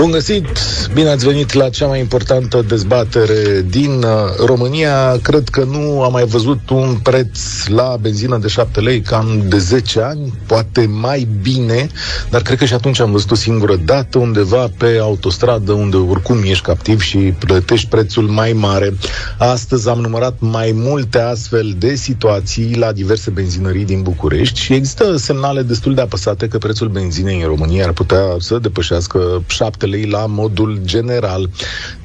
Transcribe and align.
Bun 0.00 0.10
găsit! 0.10 0.46
Bine 0.94 1.08
ați 1.08 1.26
venit 1.26 1.52
la 1.52 1.68
cea 1.68 1.86
mai 1.86 1.98
importantă 1.98 2.64
dezbatere 2.68 3.64
din 3.68 4.02
uh, 4.02 4.46
România. 4.46 5.18
Cred 5.22 5.48
că 5.48 5.64
nu 5.64 6.02
am 6.02 6.12
mai 6.12 6.24
văzut 6.24 6.70
un 6.70 6.96
preț 7.02 7.66
la 7.66 7.96
benzină 8.00 8.38
de 8.38 8.48
7 8.48 8.80
lei 8.80 9.00
cam 9.00 9.42
de 9.48 9.58
10 9.58 10.00
ani, 10.00 10.32
poate 10.46 10.86
mai 10.86 11.28
bine, 11.42 11.88
dar 12.30 12.42
cred 12.42 12.58
că 12.58 12.64
și 12.64 12.74
atunci 12.74 13.00
am 13.00 13.10
văzut 13.10 13.30
o 13.30 13.34
singură 13.34 13.76
dată 13.76 14.18
undeva 14.18 14.70
pe 14.78 14.98
autostradă 15.00 15.72
unde 15.72 15.96
oricum 15.96 16.42
ești 16.44 16.64
captiv 16.64 17.00
și 17.00 17.18
plătești 17.18 17.88
prețul 17.88 18.24
mai 18.24 18.52
mare. 18.52 18.94
Astăzi 19.38 19.88
am 19.88 20.00
numărat 20.00 20.34
mai 20.38 20.72
multe 20.74 21.18
astfel 21.18 21.74
de 21.78 21.94
situații 21.94 22.76
la 22.76 22.92
diverse 22.92 23.30
benzinării 23.30 23.84
din 23.84 24.02
București 24.02 24.60
și 24.60 24.74
există 24.74 25.16
semnale 25.16 25.62
destul 25.62 25.94
de 25.94 26.00
apăsate 26.00 26.48
că 26.48 26.58
prețul 26.58 26.88
benzinei 26.88 27.40
în 27.40 27.46
România 27.46 27.84
ar 27.84 27.92
putea 27.92 28.22
să 28.38 28.58
depășească 28.58 29.42
7 29.46 29.86
lei 29.90 30.04
la 30.04 30.26
modul 30.26 30.80
general. 30.84 31.50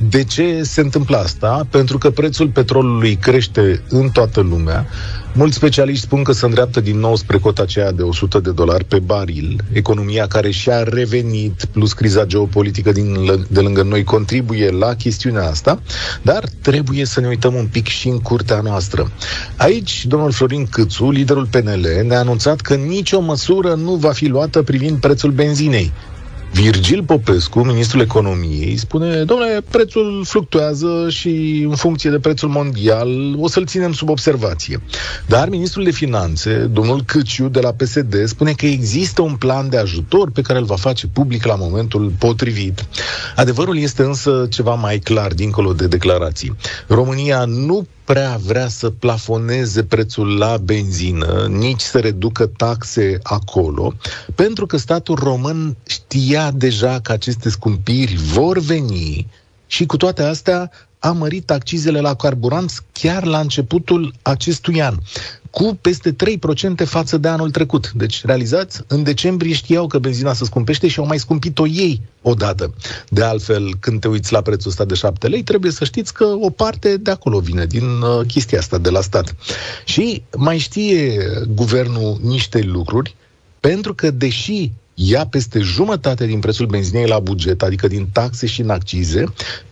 De 0.10 0.24
ce 0.24 0.64
se 0.64 0.82
întâmplă 0.82 1.18
asta? 1.18 1.68
Pentru 1.70 1.98
că 1.98 2.10
prețul 2.10 2.48
petrolului 2.48 3.16
crește 3.16 3.82
în 3.90 4.10
toată 4.10 4.42
lumea. 4.42 4.88
Mulți 5.38 5.56
specialiști 5.56 6.04
spun 6.04 6.24
că 6.24 6.32
se 6.32 6.46
îndreaptă 6.46 6.80
din 6.80 7.00
nou 7.00 7.16
spre 7.16 7.38
cota 7.38 7.62
aceea 7.62 7.92
de 7.92 8.02
100 8.02 8.40
de 8.40 8.52
dolari 8.52 8.84
pe 8.84 9.00
baril. 9.00 9.64
Economia 9.72 10.28
care 10.28 10.52
și-a 10.52 10.84
revenit, 10.84 11.66
plus 11.66 11.94
criza 11.94 12.26
geopolitică 12.26 12.92
din, 12.92 13.18
de 13.48 13.60
lângă 13.60 13.84
noi, 13.84 14.04
contribuie 14.04 14.70
la 14.70 14.94
chestiunea 14.94 15.48
asta, 15.48 15.82
dar 16.22 16.44
trebuie 16.62 17.06
să 17.06 17.20
ne 17.20 17.28
uităm 17.28 17.54
un 17.54 17.68
pic 17.72 17.88
și 17.88 18.08
în 18.08 18.20
curtea 18.20 18.62
noastră. 18.62 19.12
Aici, 19.58 20.06
domnul 20.06 20.32
Florin 20.32 20.66
Câțu, 20.66 21.10
liderul 21.10 21.46
PNL, 21.46 21.88
ne-a 22.08 22.20
anunțat 22.20 22.62
că 22.62 22.76
nicio 22.76 23.20
măsură 23.20 23.74
nu 23.74 23.96
va 23.96 24.12
fi 24.12 24.28
luată 24.28 24.62
privind 24.62 25.00
prețul 25.00 25.32
benzinei. 25.32 25.92
Virgil 26.52 27.04
Popescu, 27.04 27.60
ministrul 27.60 28.02
economiei, 28.02 28.78
spune, 28.78 29.24
domnule, 29.24 29.64
prețul 29.70 30.24
fluctuează 30.26 31.10
și 31.10 31.66
în 31.70 31.76
funcție 31.76 32.10
de 32.10 32.20
prețul 32.20 32.50
mondial 32.50 33.36
o 33.40 33.48
să-l 33.48 33.66
ținem 33.66 33.94
sub 33.94 34.10
observație. 34.10 34.82
Dar 35.28 35.50
ministrul 35.50 35.84
de 35.84 35.92
finanțe, 35.92 36.54
domnul 36.54 37.04
Câciu 37.06 37.48
de 37.48 37.60
la 37.60 37.72
PSD, 37.72 38.26
spune 38.26 38.52
că 38.52 38.66
există 38.66 39.22
un 39.22 39.36
plan 39.36 39.70
de 39.70 39.78
ajutor 39.78 40.32
pe 40.32 40.42
care 40.42 40.60
îl 40.60 40.66
va 40.66 40.76
face 40.76 41.08
public 41.08 41.46
la 41.46 41.56
momentul 41.56 42.12
potrivit. 42.20 42.86
Adevărul 43.36 43.78
este 43.78 44.04
însă 44.04 44.48
ceva 44.50 44.74
mai 44.74 45.00
clar 45.00 45.34
dincolo 45.34 45.74
de 45.74 45.88
declarații. 45.88 46.56
România 46.88 47.46
nu 47.46 47.88
prea 48.06 48.40
vrea 48.46 48.68
să 48.68 48.90
plafoneze 48.90 49.84
prețul 49.84 50.38
la 50.38 50.58
benzină, 50.58 51.48
nici 51.50 51.82
să 51.82 52.00
reducă 52.00 52.46
taxe 52.46 53.20
acolo, 53.24 53.94
pentru 54.36 54.66
că 54.66 54.78
statul 54.78 55.16
român 55.16 55.76
știa 55.88 56.52
deja 56.52 57.00
că 57.00 57.12
aceste 57.12 57.50
scumpiri 57.50 58.16
vor 58.16 58.60
veni 58.60 59.28
și 59.68 59.86
cu 59.86 59.98
toate 59.98 60.24
astea 60.24 60.72
a 61.00 61.12
mărit 61.12 61.52
accizele 61.52 62.00
la 62.00 62.16
carburanți 62.16 62.82
chiar 62.92 63.24
la 63.24 63.40
începutul 63.40 64.14
acestui 64.22 64.82
an 64.82 64.96
cu 65.56 65.78
peste 65.82 66.16
3% 66.16 66.16
față 66.86 67.18
de 67.18 67.28
anul 67.28 67.52
trecut. 67.52 67.92
Deci, 67.92 68.26
realizați, 68.26 68.82
în 68.88 69.04
decembrie 69.04 69.54
știau 69.54 69.88
că 69.88 70.00
benzina 70.00 70.34
se 70.34 70.46
scumpește 70.46 70.88
și 70.88 71.00
au 71.00 71.06
mai 71.06 71.20
scumpit-o 71.20 71.68
ei 71.68 72.02
odată. 72.22 72.74
De 73.10 73.24
altfel, 73.24 73.76
când 73.80 74.00
te 74.00 74.08
uiți 74.08 74.32
la 74.32 74.42
prețul 74.42 74.70
ăsta 74.70 74.86
de 74.86 74.94
7 74.94 75.28
lei, 75.28 75.44
trebuie 75.44 75.72
să 75.72 75.84
știți 75.86 76.14
că 76.14 76.24
o 76.24 76.50
parte 76.50 76.98
de 76.98 77.12
acolo 77.12 77.40
vine, 77.40 77.66
din 77.66 77.84
uh, 77.84 78.26
chestia 78.28 78.60
asta 78.60 78.78
de 78.78 78.90
la 78.90 79.02
stat. 79.02 79.36
Și 79.86 80.24
mai 80.38 80.58
știe 80.58 81.22
guvernul 81.48 82.20
niște 82.22 82.62
lucruri, 82.62 83.16
pentru 83.60 83.94
că, 83.94 84.12
deși 84.12 84.72
ia 84.96 85.26
peste 85.28 85.60
jumătate 85.60 86.26
din 86.26 86.40
prețul 86.40 86.66
benzinei 86.66 87.08
la 87.08 87.20
buget, 87.20 87.62
adică 87.62 87.88
din 87.88 88.08
taxe 88.12 88.46
și 88.46 88.62
în 88.62 88.70
accize, 88.70 89.24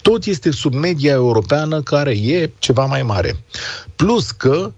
tot 0.01 0.25
este 0.25 0.51
sub 0.51 0.73
media 0.73 1.11
europeană 1.11 1.81
care 1.81 2.11
e 2.11 2.51
ceva 2.59 2.85
mai 2.85 3.03
mare. 3.03 3.35
Plus 3.95 4.31
că 4.31 4.71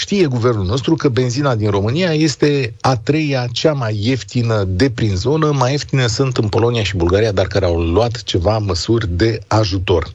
Știe 0.00 0.26
guvernul 0.26 0.64
nostru 0.64 0.94
că 0.94 1.08
benzina 1.08 1.54
din 1.54 1.70
România 1.70 2.12
este 2.12 2.74
a 2.80 2.96
treia 2.96 3.46
cea 3.52 3.72
mai 3.72 3.98
ieftină 4.02 4.64
de 4.64 4.90
prin 4.90 5.16
zonă, 5.16 5.50
mai 5.52 5.70
ieftine 5.70 6.06
sunt 6.06 6.36
în 6.36 6.48
Polonia 6.48 6.82
și 6.82 6.96
Bulgaria, 6.96 7.32
dar 7.32 7.46
care 7.46 7.64
au 7.64 7.80
luat 7.80 8.22
ceva 8.22 8.58
măsuri 8.58 9.08
de 9.08 9.40
ajutor. 9.46 10.12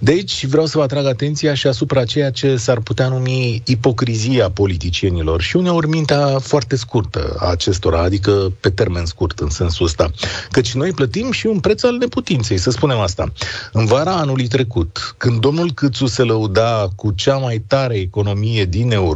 De 0.00 0.10
aici 0.10 0.46
vreau 0.46 0.66
să 0.66 0.76
vă 0.78 0.82
atrag 0.82 1.06
atenția 1.06 1.54
și 1.54 1.66
asupra 1.66 2.04
ceea 2.04 2.30
ce 2.30 2.56
s-ar 2.56 2.80
putea 2.80 3.08
numi 3.08 3.62
ipocrizia 3.64 4.50
politicienilor 4.50 5.40
și 5.40 5.56
uneori 5.56 5.88
mintea 5.88 6.38
foarte 6.38 6.76
scurtă 6.76 7.36
a 7.38 7.50
acestora, 7.50 8.00
adică 8.00 8.52
pe 8.60 8.70
termen 8.70 9.04
scurt 9.04 9.38
în 9.38 9.50
sensul 9.50 9.86
ăsta. 9.86 10.10
Căci 10.50 10.74
noi 10.74 10.92
plătim 10.92 11.30
și 11.30 11.46
un 11.46 11.60
preț 11.60 11.82
al 11.82 11.96
neputinței, 11.96 12.58
să 12.58 12.70
spunem 12.70 12.98
asta. 12.98 13.32
În 13.72 13.84
vara 13.84 14.12
anului 14.12 14.46
trecut, 14.46 15.14
când 15.16 15.40
domnul 15.40 15.72
Câțu 15.72 16.06
se 16.06 16.22
lăuda 16.22 16.88
cu 16.96 17.10
cea 17.10 17.36
mai 17.36 17.64
tare 17.66 17.94
economie 17.94 18.64
din 18.64 18.90
Europa, 18.90 19.06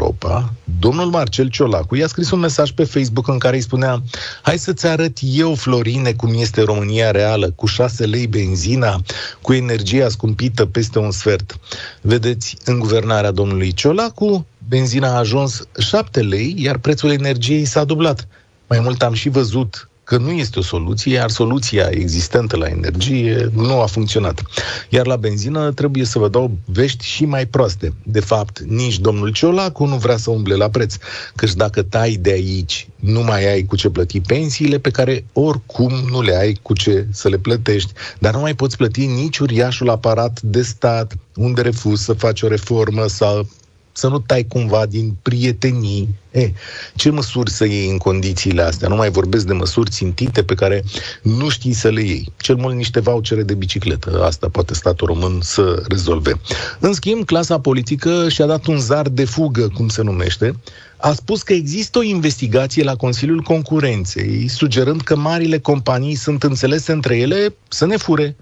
domnul 0.78 1.10
Marcel 1.10 1.48
Ciolacu 1.48 1.96
i-a 1.96 2.06
scris 2.06 2.30
un 2.30 2.38
mesaj 2.38 2.70
pe 2.70 2.84
Facebook 2.84 3.28
în 3.28 3.38
care 3.38 3.56
îi 3.56 3.62
spunea 3.62 4.02
Hai 4.42 4.58
să-ți 4.58 4.86
arăt 4.86 5.18
eu, 5.20 5.54
Florine, 5.54 6.12
cum 6.12 6.34
este 6.34 6.62
România 6.62 7.10
reală, 7.10 7.50
cu 7.50 7.66
6 7.66 8.06
lei 8.06 8.26
benzina, 8.26 9.00
cu 9.40 9.52
energia 9.52 10.08
scumpită 10.08 10.66
peste 10.66 10.98
un 10.98 11.10
sfert. 11.10 11.58
Vedeți, 12.00 12.56
în 12.64 12.78
guvernarea 12.78 13.30
domnului 13.30 13.72
Ciolacu, 13.72 14.46
benzina 14.68 15.08
a 15.08 15.18
ajuns 15.18 15.66
7 15.78 16.20
lei, 16.20 16.54
iar 16.58 16.78
prețul 16.78 17.10
energiei 17.10 17.64
s-a 17.64 17.84
dublat. 17.84 18.28
Mai 18.66 18.80
mult 18.80 19.02
am 19.02 19.12
și 19.12 19.28
văzut 19.28 19.90
că 20.04 20.16
nu 20.16 20.30
este 20.30 20.58
o 20.58 20.62
soluție, 20.62 21.12
iar 21.12 21.30
soluția 21.30 21.88
existentă 21.90 22.56
la 22.56 22.66
energie 22.66 23.50
nu 23.54 23.80
a 23.80 23.86
funcționat. 23.86 24.42
Iar 24.88 25.06
la 25.06 25.16
benzină 25.16 25.72
trebuie 25.72 26.04
să 26.04 26.18
vă 26.18 26.28
dau 26.28 26.50
vești 26.64 27.04
și 27.04 27.24
mai 27.24 27.46
proaste. 27.46 27.92
De 28.02 28.20
fapt, 28.20 28.60
nici 28.60 28.98
domnul 28.98 29.32
Ciolacu 29.32 29.84
nu 29.84 29.96
vrea 29.96 30.16
să 30.16 30.30
umble 30.30 30.54
la 30.54 30.68
preț, 30.68 30.94
căci 31.34 31.54
dacă 31.54 31.82
tai 31.82 32.18
de 32.20 32.30
aici, 32.30 32.88
nu 32.96 33.22
mai 33.22 33.52
ai 33.52 33.62
cu 33.62 33.76
ce 33.76 33.88
plăti 33.88 34.20
pensiile 34.20 34.78
pe 34.78 34.90
care 34.90 35.24
oricum 35.32 35.92
nu 36.10 36.22
le 36.22 36.36
ai 36.36 36.58
cu 36.62 36.74
ce 36.74 37.06
să 37.10 37.28
le 37.28 37.38
plătești, 37.38 37.92
dar 38.18 38.34
nu 38.34 38.40
mai 38.40 38.54
poți 38.54 38.76
plăti 38.76 39.06
nici 39.06 39.38
uriașul 39.38 39.90
aparat 39.90 40.40
de 40.40 40.62
stat 40.62 41.14
unde 41.34 41.60
refuzi 41.60 42.04
să 42.04 42.12
faci 42.12 42.42
o 42.42 42.48
reformă 42.48 43.06
sau 43.06 43.46
să 43.92 44.08
nu 44.08 44.18
tai 44.18 44.44
cumva 44.44 44.86
din 44.86 45.16
prietenii. 45.22 46.08
E, 46.30 46.52
ce 46.94 47.10
măsuri 47.10 47.50
să 47.50 47.64
iei 47.64 47.90
în 47.90 47.98
condițiile 47.98 48.62
astea? 48.62 48.88
Nu 48.88 48.96
mai 48.96 49.10
vorbesc 49.10 49.46
de 49.46 49.52
măsuri 49.52 49.90
țintite 49.90 50.42
pe 50.42 50.54
care 50.54 50.84
nu 51.22 51.48
știi 51.48 51.72
să 51.72 51.88
le 51.88 52.02
iei. 52.02 52.32
Cel 52.36 52.56
mult 52.56 52.74
niște 52.74 53.00
vouchere 53.00 53.42
de 53.42 53.54
bicicletă. 53.54 54.24
Asta 54.24 54.48
poate 54.48 54.74
statul 54.74 55.06
român 55.06 55.38
să 55.42 55.82
rezolve. 55.88 56.40
În 56.80 56.92
schimb, 56.92 57.24
clasa 57.24 57.60
politică 57.60 58.28
și-a 58.28 58.46
dat 58.46 58.66
un 58.66 58.78
zar 58.78 59.08
de 59.08 59.24
fugă, 59.24 59.68
cum 59.74 59.88
se 59.88 60.02
numește, 60.02 60.54
a 60.96 61.12
spus 61.12 61.42
că 61.42 61.52
există 61.52 61.98
o 61.98 62.02
investigație 62.02 62.82
la 62.82 62.96
Consiliul 62.96 63.40
Concurenței, 63.40 64.48
sugerând 64.48 65.00
că 65.00 65.16
marile 65.16 65.58
companii 65.58 66.14
sunt 66.14 66.42
înțelese 66.42 66.92
între 66.92 67.16
ele 67.16 67.54
să 67.68 67.86
ne 67.86 67.96
fure 67.96 68.36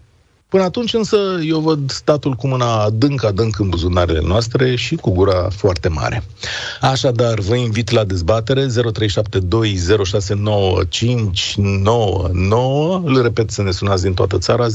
Până 0.50 0.62
atunci 0.62 0.94
însă 0.94 1.16
eu 1.47 1.59
văd 1.59 1.91
statul 1.91 2.33
cu 2.33 2.47
mâna 2.47 2.83
adânc, 2.83 3.25
adânc 3.25 3.59
în 3.59 3.69
buzunarele 3.69 4.21
noastre 4.21 4.77
și 4.77 4.94
cu 4.94 5.11
gura 5.11 5.49
foarte 5.56 5.88
mare. 5.88 6.25
Așadar, 6.81 7.38
vă 7.38 7.55
invit 7.55 7.91
la 7.91 8.05
dezbatere 8.05 8.66
0372069599. 8.66 8.71
Îl 13.05 13.22
repet 13.22 13.50
să 13.50 13.62
ne 13.62 13.71
sunați 13.71 14.03
din 14.03 14.15
toată 14.15 14.39
țara 14.39 14.66
0372069599. 14.66 14.72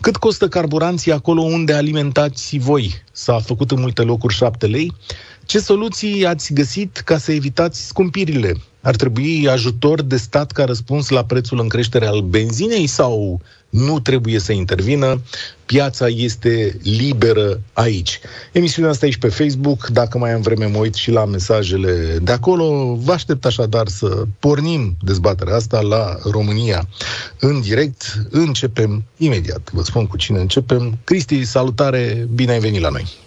Cât 0.00 0.16
costă 0.16 0.48
carburanții 0.48 1.12
acolo 1.12 1.42
unde 1.42 1.72
alimentați 1.72 2.58
voi? 2.58 3.02
S-a 3.12 3.38
făcut 3.38 3.70
în 3.70 3.80
multe 3.80 4.02
locuri 4.02 4.34
7 4.34 4.66
lei. 4.66 4.94
Ce 5.48 5.58
soluții 5.58 6.26
ați 6.26 6.52
găsit 6.52 6.96
ca 6.96 7.18
să 7.18 7.32
evitați 7.32 7.86
scumpirile? 7.86 8.54
Ar 8.80 8.96
trebui 8.96 9.48
ajutor 9.48 10.02
de 10.02 10.16
stat 10.16 10.52
ca 10.52 10.64
răspuns 10.64 11.08
la 11.08 11.24
prețul 11.24 11.60
în 11.60 11.68
creștere 11.68 12.06
al 12.06 12.20
benzinei 12.20 12.86
sau 12.86 13.40
nu 13.68 14.00
trebuie 14.00 14.38
să 14.38 14.52
intervină? 14.52 15.20
Piața 15.66 16.06
este 16.06 16.78
liberă 16.82 17.60
aici. 17.72 18.20
Emisiunea 18.52 18.90
asta 18.90 19.06
aici 19.06 19.16
pe 19.16 19.28
Facebook. 19.28 19.86
Dacă 19.86 20.18
mai 20.18 20.32
am 20.32 20.40
vreme, 20.40 20.66
mă 20.66 20.78
uit 20.78 20.94
și 20.94 21.10
la 21.10 21.24
mesajele 21.24 22.18
de 22.22 22.32
acolo. 22.32 22.94
Vă 22.94 23.12
aștept 23.12 23.44
așadar 23.44 23.88
să 23.88 24.24
pornim 24.38 24.96
dezbaterea 25.02 25.54
asta 25.54 25.80
la 25.80 26.16
România 26.30 26.88
în 27.40 27.60
direct. 27.60 28.26
Începem 28.30 29.04
imediat. 29.16 29.70
Vă 29.72 29.82
spun 29.82 30.06
cu 30.06 30.16
cine 30.16 30.40
începem. 30.40 30.98
Cristi, 31.04 31.44
salutare, 31.44 32.28
bine 32.34 32.52
ai 32.52 32.60
venit 32.60 32.80
la 32.80 32.88
noi. 32.88 33.26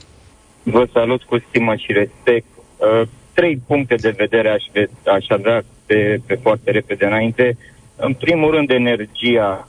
Vă 0.63 0.87
salut 0.93 1.23
cu 1.23 1.37
stimă 1.47 1.75
și 1.75 1.91
respect. 1.91 2.45
Uh, 2.77 3.07
trei 3.33 3.61
puncte 3.67 3.95
de 3.95 4.09
vedere 4.09 4.49
aș, 4.49 4.63
aș 5.05 5.25
avea 5.29 5.63
pe, 5.85 6.21
pe 6.25 6.39
foarte 6.41 6.71
repede 6.71 7.05
înainte. 7.05 7.57
În 7.95 8.13
primul 8.13 8.51
rând, 8.51 8.69
energia 8.69 9.67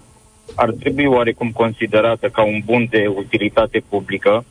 ar 0.55 0.71
trebui 0.71 1.05
oarecum 1.05 1.50
considerată 1.50 2.29
ca 2.29 2.43
un 2.43 2.62
bun 2.65 2.87
de 2.91 3.06
utilitate 3.06 3.83
publică, 3.89 4.44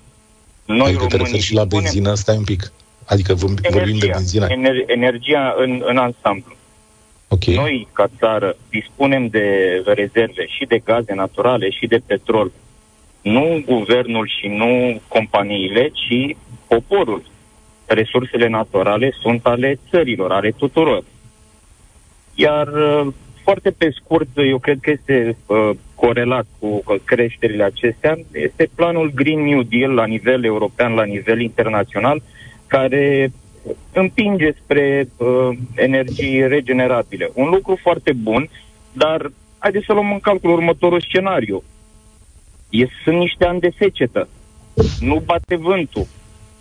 Noi 0.65 0.88
adică 0.88 1.05
te 1.05 1.17
referi 1.17 1.41
și 1.41 1.53
la 1.53 1.63
benzină, 1.63 2.13
stai 2.13 2.38
un 2.38 2.43
pic. 2.43 2.71
Adică 3.05 3.33
vom, 3.33 3.49
energia, 3.49 3.77
vorbim 3.77 3.97
de 3.97 4.07
benzină. 4.07 4.47
Ener- 4.47 4.85
energia 4.85 5.55
în, 5.57 5.81
în 5.85 5.97
ansamblu. 5.97 6.55
Okay. 7.27 7.55
Noi, 7.55 7.88
ca 7.93 8.09
țară, 8.17 8.55
dispunem 8.69 9.27
de 9.27 9.45
rezerve 9.85 10.45
și 10.47 10.65
de 10.67 10.81
gaze 10.83 11.13
naturale 11.13 11.69
și 11.69 11.88
de 11.88 12.01
petrol. 12.05 12.51
Nu 13.21 13.63
guvernul 13.65 14.31
și 14.39 14.47
nu 14.47 15.01
companiile, 15.07 15.89
ci 15.94 16.35
poporul. 16.68 17.23
Resursele 17.85 18.47
naturale 18.47 19.13
sunt 19.21 19.45
ale 19.45 19.79
țărilor, 19.89 20.31
ale 20.31 20.51
tuturor. 20.57 21.03
Iar 22.35 22.68
uh, 22.68 23.07
foarte 23.44 23.71
pe 23.71 23.89
scurt, 23.89 24.27
eu 24.35 24.57
cred 24.57 24.77
că 24.81 24.89
este 24.89 25.38
uh, 25.45 25.69
corelat 25.95 26.45
cu 26.59 26.83
creșterile 27.06 27.63
acestea, 27.63 28.18
este 28.31 28.69
planul 28.75 29.12
Green 29.15 29.39
New 29.39 29.62
Deal 29.62 29.91
la 29.91 30.06
nivel 30.06 30.44
european, 30.44 30.94
la 30.94 31.03
nivel 31.03 31.39
internațional, 31.41 32.21
care 32.67 33.31
împinge 33.94 34.51
spre 34.63 35.07
uh, 35.17 35.50
energii 35.75 36.47
regenerabile. 36.47 37.29
Un 37.33 37.50
lucru 37.50 37.77
foarte 37.81 38.13
bun, 38.13 38.50
dar 38.94 39.31
haideți 39.57 39.85
să 39.85 39.94
luăm 39.94 40.12
în 40.12 40.19
calcul 40.19 40.51
următorul 40.51 41.01
scenariu. 41.01 41.63
E, 42.71 42.85
sunt 43.03 43.18
niște 43.18 43.45
ani 43.45 43.59
de 43.59 43.71
secetă. 43.77 44.27
Nu 45.00 45.21
bate 45.25 45.56
vântul. 45.56 46.07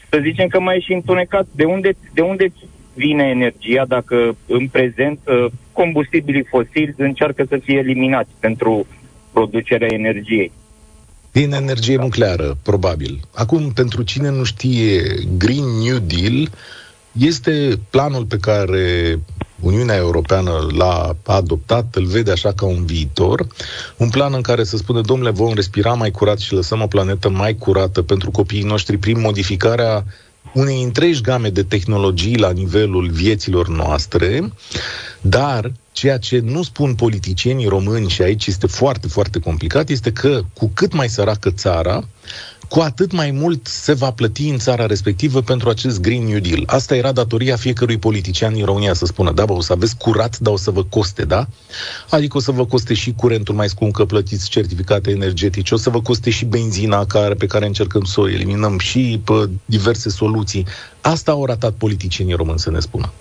Să 0.08 0.18
zicem 0.22 0.48
că 0.48 0.60
mai 0.60 0.76
e 0.76 0.80
și 0.80 0.92
întunecat. 0.92 1.46
De 1.54 1.64
unde, 1.64 1.96
de 2.14 2.20
unde 2.20 2.52
vine 2.94 3.24
energia 3.24 3.84
dacă 3.88 4.36
în 4.46 4.68
prezent 4.68 5.18
uh, 5.24 5.46
combustibilii 5.72 6.44
fosili 6.44 6.94
încearcă 6.96 7.44
să 7.48 7.56
fie 7.56 7.78
eliminați 7.78 8.30
pentru 8.40 8.86
producerea 9.32 9.88
energiei? 9.90 10.52
Din 11.32 11.52
energie 11.52 11.96
nucleară, 11.96 12.56
probabil. 12.62 13.20
Acum, 13.34 13.72
pentru 13.72 14.02
cine 14.02 14.30
nu 14.30 14.44
știe, 14.44 15.02
Green 15.38 15.64
New 15.84 15.98
Deal 15.98 16.48
este 17.12 17.70
planul 17.90 18.24
pe 18.24 18.36
care 18.36 19.18
Uniunea 19.60 19.96
Europeană 19.96 20.66
l-a 20.76 21.16
adoptat, 21.26 21.94
îl 21.94 22.04
vede 22.04 22.30
așa 22.30 22.52
ca 22.52 22.66
un 22.66 22.84
viitor, 22.84 23.46
un 23.96 24.08
plan 24.08 24.34
în 24.34 24.40
care 24.40 24.64
să 24.64 24.76
spune, 24.76 25.00
domnule, 25.00 25.30
vom 25.30 25.54
respira 25.54 25.94
mai 25.94 26.10
curat 26.10 26.38
și 26.38 26.52
lăsăm 26.52 26.82
o 26.82 26.86
planetă 26.86 27.28
mai 27.28 27.54
curată 27.54 28.02
pentru 28.02 28.30
copiii 28.30 28.62
noștri 28.62 28.96
prin 28.96 29.20
modificarea 29.20 30.04
unei 30.54 30.82
întregi 30.82 31.20
game 31.20 31.48
de 31.48 31.62
tehnologii 31.62 32.36
la 32.38 32.50
nivelul 32.50 33.10
vieților 33.10 33.68
noastre, 33.68 34.52
dar 35.20 35.72
ceea 35.92 36.18
ce 36.18 36.38
nu 36.38 36.62
spun 36.62 36.94
politicienii 36.94 37.66
români, 37.66 38.08
și 38.08 38.22
aici 38.22 38.46
este 38.46 38.66
foarte, 38.66 39.08
foarte 39.08 39.38
complicat, 39.38 39.88
este 39.88 40.12
că 40.12 40.40
cu 40.52 40.70
cât 40.74 40.92
mai 40.92 41.08
săracă 41.08 41.50
țara, 41.50 42.04
cu 42.70 42.80
atât 42.80 43.12
mai 43.12 43.30
mult 43.30 43.66
se 43.66 43.92
va 43.92 44.10
plăti 44.10 44.48
în 44.48 44.58
țara 44.58 44.86
respectivă 44.86 45.40
pentru 45.40 45.68
acest 45.68 46.00
Green 46.00 46.24
New 46.24 46.38
Deal. 46.38 46.62
Asta 46.66 46.96
era 46.96 47.12
datoria 47.12 47.56
fiecărui 47.56 47.98
politician 47.98 48.52
din 48.52 48.64
România 48.64 48.92
să 48.92 49.06
spună, 49.06 49.32
da, 49.32 49.44
bă, 49.44 49.52
o 49.52 49.60
să 49.60 49.72
aveți 49.72 49.98
curat, 49.98 50.38
dar 50.38 50.52
o 50.52 50.56
să 50.56 50.70
vă 50.70 50.82
coste, 50.84 51.24
da? 51.24 51.46
Adică 52.10 52.36
o 52.36 52.40
să 52.40 52.50
vă 52.50 52.66
coste 52.66 52.94
și 52.94 53.12
curentul 53.12 53.54
mai 53.54 53.68
scump 53.68 53.92
că 53.94 54.04
plătiți 54.04 54.50
certificate 54.50 55.10
energetice, 55.10 55.74
o 55.74 55.76
să 55.76 55.90
vă 55.90 56.00
coste 56.00 56.30
și 56.30 56.44
benzina 56.44 57.04
care, 57.04 57.34
pe 57.34 57.46
care 57.46 57.66
încercăm 57.66 58.04
să 58.04 58.20
o 58.20 58.28
eliminăm 58.28 58.78
și 58.78 59.20
pe 59.24 59.48
diverse 59.64 60.08
soluții. 60.08 60.66
Asta 61.00 61.30
au 61.30 61.44
ratat 61.44 61.72
politicienii 61.72 62.34
români 62.34 62.58
să 62.58 62.70
ne 62.70 62.80
spună 62.80 63.12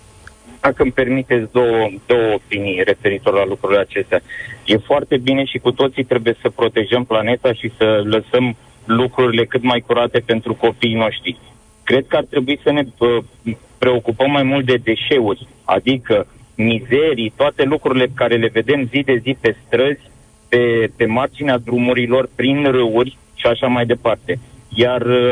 dacă 0.62 0.84
îmi 0.84 0.92
permiteți 0.92 1.52
două, 1.52 1.90
două 2.06 2.34
opinii 2.34 2.84
referitor 2.86 3.34
la 3.34 3.46
lucrurile 3.46 3.80
acestea. 3.80 4.22
E 4.66 4.78
foarte 4.78 5.18
bine 5.18 5.46
și 5.46 5.58
cu 5.58 5.72
toții 5.72 6.04
trebuie 6.04 6.36
să 6.42 6.50
protejăm 6.50 7.04
planeta 7.04 7.54
și 7.54 7.72
să 7.78 8.02
lăsăm 8.06 8.56
lucrurile 8.86 9.46
cât 9.46 9.64
mai 9.64 9.84
curate 9.88 10.20
pentru 10.20 10.54
copiii 10.54 10.96
noștri. 10.96 11.38
Cred 11.84 12.06
că 12.08 12.16
ar 12.16 12.24
trebui 12.30 12.60
să 12.64 12.72
ne 12.72 12.84
uh, 12.98 13.54
preocupăm 13.78 14.32
mai 14.32 14.44
mult 14.44 14.66
de 14.66 14.76
deșeuri, 14.84 15.48
adică 15.64 16.28
mizerii, 16.56 17.34
toate 17.36 17.64
lucrurile 17.64 18.06
pe 18.06 18.12
care 18.16 18.36
le 18.36 18.50
vedem 18.54 18.90
zi 18.92 19.02
de 19.02 19.16
zi 19.24 19.38
pe 19.42 19.56
străzi, 19.66 20.10
pe, 20.50 20.92
pe 20.96 21.06
marginea 21.06 21.58
drumurilor, 21.58 22.30
prin 22.36 22.72
râuri 22.72 23.18
și 23.36 23.46
așa 23.46 23.68
mai 23.68 23.86
departe. 23.86 24.40
Iar 24.70 25.02
uh, 25.02 25.32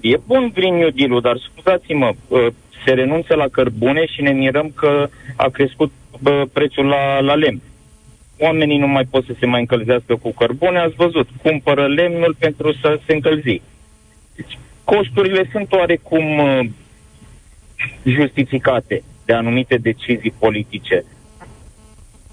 e 0.00 0.16
bun 0.26 0.50
Green 0.54 0.74
New 0.74 0.90
Deal-ul, 0.90 1.20
dar 1.20 1.36
scuzați-mă, 1.36 2.12
uh, 2.28 2.46
se 2.84 2.92
renunță 2.92 3.34
la 3.34 3.48
cărbune 3.48 4.06
și 4.06 4.22
ne 4.22 4.30
mirăm 4.30 4.72
că 4.74 5.08
a 5.36 5.48
crescut 5.48 5.92
uh, 6.22 6.42
prețul 6.52 6.84
la, 6.84 7.20
la 7.20 7.34
lemn 7.34 7.60
oamenii 8.42 8.78
nu 8.78 8.86
mai 8.86 9.04
pot 9.04 9.24
să 9.24 9.34
se 9.38 9.46
mai 9.46 9.60
încălzească 9.60 10.16
cu 10.16 10.32
cărbune, 10.32 10.78
ați 10.78 10.94
văzut, 10.94 11.28
cumpără 11.42 11.86
lemnul 11.86 12.36
pentru 12.38 12.72
să 12.72 13.00
se 13.06 13.12
încălzi. 13.12 13.60
Deci, 14.36 14.58
costurile 14.84 15.48
sunt 15.52 15.72
oarecum 15.72 16.38
uh, 16.38 16.68
justificate 18.04 19.02
de 19.24 19.32
anumite 19.32 19.76
decizii 19.76 20.34
politice. 20.38 21.04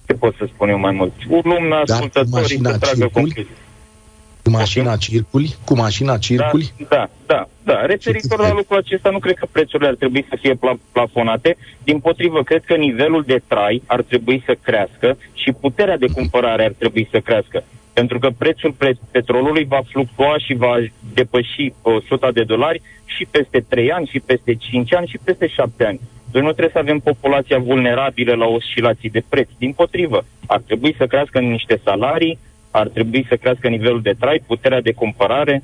Ce 0.07 0.13
pot 0.13 0.35
să 0.35 0.45
spun 0.53 0.69
eu 0.69 0.79
mai 0.79 0.91
mult? 0.91 1.13
Urlum 1.29 1.71
ascultătorii 1.71 2.59
să 2.61 2.77
tragă 2.77 3.09
concluzii. 3.13 3.47
Cu 4.49 4.55
mașina 4.57 4.95
circuli? 4.95 5.55
Cu 5.65 5.75
mașina 5.75 6.17
circuli? 6.17 6.73
Da, 6.77 6.95
da, 6.95 7.09
da. 7.25 7.47
da. 7.63 7.85
Referitor 7.85 8.39
la 8.39 8.53
lucrul 8.53 8.77
acesta, 8.77 9.09
nu 9.09 9.19
cred 9.19 9.35
că 9.35 9.47
prețurile 9.51 9.87
ar 9.87 9.95
trebui 9.95 10.25
să 10.29 10.35
fie 10.41 10.53
pla- 10.53 10.91
plafonate. 10.91 11.57
Din 11.83 11.99
potrivă, 11.99 12.43
cred 12.43 12.63
că 12.65 12.75
nivelul 12.75 13.23
de 13.27 13.41
trai 13.47 13.81
ar 13.85 14.01
trebui 14.01 14.43
să 14.45 14.57
crească 14.61 15.17
și 15.33 15.51
puterea 15.51 15.97
de 15.97 16.07
cumpărare 16.13 16.63
ar 16.63 16.73
trebui 16.77 17.07
să 17.11 17.19
crească. 17.19 17.63
Pentru 17.93 18.19
că 18.19 18.29
prețul 18.37 18.71
pre- 18.71 18.99
petrolului 19.11 19.65
va 19.65 19.79
fluctua 19.91 20.37
și 20.37 20.53
va 20.53 20.75
depăși 21.13 21.73
100 21.81 22.29
de 22.33 22.43
dolari 22.43 22.81
și 23.05 23.27
peste 23.31 23.65
3 23.69 23.91
ani, 23.91 24.07
și 24.07 24.19
peste 24.19 24.55
5 24.55 24.93
ani, 24.93 25.07
și 25.07 25.19
peste 25.23 25.47
7 25.47 25.85
ani. 25.85 25.99
Noi 26.31 26.41
nu 26.41 26.51
trebuie 26.51 26.69
să 26.73 26.79
avem 26.79 26.99
populația 26.99 27.59
vulnerabilă 27.59 28.35
la 28.35 28.45
oscilații 28.45 29.09
de 29.09 29.23
preț. 29.29 29.47
Din 29.57 29.71
potrivă, 29.71 30.25
ar 30.47 30.61
trebui 30.65 30.95
să 30.97 31.07
crească 31.07 31.39
niște 31.39 31.81
salarii, 31.83 32.39
ar 32.71 32.87
trebui 32.87 33.25
să 33.29 33.35
crească 33.35 33.67
nivelul 33.67 34.01
de 34.01 34.15
trai, 34.19 34.43
puterea 34.47 34.81
de 34.81 34.91
cumpărare. 34.91 35.63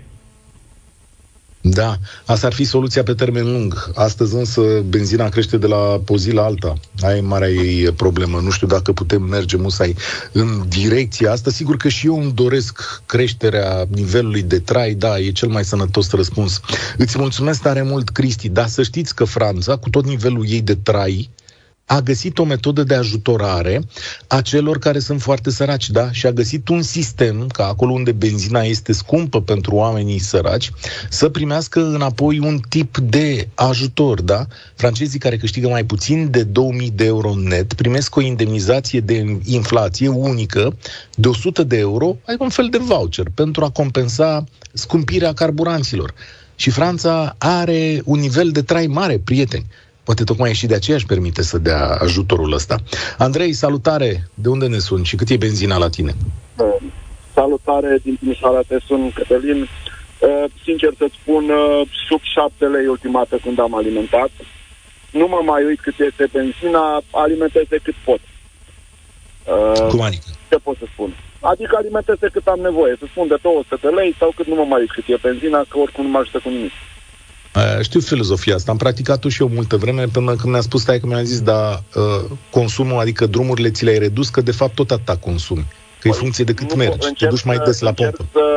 Da, 1.67 1.95
asta 2.25 2.47
ar 2.47 2.53
fi 2.53 2.63
soluția 2.63 3.03
pe 3.03 3.13
termen 3.13 3.51
lung. 3.51 3.91
Astăzi 3.95 4.35
însă 4.35 4.61
benzina 4.87 5.29
crește 5.29 5.57
de 5.57 5.67
la 5.67 6.01
o 6.07 6.17
zi 6.17 6.31
la 6.31 6.43
alta. 6.43 6.73
Aia 7.01 7.15
e 7.15 7.21
marea 7.21 7.49
ei 7.49 7.91
problemă. 7.91 8.39
Nu 8.39 8.49
știu 8.49 8.67
dacă 8.67 8.93
putem 8.93 9.21
merge 9.21 9.57
musai 9.57 9.95
în 10.31 10.63
direcția 10.67 11.31
asta. 11.31 11.49
Sigur 11.49 11.77
că 11.77 11.89
și 11.89 12.07
eu 12.07 12.21
îmi 12.21 12.31
doresc 12.33 13.01
creșterea 13.05 13.85
nivelului 13.89 14.41
de 14.41 14.59
trai. 14.59 14.93
Da, 14.93 15.19
e 15.19 15.31
cel 15.31 15.49
mai 15.49 15.63
sănătos 15.63 16.11
răspuns. 16.11 16.59
Îți 16.97 17.19
mulțumesc 17.19 17.61
tare 17.61 17.81
mult, 17.81 18.09
Cristi. 18.09 18.49
Dar 18.49 18.67
să 18.67 18.83
știți 18.83 19.15
că 19.15 19.23
Franța, 19.23 19.75
cu 19.75 19.89
tot 19.89 20.05
nivelul 20.05 20.45
ei 20.50 20.62
de 20.62 20.75
trai, 20.75 21.29
a 21.86 22.00
găsit 22.01 22.38
o 22.38 22.44
metodă 22.44 22.84
de 22.84 22.96
ajutorare 22.96 23.82
a 24.27 24.42
celor 24.42 24.77
care 24.77 25.00
sunt 25.00 25.22
foarte 25.22 25.50
săraci, 25.50 25.89
da? 25.89 26.12
Și 26.12 26.25
a 26.25 26.32
găsit 26.32 26.68
un 26.68 26.82
sistem, 26.82 27.48
ca 27.48 27.68
acolo 27.68 27.92
unde 27.92 28.12
benzina 28.12 28.62
este 28.62 28.94
scumpă 28.94 29.42
pentru 29.42 29.75
oamenii 29.75 30.20
săraci, 30.20 30.72
să 31.10 31.30
primească 31.30 31.86
înapoi 31.86 32.39
un 32.39 32.60
tip 32.70 32.98
de 32.98 33.48
ajutor, 33.54 34.22
da? 34.22 34.46
Francezii 34.75 35.20
care 35.20 35.38
câștigă 35.38 35.68
mai 35.68 35.84
puțin 35.84 36.30
de 36.32 36.44
2000 36.44 36.92
de 36.92 37.06
euro 37.06 37.36
net 37.36 37.74
primesc 37.74 38.15
o 38.15 38.22
indemnizație 38.22 39.00
de 39.00 39.39
inflație 39.44 40.08
unică 40.08 40.77
de 41.15 41.27
100 41.27 41.63
de 41.63 41.77
euro, 41.77 42.15
adică 42.25 42.44
un 42.44 42.50
fel 42.50 42.68
de 42.70 42.77
voucher, 42.77 43.25
pentru 43.34 43.63
a 43.63 43.70
compensa 43.70 44.44
scumpirea 44.74 45.34
carburanților. 45.34 46.13
Și 46.56 46.70
Franța 46.70 47.36
are 47.38 48.01
un 48.06 48.20
nivel 48.20 48.51
de 48.51 48.62
trai 48.62 48.88
mare, 48.88 49.20
prieteni. 49.24 49.65
Poate 50.05 50.24
tocmai 50.24 50.53
și 50.53 50.65
de 50.65 50.75
aceea 50.75 50.97
își 50.97 51.05
permite 51.05 51.41
să 51.41 51.57
dea 51.57 51.97
ajutorul 52.07 52.53
ăsta. 52.53 52.75
Andrei, 53.17 53.53
salutare! 53.53 54.27
De 54.33 54.50
unde 54.50 54.67
ne 54.67 54.77
sun 54.77 55.03
și 55.03 55.15
cât 55.15 55.29
e 55.29 55.38
benzina 55.38 55.77
la 55.77 55.89
tine? 55.89 56.13
Uh, 56.57 56.75
salutare 57.33 58.00
din 58.03 58.15
Timișoara, 58.19 58.62
te 58.67 58.77
sun 58.88 59.12
Cătălin. 59.12 59.62
Uh, 59.62 60.45
sincer 60.63 60.91
să-ți 60.97 61.17
spun, 61.21 61.43
uh, 61.50 61.88
sub 62.07 62.21
7 62.21 62.65
lei 62.65 62.88
ultimată 62.88 63.35
când 63.43 63.59
am 63.59 63.75
alimentat. 63.75 64.31
Nu 65.12 65.27
mă 65.27 65.41
mai 65.45 65.65
uit 65.65 65.79
cât 65.79 66.00
este 66.00 66.29
benzina, 66.31 67.01
alimentez 67.12 67.63
de 67.69 67.79
cât 67.83 67.95
pot. 68.03 68.19
Uh, 69.53 69.88
Cum 69.89 70.01
adică? 70.01 70.27
Ce 70.50 70.55
pot 70.55 70.77
să 70.77 70.85
spun? 70.93 71.09
Adică 71.39 71.75
alimentez 71.75 72.15
de 72.19 72.29
cât 72.31 72.47
am 72.47 72.59
nevoie. 72.59 72.95
Să 73.00 73.05
spun 73.07 73.27
de 73.27 73.38
200 73.41 73.75
de 73.81 73.88
lei 73.88 74.15
sau 74.19 74.31
cât 74.35 74.47
nu 74.47 74.55
mă 74.55 74.65
mai 74.69 74.79
uit 74.79 74.91
cât 74.91 75.07
e 75.07 75.17
benzina, 75.21 75.65
că 75.69 75.77
oricum 75.77 76.03
nu 76.03 76.12
mă 76.12 76.17
ajută 76.17 76.39
cu 76.43 76.50
nimic. 76.50 76.71
Știu 77.81 78.00
filozofia 78.00 78.55
asta, 78.55 78.71
am 78.71 78.77
practicat-o 78.77 79.29
și 79.29 79.41
eu 79.41 79.47
multă 79.47 79.75
vreme 79.77 80.05
până 80.05 80.35
când 80.35 80.53
mi-a 80.53 80.62
spus 80.62 80.81
stai 80.81 81.00
că 81.00 81.05
mi-a 81.05 81.24
zis, 81.24 81.41
da, 81.41 81.79
uh, 81.95 82.24
consumul, 82.50 83.00
adică 83.00 83.25
drumurile 83.25 83.69
ți 83.69 83.83
le-ai 83.83 83.97
redus, 83.97 84.29
că 84.29 84.41
de 84.41 84.51
fapt 84.51 84.75
tot 84.75 84.91
atâta 84.91 85.17
consumi. 85.17 85.65
Că 86.00 86.07
e 86.07 86.09
păi, 86.09 86.19
funcție 86.19 86.43
de 86.43 86.53
cât 86.53 86.69
nu, 86.69 86.75
mergi, 86.75 87.13
te 87.13 87.27
duci 87.27 87.43
mai 87.43 87.57
des 87.65 87.79
la 87.79 87.93
pompă. 87.93 88.25
Să, 88.31 88.47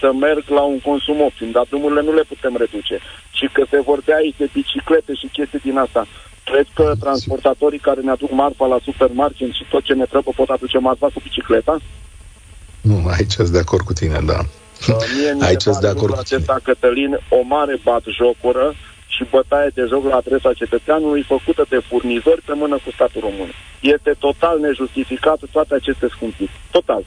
să 0.00 0.12
merg 0.20 0.44
la 0.48 0.62
un 0.62 0.80
consum 0.80 1.20
optim, 1.20 1.50
dar 1.50 1.64
drumurile 1.68 2.02
nu 2.02 2.14
le 2.14 2.24
putem 2.28 2.54
reduce. 2.56 3.00
Și 3.32 3.48
că 3.52 3.62
se 3.70 3.80
vorbea 3.80 4.16
aici 4.16 4.36
de 4.38 4.48
biciclete 4.52 5.12
și 5.14 5.26
chestii 5.32 5.60
din 5.68 5.78
asta. 5.78 6.06
Cred 6.44 6.66
că 6.74 6.92
transportatorii 7.00 7.78
care 7.78 8.00
ne 8.00 8.10
aduc 8.10 8.30
marfa 8.30 8.66
la 8.66 8.78
supermarket 8.82 9.50
și 9.52 9.64
tot 9.70 9.82
ce 9.84 9.92
ne 9.92 10.04
trebuie 10.04 10.34
pot 10.36 10.48
aduce 10.48 10.78
marfa 10.78 11.06
cu 11.06 11.20
bicicleta? 11.22 11.78
Nu, 12.80 13.06
aici 13.16 13.32
sunt 13.32 13.48
de 13.48 13.58
acord 13.58 13.84
cu 13.84 13.92
tine, 13.92 14.20
da. 14.26 14.38
Uh, 14.88 14.96
mie 15.16 15.32
mi 15.32 15.42
Aici 15.42 15.62
se 15.62 15.78
de 15.80 15.88
acord 15.88 16.12
cu 16.12 16.18
acesta, 16.18 16.58
Cătălin, 16.62 17.18
o 17.28 17.42
mare 17.42 17.76
bat 17.82 18.02
jocură 18.18 18.74
și 19.06 19.24
bătaie 19.30 19.70
de 19.74 19.84
joc 19.88 20.04
la 20.04 20.16
adresa 20.16 20.52
cetățeanului 20.52 21.22
făcută 21.22 21.66
de 21.68 21.78
furnizori 21.88 22.42
pe 22.42 22.52
mână 22.54 22.78
cu 22.84 22.90
statul 22.90 23.20
român. 23.20 23.50
Este 23.80 24.14
total 24.18 24.60
nejustificat 24.60 25.38
toate 25.52 25.74
aceste 25.74 26.08
scumpiri. 26.10 26.50
Total. 26.70 27.04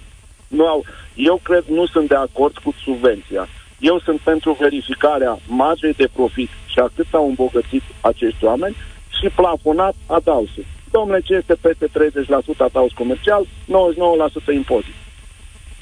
Nu 0.47 0.67
au, 0.67 0.85
eu 1.15 1.39
cred, 1.43 1.63
nu 1.67 1.85
sunt 1.85 2.07
de 2.07 2.15
acord 2.15 2.57
cu 2.57 2.73
subvenția. 2.83 3.47
Eu 3.79 3.99
sunt 3.99 4.19
pentru 4.19 4.57
verificarea 4.59 5.39
marjei 5.47 5.93
de 5.93 6.09
profit 6.13 6.49
și 6.65 6.79
a 6.79 6.89
cât 6.95 7.07
au 7.11 7.27
îmbogățit 7.27 7.83
acești 8.01 8.45
oameni 8.45 8.75
și 9.19 9.29
plafonat 9.35 9.95
adausul. 10.05 10.65
Domnule, 10.91 11.21
ce 11.21 11.33
este 11.33 11.55
peste 11.61 11.87
30% 11.87 12.57
adaus 12.57 12.91
comercial, 12.91 13.45
99% 13.45 14.53
impozit. 14.53 14.93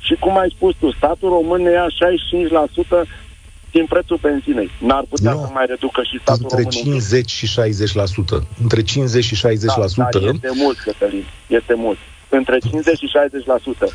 Și 0.07 0.15
cum 0.19 0.37
ai 0.37 0.49
spus 0.55 0.75
tu, 0.79 0.91
statul 0.91 1.29
român 1.29 1.61
ne 1.61 1.71
ia 1.71 1.87
65% 1.87 3.07
din 3.71 3.85
prețul 3.85 4.17
benzinei. 4.21 4.69
N-ar 4.79 5.05
putea 5.09 5.33
no. 5.33 5.39
să 5.39 5.49
mai 5.53 5.65
reducă 5.67 6.01
și 6.03 6.19
statul 6.21 6.47
Între 6.49 6.61
român 6.61 6.99
50 6.99 7.29
și 7.31 7.47
60%. 8.35 8.47
Între 8.61 8.81
50 8.81 9.23
și 9.23 9.35
60%. 9.35 9.49
Da, 9.95 10.09
da, 10.09 10.19
este 10.33 10.51
mult, 10.63 10.77
Cătălin. 10.79 11.25
Este 11.47 11.73
mult. 11.73 11.97
Între 12.29 12.57
50 12.57 12.97
și 12.97 13.09
60%. 13.85 13.87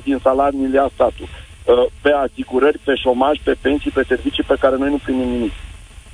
60% 0.00 0.04
din 0.04 0.18
salariul 0.22 0.68
le 0.70 0.76
ia 0.76 0.90
statul. 0.94 1.28
Uh, 1.28 1.84
pe 2.00 2.10
asigurări, 2.10 2.78
pe 2.84 2.94
șomaj, 2.94 3.38
pe 3.42 3.56
pensii, 3.60 3.90
pe 3.90 4.04
servicii 4.08 4.44
pe 4.46 4.56
care 4.60 4.76
noi 4.76 4.90
nu 4.90 5.00
primim 5.04 5.28
nimic. 5.28 5.52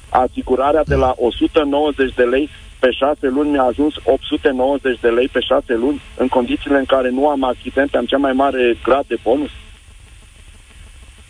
Asigurarea 0.08 0.82
de 0.84 0.94
la 0.94 1.14
190 1.16 2.14
de 2.14 2.22
lei 2.22 2.48
pe 2.80 2.90
șase 2.90 3.26
luni 3.26 3.50
mi-a 3.50 3.62
ajuns 3.62 3.94
890 4.04 5.00
de 5.00 5.08
lei 5.08 5.28
pe 5.28 5.40
șase 5.40 5.74
luni, 5.74 6.00
în 6.16 6.28
condițiile 6.28 6.78
în 6.78 6.84
care 6.84 7.10
nu 7.10 7.28
am 7.28 7.44
accidente, 7.44 7.96
am 7.96 8.04
cea 8.04 8.16
mai 8.16 8.32
mare 8.32 8.76
grad 8.82 9.04
de 9.06 9.16
bonus. 9.22 9.50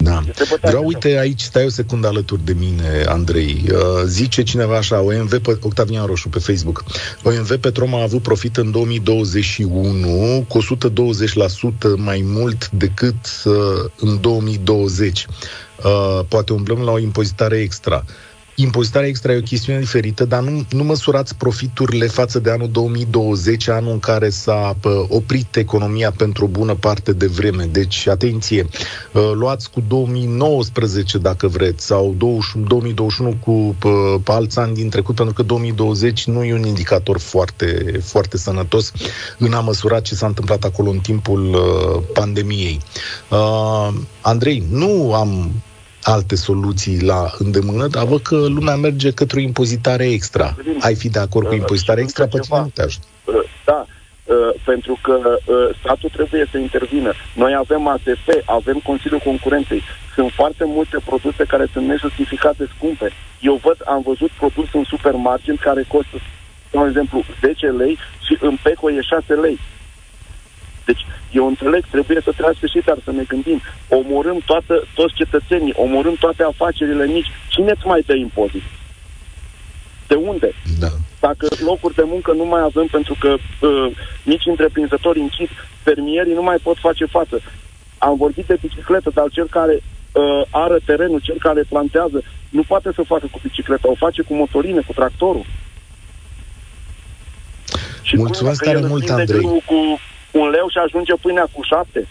Da. 0.02 0.20
Vreau, 0.60 0.84
uite, 0.86 1.18
aici 1.18 1.40
stai 1.40 1.64
o 1.64 1.68
secundă 1.68 2.06
alături 2.06 2.44
de 2.44 2.52
mine, 2.58 3.04
Andrei. 3.06 3.64
Uh, 3.72 3.78
zice 4.04 4.42
cineva 4.42 4.76
așa, 4.76 5.00
OMV, 5.00 5.38
pe, 5.38 5.58
Octavian 5.60 6.06
Roșu 6.06 6.28
pe 6.28 6.38
Facebook, 6.38 6.84
OMV 7.22 7.56
Petrom 7.56 7.94
a 7.94 8.02
avut 8.02 8.22
profit 8.22 8.56
în 8.56 8.70
2021 8.70 10.44
cu 10.48 10.58
120% 10.58 10.62
mai 11.96 12.22
mult 12.24 12.70
decât 12.70 13.42
uh, 13.44 13.54
în 13.96 14.20
2020. 14.20 15.26
Uh, 15.84 16.24
poate 16.28 16.52
umblăm 16.52 16.78
la 16.78 16.90
o 16.90 16.98
impozitare 16.98 17.56
extra. 17.56 18.04
Uh, 18.06 18.29
impozitarea 18.62 19.08
extra 19.08 19.32
e 19.32 19.36
o 19.36 19.40
chestiune 19.40 19.78
diferită, 19.78 20.24
dar 20.24 20.42
nu, 20.42 20.64
nu 20.70 20.84
măsurați 20.84 21.34
profiturile 21.34 22.06
față 22.06 22.38
de 22.38 22.50
anul 22.50 22.68
2020, 22.70 23.68
anul 23.68 23.92
în 23.92 23.98
care 23.98 24.28
s-a 24.28 24.76
pă, 24.80 25.06
oprit 25.08 25.56
economia 25.56 26.10
pentru 26.10 26.44
o 26.44 26.48
bună 26.48 26.74
parte 26.74 27.12
de 27.12 27.26
vreme. 27.26 27.64
Deci, 27.64 28.06
atenție, 28.06 28.66
uh, 29.12 29.30
luați 29.34 29.70
cu 29.70 29.82
2019, 29.88 31.18
dacă 31.18 31.48
vreți, 31.48 31.86
sau 31.86 32.14
20, 32.18 32.52
2021 32.66 33.36
cu 33.44 33.76
pă, 33.78 34.20
pe 34.24 34.32
alți 34.32 34.58
ani 34.58 34.74
din 34.74 34.88
trecut, 34.88 35.14
pentru 35.14 35.34
că 35.34 35.42
2020 35.42 36.26
nu 36.26 36.44
e 36.44 36.54
un 36.54 36.66
indicator 36.66 37.18
foarte, 37.18 38.00
foarte 38.04 38.36
sănătos 38.36 38.92
în 39.38 39.52
a 39.52 39.60
măsura 39.60 40.00
ce 40.00 40.14
s-a 40.14 40.26
întâmplat 40.26 40.64
acolo 40.64 40.90
în 40.90 40.98
timpul 40.98 41.54
uh, 41.54 42.02
pandemiei. 42.12 42.80
Uh, 43.28 43.88
Andrei, 44.20 44.64
nu 44.70 45.14
am 45.14 45.52
alte 46.02 46.36
soluții 46.36 47.02
la 47.02 47.30
îndemână, 47.38 47.86
dar 47.86 48.04
văd 48.04 48.20
că 48.20 48.36
lumea 48.36 48.76
merge 48.76 49.10
către 49.10 49.38
o 49.38 49.42
impozitare 49.42 50.04
extra. 50.04 50.56
Ai 50.80 50.94
fi 50.94 51.08
de 51.08 51.18
acord 51.18 51.46
cu 51.46 51.54
impozitare 51.54 52.00
extra? 52.00 52.26
Pe 52.26 52.38
tine 52.38 52.58
nu 52.60 52.70
te 52.74 52.82
ajută. 52.82 53.06
Uh, 53.24 53.34
da, 53.64 53.86
uh, 54.24 54.34
pentru 54.64 54.98
că 55.02 55.18
uh, 55.22 55.76
statul 55.78 56.08
trebuie 56.12 56.48
să 56.50 56.58
intervină. 56.58 57.12
Noi 57.34 57.54
avem 57.54 57.86
ATF, 57.86 58.28
avem 58.44 58.80
Consiliul 58.84 59.20
Concurenței. 59.24 59.82
Sunt 60.14 60.30
foarte 60.32 60.64
multe 60.66 60.96
produse 61.04 61.44
care 61.44 61.66
sunt 61.72 61.86
nejustificate 61.86 62.68
scumpe. 62.76 63.10
Eu 63.40 63.60
văd, 63.62 63.76
am 63.86 64.02
văzut 64.02 64.30
produs 64.30 64.68
în 64.72 64.84
supermarket 64.84 65.58
care 65.58 65.84
costă, 65.88 66.16
de 66.70 66.78
exemplu, 66.88 67.24
10 67.40 67.66
lei 67.66 67.98
și 68.26 68.36
în 68.40 68.56
Peco 68.62 68.90
e 68.90 69.00
6 69.00 69.34
lei. 69.34 69.58
Deci, 70.84 71.06
eu 71.30 71.46
înțeleg, 71.46 71.84
trebuie 71.90 72.20
să 72.24 72.32
trească 72.36 72.66
și 72.66 72.82
dar 72.84 72.98
să 73.04 73.10
ne 73.10 73.22
gândim. 73.22 73.60
Omorâm 73.88 74.38
toată, 74.46 74.84
toți 74.94 75.14
cetățenii, 75.14 75.72
omorâm 75.76 76.14
toate 76.14 76.42
afacerile 76.42 77.06
mici. 77.06 77.30
Cine 77.48 77.70
îți 77.70 77.86
mai 77.86 78.02
dă 78.06 78.14
impozit? 78.14 78.62
De 80.06 80.14
unde? 80.14 80.54
Da. 80.78 80.88
Dacă 81.20 81.48
locuri 81.64 81.94
de 81.94 82.02
muncă 82.06 82.32
nu 82.32 82.44
mai 82.44 82.62
avem 82.62 82.86
pentru 82.86 83.16
că 83.18 83.28
uh, 83.28 83.90
mici 84.24 84.46
întreprinzători 84.46 85.20
închid, 85.20 85.48
fermierii 85.82 86.34
nu 86.34 86.42
mai 86.42 86.56
pot 86.62 86.76
face 86.78 87.04
față. 87.04 87.40
Am 87.98 88.16
vorbit 88.16 88.46
de 88.46 88.58
bicicletă, 88.60 89.10
dar 89.14 89.26
cel 89.32 89.46
care 89.46 89.82
uh, 90.12 90.42
are 90.50 90.78
terenul, 90.84 91.20
cel 91.20 91.36
care 91.38 91.62
plantează, 91.68 92.22
nu 92.48 92.62
poate 92.62 92.90
să 92.94 93.02
facă 93.02 93.26
cu 93.30 93.40
bicicleta, 93.42 93.88
o 93.88 93.94
face 93.94 94.22
cu 94.22 94.34
motorină, 94.34 94.82
cu 94.86 94.92
tractorul. 94.92 95.44
Și 98.02 98.16
Mulțumesc 98.16 98.62
tare 98.62 98.80
mult, 98.80 99.08
Andrei. 99.08 99.40
Cu, 99.40 99.62
cu 99.66 99.98
un 100.32 100.48
leu 100.48 100.68
și 100.68 100.78
ajunge 100.78 101.14
pâinea 101.14 101.48
cu 101.52 101.62
șapte. 101.62 102.08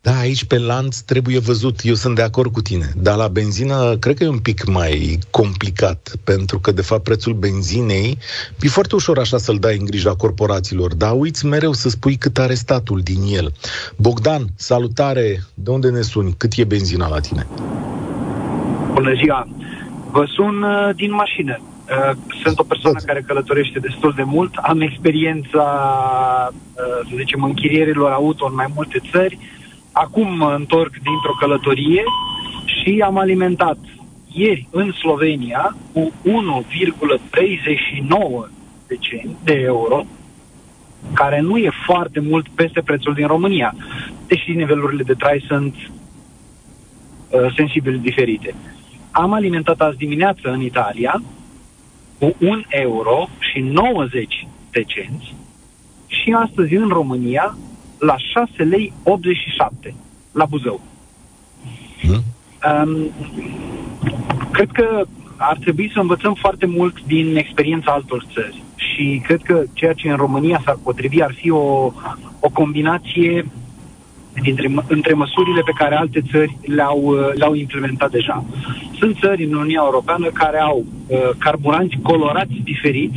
Da, 0.00 0.18
aici 0.18 0.44
pe 0.44 0.58
lanț 0.58 0.98
trebuie 0.98 1.38
văzut, 1.38 1.80
eu 1.82 1.94
sunt 1.94 2.14
de 2.14 2.22
acord 2.22 2.52
cu 2.52 2.60
tine, 2.62 2.92
dar 2.96 3.16
la 3.16 3.28
benzină 3.28 3.96
cred 3.96 4.16
că 4.16 4.24
e 4.24 4.28
un 4.28 4.38
pic 4.38 4.64
mai 4.64 5.18
complicat, 5.30 6.12
pentru 6.24 6.58
că 6.58 6.72
de 6.72 6.82
fapt 6.82 7.02
prețul 7.02 7.32
benzinei 7.32 8.18
e 8.60 8.68
foarte 8.68 8.94
ușor 8.94 9.18
așa 9.18 9.38
să-l 9.38 9.58
dai 9.58 9.76
în 9.76 9.84
grija 9.84 10.14
corporațiilor, 10.14 10.94
dar 10.94 11.12
uiți 11.14 11.46
mereu 11.46 11.72
să 11.72 11.88
spui 11.88 12.16
cât 12.16 12.38
are 12.38 12.54
statul 12.54 13.00
din 13.00 13.20
el. 13.36 13.52
Bogdan, 13.96 14.44
salutare, 14.56 15.40
de 15.54 15.70
unde 15.70 15.90
ne 15.90 16.00
suni? 16.00 16.34
Cât 16.38 16.52
e 16.56 16.64
benzina 16.64 17.08
la 17.08 17.20
tine? 17.20 17.46
Bună 18.92 19.14
ziua! 19.14 19.48
Vă 20.10 20.24
sun 20.28 20.62
uh, 20.62 20.94
din 20.94 21.12
mașină. 21.12 21.60
Uh, 21.90 22.10
sunt 22.42 22.58
o 22.58 22.62
persoană 22.62 22.98
care 23.06 23.24
călătorește 23.26 23.78
destul 23.78 24.12
de 24.16 24.22
mult, 24.22 24.56
am 24.56 24.80
experiența, 24.80 25.64
uh, 26.52 27.08
să 27.08 27.14
zicem, 27.16 27.42
închirierilor 27.42 28.10
auto 28.10 28.46
în 28.46 28.54
mai 28.54 28.66
multe 28.74 29.00
țări. 29.10 29.38
Acum 29.92 30.36
mă 30.36 30.54
întorc 30.58 30.90
dintr-o 30.90 31.36
călătorie 31.40 32.02
și 32.64 33.02
am 33.04 33.18
alimentat 33.18 33.78
ieri 34.32 34.68
în 34.70 34.92
Slovenia 34.92 35.76
cu 35.92 36.12
1,39 36.22 38.48
de 39.44 39.54
euro, 39.54 40.04
care 41.12 41.40
nu 41.40 41.56
e 41.56 41.70
foarte 41.86 42.20
mult 42.20 42.48
peste 42.48 42.80
prețul 42.80 43.14
din 43.14 43.26
România, 43.26 43.74
deși 44.26 44.52
nivelurile 44.52 45.02
de 45.02 45.14
trai 45.14 45.44
sunt 45.46 45.74
uh, 45.74 47.54
sensibil 47.56 47.98
diferite. 48.02 48.54
Am 49.10 49.32
alimentat 49.32 49.80
azi 49.80 49.96
dimineață 49.96 50.50
în 50.50 50.60
Italia 50.60 51.22
cu 52.24 52.44
1 52.44 52.62
euro 52.68 53.28
și 53.38 53.60
90 53.60 54.46
de 54.70 54.82
cenți 54.82 55.34
și 56.06 56.36
astăzi 56.42 56.74
în 56.74 56.88
România 56.88 57.56
la 57.98 58.16
6 58.16 58.62
lei 58.62 58.92
87 59.02 59.94
la 60.32 60.44
Buzău. 60.44 60.80
Hmm? 62.00 62.22
Um, 62.84 63.10
cred 64.50 64.70
că 64.72 65.06
ar 65.36 65.56
trebui 65.56 65.90
să 65.92 66.00
învățăm 66.00 66.34
foarte 66.34 66.66
mult 66.66 67.04
din 67.06 67.36
experiența 67.36 67.92
altor 67.92 68.24
țări 68.32 68.62
și 68.74 69.20
cred 69.24 69.42
că 69.42 69.62
ceea 69.72 69.92
ce 69.92 70.08
în 70.08 70.16
România 70.16 70.60
s-ar 70.64 70.78
potrivi 70.82 71.22
ar 71.22 71.32
fi 71.32 71.50
o, 71.50 71.92
o 72.40 72.48
combinație 72.52 73.46
dintre, 74.42 74.74
între 74.86 75.14
măsurile 75.14 75.60
pe 75.64 75.72
care 75.74 75.94
alte 75.94 76.22
țări 76.30 76.56
le-au, 76.66 77.00
uh, 77.04 77.32
le-au 77.34 77.54
implementat 77.54 78.10
deja. 78.10 78.44
Sunt 78.98 79.18
țări 79.18 79.44
în 79.44 79.52
Uniunea 79.52 79.82
Europeană 79.84 80.26
care 80.30 80.58
au 80.60 80.84
uh, 81.06 81.18
carburanți 81.38 81.98
colorați 82.02 82.60
diferit. 82.64 83.12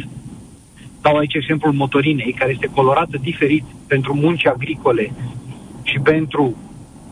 Dau 1.02 1.18
aici 1.18 1.34
exemplul 1.34 1.74
motorinei, 1.74 2.36
care 2.40 2.52
este 2.52 2.70
colorată 2.76 3.18
diferit 3.22 3.64
pentru 3.88 4.14
munci 4.14 4.46
agricole 4.46 5.12
și 5.84 6.00
pentru 6.00 6.58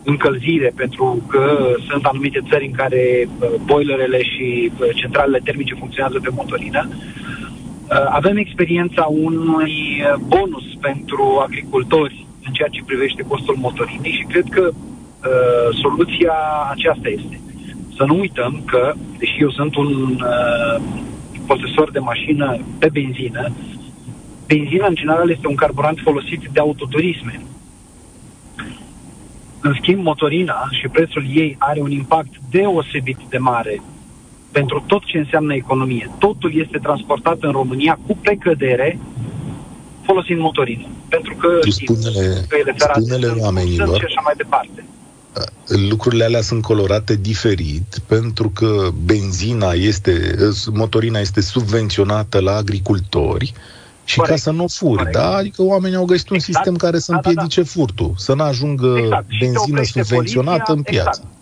încălzire, 0.04 0.72
pentru 0.76 1.24
că 1.28 1.76
sunt 1.90 2.06
anumite 2.06 2.42
țări 2.50 2.66
în 2.66 2.72
care 2.72 3.28
uh, 3.28 3.50
boilerele 3.66 4.24
și 4.24 4.72
uh, 4.80 4.88
centralele 4.94 5.40
termice 5.44 5.74
funcționează 5.74 6.20
pe 6.20 6.30
motorină. 6.36 6.88
Uh, 6.90 8.06
avem 8.10 8.38
experiența 8.38 9.06
unui 9.10 10.04
bonus 10.28 10.64
pentru 10.82 11.38
agricultori 11.44 12.26
în 12.46 12.54
ceea 12.54 12.68
ce 12.68 12.84
privește 12.86 13.24
costul 13.28 13.56
motorinei 13.60 14.12
și 14.12 14.26
cred 14.32 14.46
că 14.50 14.72
uh, 14.74 15.78
soluția 15.82 16.34
aceasta 16.72 17.10
este. 17.10 17.40
Să 17.96 18.04
nu 18.04 18.20
uităm 18.20 18.62
că, 18.66 18.94
deși 19.18 19.42
eu 19.42 19.50
sunt 19.50 19.75
un 19.75 20.20
uh, 20.20 20.82
posesor 21.46 21.92
de 21.92 22.00
mașină 22.00 22.58
pe 22.80 22.90
benzină, 22.92 23.52
benzina 24.48 24.88
în 24.88 24.96
general 24.96 25.30
este 25.30 25.48
un 25.48 25.56
carburant 25.56 26.00
folosit 26.04 26.50
de 26.54 26.60
autoturisme. 26.60 27.42
În 29.62 29.74
schimb, 29.82 30.04
motorina 30.04 30.68
și 30.72 30.88
prețul 30.88 31.25
ei 31.34 31.56
are 31.60 31.80
un 31.82 31.92
impact 31.92 32.34
deosebit 32.50 33.18
de 33.30 33.38
mare 33.38 33.82
pentru 34.52 34.84
tot 34.88 35.04
ce 35.04 35.18
înseamnă 35.18 35.54
economie. 35.54 36.12
Totul 36.20 36.52
este 36.56 36.78
transportat 36.78 37.38
în 37.42 37.52
România 37.52 38.00
cu 38.08 38.18
precădere 38.22 39.00
folosind 40.02 40.40
motorină. 40.40 40.88
Pentru 41.10 41.36
că 41.36 41.60
spune-le, 41.70 42.46
spune-le 42.78 43.28
oamenilor 43.28 43.98
și 43.98 44.06
așa 44.06 44.22
mai 44.24 44.34
departe. 44.38 44.86
Lucrurile 45.89 46.24
alea 46.24 46.42
sunt 46.42 46.62
colorate 46.62 47.15
diferit 47.15 48.00
pentru 48.08 48.50
că 48.50 48.89
benzina 49.06 49.72
este, 49.72 50.36
motorina 50.74 51.20
este 51.20 51.42
subvenționată 51.42 52.39
la 52.39 52.56
agricultori 52.56 53.54
și 54.04 54.15
Corect. 54.15 54.34
ca 54.36 54.42
să 54.42 54.51
nu 54.51 54.68
furi, 54.68 55.12
da? 55.12 55.36
Adică 55.36 55.63
oamenii 55.63 55.98
au 55.98 56.06
găsit 56.06 56.30
un 56.30 56.36
exact. 56.36 56.54
sistem 56.54 56.75
care 56.75 57.00
să 57.00 57.12
împiedice 57.12 57.62
da, 57.62 57.68
da, 57.68 57.74
da. 57.74 57.80
furtul, 57.80 58.13
să 58.18 58.34
nu 58.34 58.44
ajungă 58.44 58.96
exact. 58.98 59.25
benzină 59.39 59.84
subvenționată 59.84 60.63
poliția, 60.74 60.74
în 60.74 60.82
piață. 60.82 61.22
Exact. 61.22 61.34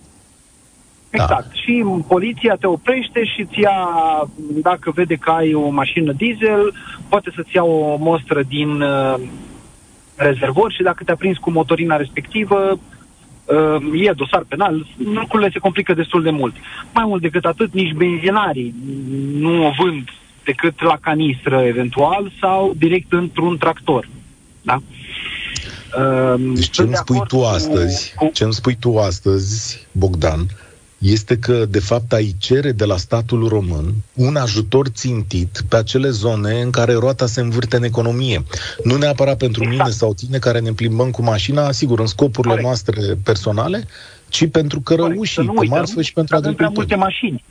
Da. 1.09 1.23
Exact. 1.23 1.55
Și 1.55 1.85
poliția 2.07 2.55
te 2.59 2.67
oprește 2.67 3.23
și 3.23 3.45
ți 3.45 3.59
ia, 3.59 3.89
dacă 4.62 4.91
vede 4.95 5.15
că 5.15 5.29
ai 5.29 5.53
o 5.53 5.69
mașină 5.69 6.12
diesel, 6.12 6.73
poate 7.09 7.31
să-ți 7.35 7.55
ia 7.55 7.63
o 7.63 7.95
mostră 7.95 8.43
din 8.47 8.81
uh, 8.81 9.15
rezervor 10.15 10.71
și 10.71 10.83
dacă 10.83 11.03
te-a 11.03 11.15
prins 11.15 11.38
cu 11.38 11.51
motorina 11.51 11.95
respectivă, 11.95 12.71
uh, 12.71 12.79
e 13.93 14.12
dosar 14.15 14.45
penal, 14.47 14.85
lucrurile 15.13 15.50
se 15.53 15.59
complică 15.59 15.93
destul 15.93 16.23
de 16.23 16.29
mult. 16.29 16.55
Mai 16.93 17.05
mult 17.05 17.21
decât 17.21 17.45
atât, 17.45 17.73
nici 17.73 17.93
benzinarii 17.93 18.75
nu 19.38 19.65
o 19.67 19.71
vând 19.77 20.09
decât 20.43 20.81
la 20.81 20.97
canistră 21.01 21.62
eventual 21.62 22.31
sau 22.39 22.73
direct 22.77 23.12
într-un 23.12 23.57
tractor. 23.57 24.07
Da? 24.62 24.81
Uh, 25.97 26.41
deci 26.53 26.69
ce 26.69 26.81
îmi 26.81 26.95
spui 26.95 27.21
tu 27.27 27.43
astăzi, 27.43 28.13
cu... 28.15 28.29
ce 28.33 28.43
îmi 28.43 28.53
spui 28.53 28.75
tu 28.79 28.97
astăzi, 28.97 29.88
Bogdan, 29.91 30.45
este 31.03 31.38
că, 31.38 31.65
de 31.69 31.79
fapt, 31.79 32.13
ai 32.13 32.36
cere 32.39 32.72
de 32.72 32.86
la 32.86 32.98
statul 32.98 33.48
român 33.48 33.93
un 34.13 34.36
ajutor 34.36 34.88
țintit 34.88 35.62
pe 35.69 35.75
acele 35.75 36.10
zone 36.10 36.62
în 36.62 36.69
care 36.69 36.93
roata 36.93 37.25
se 37.25 37.41
învârte 37.41 37.75
în 37.75 37.83
economie. 37.83 38.43
Nu 38.83 38.95
neapărat 38.95 39.38
pentru 39.38 39.63
exact. 39.63 39.79
mine 39.79 39.91
sau 39.91 40.13
tine 40.13 40.38
care 40.38 40.60
ne 40.60 40.72
plimbăm 40.72 41.12
cu 41.12 41.22
mașina, 41.22 41.72
sigur, 41.72 42.00
în 42.00 42.05
scopurile 42.05 42.53
Corect. 42.53 42.67
noastre 42.67 43.17
personale, 43.24 43.88
ci 44.29 44.50
pentru 44.50 44.79
cărăușii, 44.79 45.45
pe 45.45 45.65
marfă 45.65 46.01
și 46.01 46.13
pentru 46.13 46.36
agricultori. 46.36 46.45
Avem 46.45 46.55
prea 46.55 46.69
multe 46.69 46.95
mașini. 46.95 47.43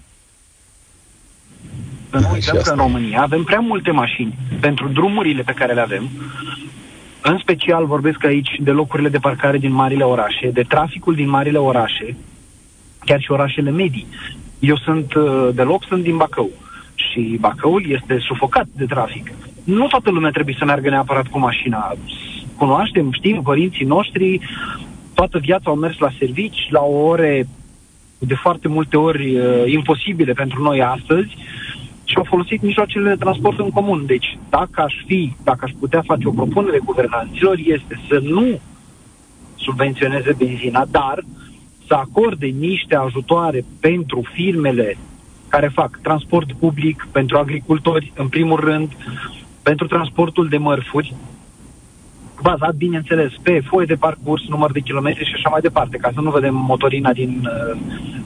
Să 2.10 2.18
nu 2.18 2.30
uităm 2.32 2.60
că 2.62 2.70
în 2.70 2.76
România 2.76 3.22
avem 3.22 3.42
prea 3.42 3.60
multe 3.60 3.90
mașini 3.90 4.38
pentru 4.60 4.88
drumurile 4.88 5.42
pe 5.42 5.52
care 5.52 5.72
le 5.72 5.80
avem. 5.80 6.10
În 7.22 7.38
special 7.38 7.86
vorbesc 7.86 8.24
aici 8.24 8.56
de 8.60 8.70
locurile 8.70 9.08
de 9.08 9.18
parcare 9.18 9.58
din 9.58 9.72
marile 9.72 10.04
orașe, 10.04 10.50
de 10.52 10.62
traficul 10.62 11.14
din 11.14 11.28
marile 11.28 11.58
orașe, 11.58 12.16
chiar 13.04 13.20
și 13.20 13.32
orașele 13.32 13.70
medii. 13.70 14.06
Eu 14.58 14.76
sunt 14.76 15.14
uh, 15.14 15.48
de 15.54 15.62
loc, 15.62 15.84
sunt 15.84 16.02
din 16.02 16.16
Bacău 16.16 16.50
și 16.94 17.36
Bacăul 17.40 17.84
este 17.88 18.18
sufocat 18.18 18.66
de 18.76 18.84
trafic. 18.84 19.32
Nu 19.64 19.86
toată 19.86 20.10
lumea 20.10 20.30
trebuie 20.30 20.56
să 20.58 20.64
meargă 20.64 20.88
neapărat 20.88 21.26
cu 21.26 21.38
mașina. 21.38 21.94
Cunoaștem, 22.56 23.12
știm, 23.12 23.42
părinții 23.42 23.84
noștri, 23.84 24.40
toată 25.14 25.38
viața 25.38 25.70
au 25.70 25.76
mers 25.76 25.98
la 25.98 26.10
servici, 26.18 26.66
la 26.70 26.80
o 26.80 27.06
ore 27.06 27.46
de 28.18 28.34
foarte 28.34 28.68
multe 28.68 28.96
ori 28.96 29.36
uh, 29.36 29.72
imposibile 29.72 30.32
pentru 30.32 30.62
noi 30.62 30.82
astăzi 30.82 31.36
și 32.04 32.16
au 32.16 32.24
folosit 32.24 32.62
mijloacele 32.62 33.08
de 33.08 33.16
transport 33.24 33.58
în 33.58 33.70
comun. 33.70 34.06
Deci, 34.06 34.38
dacă 34.50 34.82
aș 34.82 34.94
fi, 35.06 35.32
dacă 35.44 35.60
aș 35.62 35.70
putea 35.78 36.02
face 36.06 36.28
o 36.28 36.30
propunere 36.30 36.78
guvernanților, 36.84 37.56
este 37.58 38.00
să 38.08 38.20
nu 38.22 38.60
subvenționeze 39.56 40.34
benzina, 40.38 40.84
dar 40.90 41.24
să 41.86 41.94
acorde 41.94 42.46
niște 42.46 42.96
ajutoare 42.96 43.64
pentru 43.80 44.22
firmele 44.32 44.96
care 45.48 45.68
fac 45.68 45.98
transport 46.02 46.52
public, 46.52 47.08
pentru 47.12 47.38
agricultori, 47.38 48.12
în 48.16 48.28
primul 48.28 48.60
rând, 48.60 48.96
pentru 49.62 49.86
transportul 49.86 50.48
de 50.48 50.56
mărfuri, 50.56 51.14
bazat, 52.42 52.74
bineînțeles, 52.74 53.32
pe 53.42 53.60
foie 53.60 53.86
de 53.86 53.94
parcurs, 53.94 54.42
număr 54.48 54.72
de 54.72 54.80
kilometri 54.80 55.26
și 55.26 55.34
așa 55.34 55.48
mai 55.48 55.60
departe, 55.60 55.96
ca 55.96 56.10
să 56.14 56.20
nu 56.20 56.30
vedem 56.30 56.54
motorina 56.54 57.12
din 57.12 57.48
uh, 57.48 57.80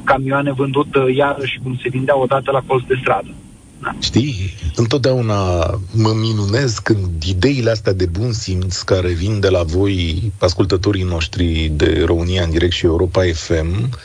camioane 0.04 0.52
vândută 0.52 1.06
iarăși 1.14 1.58
cum 1.62 1.76
se 1.82 1.88
vindea 1.88 2.18
odată 2.18 2.50
la 2.50 2.62
colț 2.66 2.84
de 2.86 2.98
stradă. 3.00 3.34
Știi, 3.98 4.54
întotdeauna 4.74 5.64
mă 5.90 6.12
minunez 6.14 6.78
când 6.78 7.22
ideile 7.22 7.70
astea 7.70 7.92
de 7.92 8.06
bun 8.06 8.32
simț 8.32 8.80
care 8.80 9.08
vin 9.08 9.40
de 9.40 9.48
la 9.48 9.62
voi, 9.62 10.32
ascultătorii 10.38 11.02
noștri 11.02 11.72
de 11.74 12.02
România 12.04 12.42
în 12.42 12.50
direct 12.50 12.72
și 12.72 12.84
Europa 12.84 13.22
FM, 13.34 13.98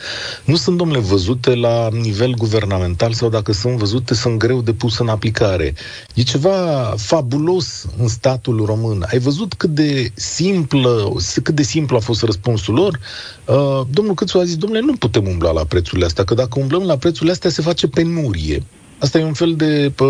nu 0.43 0.55
sunt, 0.55 0.77
domnule, 0.77 0.99
văzute 0.99 1.55
la 1.55 1.89
nivel 1.91 2.34
guvernamental 2.34 3.13
sau 3.13 3.29
dacă 3.29 3.51
sunt 3.51 3.77
văzute, 3.77 4.13
sunt 4.13 4.38
greu 4.38 4.62
de 4.62 4.73
pus 4.73 4.97
în 4.97 5.07
aplicare. 5.07 5.73
E 6.13 6.21
ceva 6.21 6.93
fabulos 6.97 7.86
în 7.97 8.07
statul 8.07 8.65
român. 8.65 9.05
Ai 9.12 9.19
văzut 9.19 9.53
cât 9.53 9.69
de 9.69 10.12
simplă, 10.13 11.13
cât 11.43 11.55
de 11.55 11.63
simplu 11.63 11.95
a 11.95 11.99
fost 11.99 12.23
răspunsul 12.23 12.73
lor? 12.73 12.99
Uh, 13.45 13.81
domnul 13.89 14.13
Câțu 14.13 14.38
a 14.38 14.43
zis, 14.43 14.55
domnule, 14.55 14.81
nu 14.81 14.93
putem 14.93 15.27
umbla 15.27 15.51
la 15.51 15.63
prețurile 15.63 16.05
astea, 16.05 16.23
că 16.23 16.34
dacă 16.34 16.60
umblăm 16.60 16.84
la 16.84 16.97
prețurile 16.97 17.31
astea 17.31 17.49
se 17.49 17.62
face 17.62 17.88
penurie. 17.88 18.63
Asta 19.01 19.19
e 19.19 19.23
un 19.23 19.33
fel 19.33 19.55
de, 19.55 19.91
pă, 19.95 20.07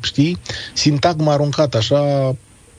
știi, 0.00 0.38
sintagmă 0.74 1.30
aruncat 1.30 1.74
așa, 1.74 2.28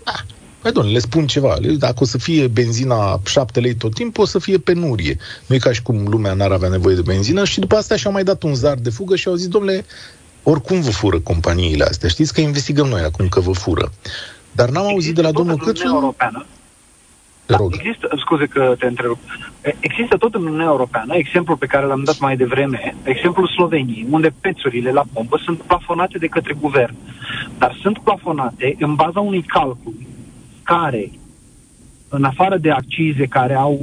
ah, 0.03 0.21
Păi, 0.61 0.71
domnule, 0.71 0.95
le 0.95 0.99
spun 0.99 1.27
ceva. 1.27 1.57
Dacă 1.77 1.95
o 1.99 2.05
să 2.05 2.17
fie 2.17 2.47
benzina 2.47 3.21
7 3.25 3.59
lei 3.59 3.75
tot 3.75 3.93
timpul, 3.93 4.23
o 4.23 4.27
să 4.27 4.39
fie 4.39 4.57
penurie. 4.57 5.17
Nu 5.45 5.55
e 5.55 5.57
ca 5.57 5.71
și 5.71 5.81
cum 5.81 6.07
lumea 6.07 6.33
n-ar 6.33 6.51
avea 6.51 6.69
nevoie 6.69 6.95
de 6.95 7.01
benzină 7.01 7.45
și 7.45 7.59
după 7.59 7.75
asta 7.75 7.95
și-au 7.95 8.11
mai 8.11 8.23
dat 8.23 8.43
un 8.43 8.55
zar 8.55 8.77
de 8.77 8.89
fugă 8.89 9.15
și 9.15 9.27
au 9.27 9.35
zis, 9.35 9.47
domnule, 9.47 9.85
oricum 10.43 10.81
vă 10.81 10.89
fură 10.89 11.19
companiile 11.19 11.83
astea. 11.83 12.09
Știți 12.09 12.33
că 12.33 12.41
investigăm 12.41 12.87
noi 12.87 13.01
acum 13.01 13.27
că 13.27 13.39
vă 13.39 13.51
fură. 13.51 13.91
Dar 14.51 14.69
n-am 14.69 14.85
auzit 14.85 15.15
de 15.15 15.21
la 15.21 15.31
domnul 15.31 15.57
Câțu... 15.57 15.83
Europeană, 15.85 16.45
te 17.49 17.55
rog. 17.55 17.71
Da, 17.71 17.77
există, 17.79 18.07
scuze 18.17 18.45
că 18.45 18.75
te 18.79 18.85
întreb. 18.85 19.17
Există 19.79 20.17
tot 20.17 20.33
în 20.33 20.45
Uniunea 20.45 20.65
Europeană, 20.65 21.15
exemplul 21.15 21.57
pe 21.57 21.65
care 21.65 21.85
l-am 21.85 22.03
dat 22.03 22.19
mai 22.19 22.37
devreme, 22.37 22.95
exemplul 23.03 23.47
Sloveniei, 23.47 24.07
unde 24.09 24.33
prețurile 24.41 24.91
la 24.91 25.03
pompă 25.13 25.37
sunt 25.43 25.61
plafonate 25.61 26.17
de 26.17 26.27
către 26.27 26.53
guvern. 26.53 26.95
Dar 27.57 27.77
sunt 27.81 27.97
plafonate 27.99 28.75
în 28.79 28.95
baza 28.95 29.19
unui 29.19 29.41
calcul 29.41 29.93
care, 30.63 31.11
în 32.09 32.23
afară 32.23 32.57
de 32.57 32.71
accize 32.71 33.25
care 33.25 33.53
au 33.53 33.79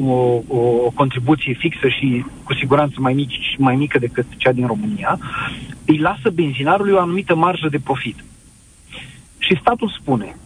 o, 0.48 0.56
o 0.56 0.90
contribuție 0.90 1.54
fixă 1.58 1.88
și 1.88 2.24
cu 2.44 2.54
siguranță 2.54 2.94
mai, 2.98 3.12
mici, 3.12 3.56
mai 3.58 3.76
mică 3.76 3.98
decât 3.98 4.26
cea 4.36 4.52
din 4.52 4.66
România, 4.66 5.18
îi 5.86 5.98
lasă 5.98 6.30
benzinarului 6.30 6.92
o 6.92 7.00
anumită 7.00 7.34
marjă 7.34 7.68
de 7.70 7.78
profit. 7.78 8.24
Și 9.38 9.58
statul 9.60 9.96
spune, 10.00 10.36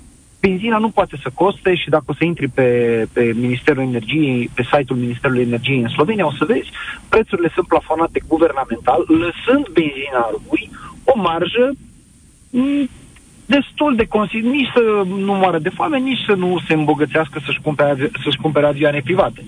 benzina 0.40 0.78
nu 0.78 0.88
poate 0.88 1.16
să 1.22 1.30
coste 1.34 1.74
și 1.74 1.88
dacă 1.88 2.04
o 2.06 2.14
să 2.14 2.24
intri 2.24 2.48
pe, 2.48 2.68
pe 3.12 3.32
Ministerul 3.34 3.82
Energiei, 3.82 4.50
pe 4.54 4.62
site-ul 4.62 4.98
Ministerului 4.98 5.42
Energiei 5.42 5.80
în 5.80 5.88
Slovenia, 5.88 6.26
o 6.26 6.32
să 6.38 6.44
vezi, 6.44 6.70
prețurile 7.08 7.50
sunt 7.54 7.66
plafonate 7.66 8.22
guvernamental, 8.26 9.04
lăsând 9.06 9.68
benzinarului 9.68 10.70
o 11.04 11.12
marjă 11.20 11.72
m- 12.50 12.90
destul 13.46 13.96
de 13.96 14.06
consider, 14.06 14.50
nici 14.50 14.70
să 14.74 15.02
nu 15.06 15.32
moară 15.32 15.58
de 15.58 15.68
foame, 15.68 15.98
nici 15.98 16.24
să 16.26 16.34
nu 16.34 16.60
se 16.66 16.74
îmbogățească 16.74 17.40
să-și 17.44 17.60
cumpere, 17.60 18.10
să-și 18.22 18.40
cumpere 18.42 18.66
avioane 18.66 19.00
private. 19.04 19.44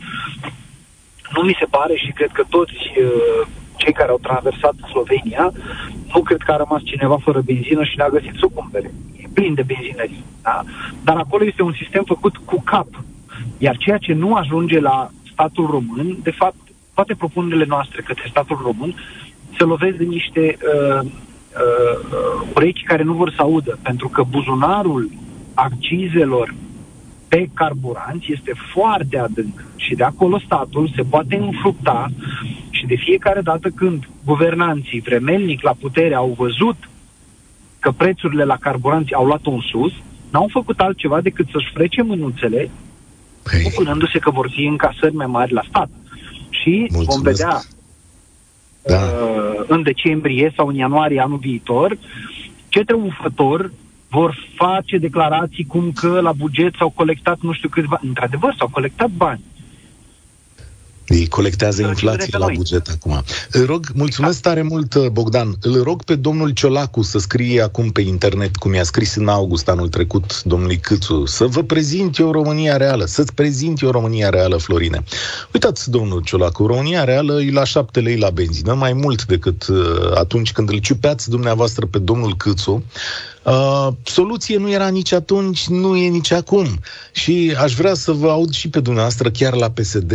Nu 1.35 1.43
mi 1.43 1.57
se 1.59 1.67
pare 1.71 1.95
și 1.97 2.13
cred 2.13 2.31
că 2.33 2.45
toți 2.49 2.73
uh, 2.73 3.47
cei 3.77 3.93
care 3.93 4.11
au 4.11 4.19
traversat 4.19 4.75
Slovenia, 4.91 5.53
nu 6.15 6.21
cred 6.23 6.41
că 6.43 6.53
a 6.53 6.57
rămas 6.57 6.83
cineva 6.83 7.17
fără 7.17 7.41
benzină 7.41 7.85
și 7.85 7.97
n-a 7.97 8.09
găsit 8.09 8.35
să 8.35 8.45
o 8.45 8.55
cumpere 8.61 8.91
plin 9.35 9.55
de 9.55 9.63
benzinării. 9.63 10.25
Da? 10.43 10.63
Dar 11.05 11.17
acolo 11.17 11.45
este 11.45 11.63
un 11.63 11.73
sistem 11.73 12.03
făcut 12.07 12.37
cu 12.37 12.63
cap. 12.65 12.89
Iar 13.59 13.77
ceea 13.77 13.99
ce 13.99 14.13
nu 14.13 14.35
ajunge 14.35 14.81
la 14.81 15.11
statul 15.33 15.67
român, 15.67 16.19
de 16.23 16.31
fapt, 16.31 16.57
toate 16.95 17.15
propunerile 17.15 17.65
noastre 17.69 18.03
către 18.03 18.27
statul 18.29 18.61
român 18.63 18.95
se 19.57 19.65
lovesc 19.65 19.97
de 19.97 20.05
niște 20.05 20.59
uh, 20.61 21.01
uh, 21.05 22.49
urechi 22.55 22.83
care 22.83 23.03
nu 23.03 23.13
vor 23.13 23.31
să 23.31 23.43
audă, 23.43 23.79
pentru 23.83 24.09
că 24.09 24.23
buzunarul 24.23 25.11
accizelor 25.55 26.55
pe 27.29 27.49
carburanți 27.55 28.33
este 28.33 28.53
foarte 28.73 29.19
adânc 29.19 29.65
și 29.77 29.95
de 29.95 30.05
acolo 30.05 30.39
statul 30.39 30.93
se 30.97 31.03
poate 31.03 31.37
înfructa 31.37 32.09
și 32.71 32.87
de 32.87 32.95
fiecare 32.95 33.41
dată 33.41 33.69
când 33.69 34.09
guvernanții 34.25 35.01
vremelnic 35.01 35.63
la 35.63 35.75
putere 35.81 36.15
au 36.15 36.35
văzut 36.39 36.77
că 37.83 37.91
prețurile 37.91 38.45
la 38.45 38.57
carburanți 38.57 39.15
au 39.15 39.25
luat 39.27 39.45
un 39.47 39.61
sus, 39.71 39.93
n-au 40.31 40.49
făcut 40.53 40.81
altceva 40.81 41.21
decât 41.21 41.47
să-și 41.53 41.73
frece 41.75 42.03
mânuțele, 42.03 42.71
păi. 43.43 43.63
bucurându-se 43.63 44.19
că 44.19 44.31
vor 44.31 44.49
fi 44.55 44.65
încasări 44.65 45.15
mai 45.15 45.27
mari 45.27 45.53
la 45.53 45.63
stat. 45.69 45.89
Și 46.51 46.87
Mulțumesc. 46.91 47.11
vom 47.11 47.23
vedea 47.23 47.61
da. 48.83 48.95
uh, 48.95 49.65
în 49.67 49.83
decembrie 49.83 50.53
sau 50.57 50.67
în 50.67 50.75
ianuarie 50.75 51.21
anul 51.21 51.39
viitor 51.39 51.99
ce 52.69 52.85
triumfător 52.85 53.73
vor 54.09 54.37
face 54.55 54.99
declarații 54.99 55.65
cum 55.65 55.93
că 55.93 56.21
la 56.21 56.33
buget 56.33 56.75
s-au 56.79 56.91
colectat 56.91 57.39
nu 57.41 57.53
știu 57.53 57.69
câți 57.69 57.87
bani. 57.87 58.09
Într-adevăr, 58.09 58.55
s-au 58.59 58.69
colectat 58.69 59.11
bani. 59.11 59.41
Ei 61.13 61.29
colectează 61.29 61.83
inflație 61.83 62.39
la 62.39 62.47
buget 62.55 62.89
acum. 62.89 63.23
Îl 63.51 63.67
rog, 63.67 63.87
mulțumesc 63.95 64.41
tare 64.41 64.63
mult, 64.63 65.09
Bogdan. 65.09 65.57
Îl 65.61 65.83
rog 65.83 66.03
pe 66.03 66.15
domnul 66.15 66.51
Ciolacu 66.51 67.03
să 67.03 67.19
scrie 67.19 67.63
acum 67.63 67.91
pe 67.91 68.01
internet, 68.01 68.57
cum 68.57 68.75
i-a 68.75 68.83
scris 68.83 69.15
în 69.15 69.29
august 69.29 69.69
anul 69.69 69.89
trecut 69.89 70.43
domnului 70.43 70.79
Câțu, 70.79 71.25
să 71.27 71.45
vă 71.45 71.63
prezint 71.63 72.19
eu 72.19 72.33
România 72.33 72.77
reală, 72.77 73.05
să-ți 73.05 73.35
prezint 73.35 73.81
eu 73.81 73.91
România 73.91 74.29
reală, 74.29 74.57
Florine. 74.57 75.05
Uitați, 75.53 75.91
domnul 75.91 76.23
Ciolacu, 76.23 76.67
România 76.67 77.05
reală 77.05 77.43
e 77.43 77.53
la 77.53 77.65
șapte 77.65 78.01
lei 78.01 78.19
la 78.19 78.31
benzină, 78.31 78.75
mai 78.75 78.93
mult 78.93 79.25
decât 79.25 79.67
uh, 79.67 79.77
atunci 80.15 80.53
când 80.53 80.71
îl 80.71 80.79
ciupeați 80.79 81.31
dumneavoastră 81.31 81.87
pe 81.87 81.99
domnul 81.99 82.37
Câțu. 82.37 82.85
Uh, 83.45 83.89
soluție 84.03 84.57
nu 84.57 84.71
era 84.71 84.89
nici 84.89 85.13
atunci, 85.13 85.67
nu 85.67 85.97
e 85.97 86.09
nici 86.09 86.31
acum. 86.31 86.67
Și 87.13 87.55
aș 87.59 87.75
vrea 87.75 87.95
să 87.95 88.13
vă 88.13 88.31
aud 88.31 88.53
și 88.53 88.69
pe 88.69 88.81
dumneavoastră 88.81 89.31
chiar 89.31 89.55
la 89.55 89.71
PSD 89.71 90.13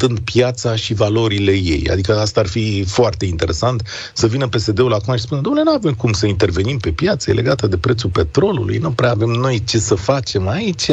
argumentând 0.00 0.18
piața 0.18 0.76
și 0.76 0.94
valorile 0.94 1.52
ei. 1.52 1.88
Adică 1.90 2.18
asta 2.18 2.40
ar 2.40 2.46
fi 2.46 2.84
foarte 2.86 3.24
interesant 3.24 3.82
să 4.14 4.26
vină 4.26 4.48
PSD-ul 4.48 4.92
acum 4.92 5.14
și 5.14 5.22
spună, 5.22 5.40
domnule, 5.40 5.64
nu 5.64 5.72
avem 5.72 5.94
cum 5.94 6.12
să 6.12 6.26
intervenim 6.26 6.78
pe 6.78 6.90
piață, 6.90 7.30
e 7.30 7.34
legată 7.34 7.66
de 7.66 7.76
prețul 7.76 8.10
petrolului, 8.10 8.78
nu 8.78 8.90
prea 8.90 9.10
avem 9.10 9.28
noi 9.28 9.64
ce 9.64 9.78
să 9.78 9.94
facem 9.94 10.48
aici, 10.48 10.90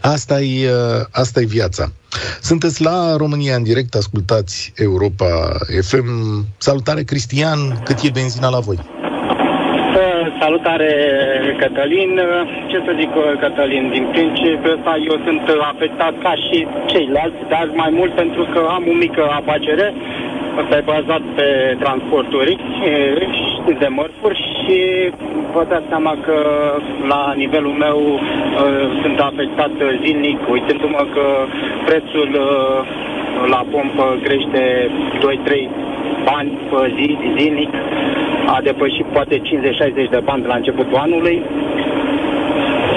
asta 0.00 0.40
e, 0.42 0.70
uh, 0.70 1.04
asta 1.10 1.40
e 1.40 1.44
viața. 1.44 1.92
Sunteți 2.42 2.82
la 2.82 3.16
România 3.16 3.56
în 3.56 3.62
direct, 3.62 3.94
ascultați 3.94 4.72
Europa 4.74 5.58
FM. 5.82 6.46
Salutare, 6.58 7.02
Cristian, 7.02 7.82
cât 7.84 8.00
e 8.02 8.10
benzina 8.10 8.48
la 8.48 8.58
voi? 8.58 8.97
Salutare, 10.40 10.92
Cătălin. 11.58 12.20
Ce 12.66 12.82
să 12.84 12.92
zic, 12.98 13.10
Cătălin, 13.40 13.90
din 13.90 14.04
principiu 14.10 14.72
ăsta 14.76 14.96
eu 15.08 15.16
sunt 15.24 15.42
afectat 15.72 16.14
ca 16.22 16.34
și 16.34 16.66
ceilalți, 16.86 17.42
dar 17.48 17.68
mai 17.74 17.90
mult 17.98 18.12
pentru 18.12 18.42
că 18.52 18.60
am 18.76 18.84
o 18.88 18.94
mică 18.94 19.22
afacere 19.40 19.94
Asta 20.62 20.76
e 20.76 20.92
bazat 20.94 21.22
pe 21.34 21.76
transporturi 21.78 22.56
de 23.78 23.88
mărfuri 23.88 24.40
și 24.60 24.78
vă 25.52 25.64
dați 25.68 25.88
seama 25.88 26.16
că 26.24 26.36
la 27.08 27.32
nivelul 27.36 27.74
meu 27.78 28.20
sunt 29.02 29.18
afectat 29.18 29.70
zilnic, 30.04 30.38
uitându-mă 30.50 31.06
că 31.14 31.24
prețul 31.84 32.30
la 33.46 33.64
pompă 33.70 34.18
crește 34.22 34.90
2-3 35.66 35.68
bani 36.24 36.50
pe 36.70 36.92
zi, 36.96 37.18
zilnic 37.36 37.70
a 38.54 38.60
depășit 38.62 39.06
poate 39.06 39.36
50-60 39.38 39.42
de 40.10 40.20
bani 40.24 40.42
de 40.42 40.48
la 40.48 40.54
începutul 40.56 40.96
anului. 40.96 41.42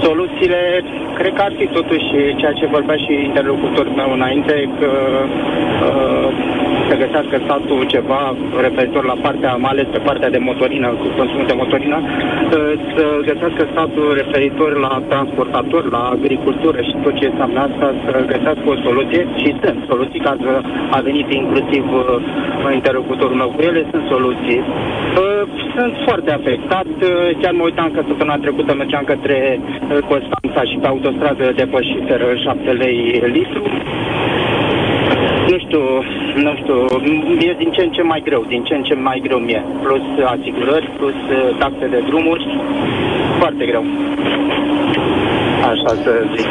Soluțiile, 0.04 0.84
cred 1.14 1.34
că 1.34 1.42
ar 1.42 1.54
fi 1.58 1.68
totuși 1.68 2.10
ceea 2.36 2.52
ce 2.52 2.66
vorbea 2.66 2.96
și 2.96 3.14
interlocutorul 3.30 3.94
meu 4.02 4.12
înainte, 4.14 4.70
că 4.80 4.90
uh, 5.88 6.28
să 6.92 7.04
găsească 7.04 7.36
statul 7.46 7.82
ceva 7.96 8.22
referitor 8.68 9.04
la 9.12 9.18
partea, 9.26 9.52
mai 9.64 9.72
ales 9.74 9.88
pe 9.92 10.06
partea 10.08 10.30
de 10.36 10.38
motorină, 10.50 10.88
cu 11.02 11.08
consumul 11.18 11.48
de 11.52 11.60
motorină, 11.62 11.98
să 12.96 13.04
găsească 13.30 13.62
statul 13.74 14.08
referitor 14.22 14.72
la 14.86 14.94
transportator, 15.12 15.84
la 15.96 16.04
agricultură 16.18 16.80
și 16.88 16.96
tot 17.04 17.14
ce 17.20 17.26
înseamnă 17.32 17.60
asta, 17.68 17.88
să 18.04 18.12
găsească 18.34 18.66
o 18.74 18.82
soluție 18.88 19.22
și 19.42 19.50
sunt 19.62 19.80
soluții, 19.92 20.26
ca 20.28 20.34
să 20.44 20.52
a 20.98 21.00
venit 21.08 21.28
inclusiv 21.42 21.86
uh, 21.94 22.74
interlocutorul 22.80 23.36
meu 23.42 23.50
cu 23.56 23.62
ele, 23.70 23.82
sunt 23.92 24.06
soluții. 24.14 24.60
Uh, 24.60 25.61
sunt 25.76 25.94
foarte 26.08 26.32
afectat, 26.40 26.90
uh, 27.02 27.10
chiar 27.42 27.54
mă 27.54 27.64
uitam 27.64 27.90
că 27.96 28.02
săptămâna 28.08 28.38
trecută 28.46 28.74
mergeam 28.74 29.04
către 29.04 29.60
Constanța 30.10 30.62
și 30.70 30.78
pe 30.82 30.88
autostradă 30.88 31.52
depășiseră 31.56 32.28
7 32.44 32.72
lei 32.72 33.00
litru 33.38 33.64
nu 35.52 35.58
știu, 35.60 35.82
nu 36.36 36.52
știu, 36.56 36.76
e 37.48 37.56
din 37.58 37.72
ce 37.72 37.82
în 37.82 37.92
ce 37.92 38.02
mai 38.02 38.22
greu, 38.24 38.46
din 38.48 38.64
ce 38.64 38.74
în 38.74 38.84
ce 38.84 38.94
mai 38.94 39.20
greu 39.24 39.38
mie. 39.38 39.64
Plus 39.84 40.02
asigurări, 40.26 40.90
plus 40.98 41.14
uh, 41.14 41.58
taxe 41.60 41.88
de 41.88 42.04
drumuri, 42.08 42.46
foarte 43.40 43.66
greu. 43.66 43.84
Așa 45.62 45.92
să 46.04 46.12
zic. 46.36 46.50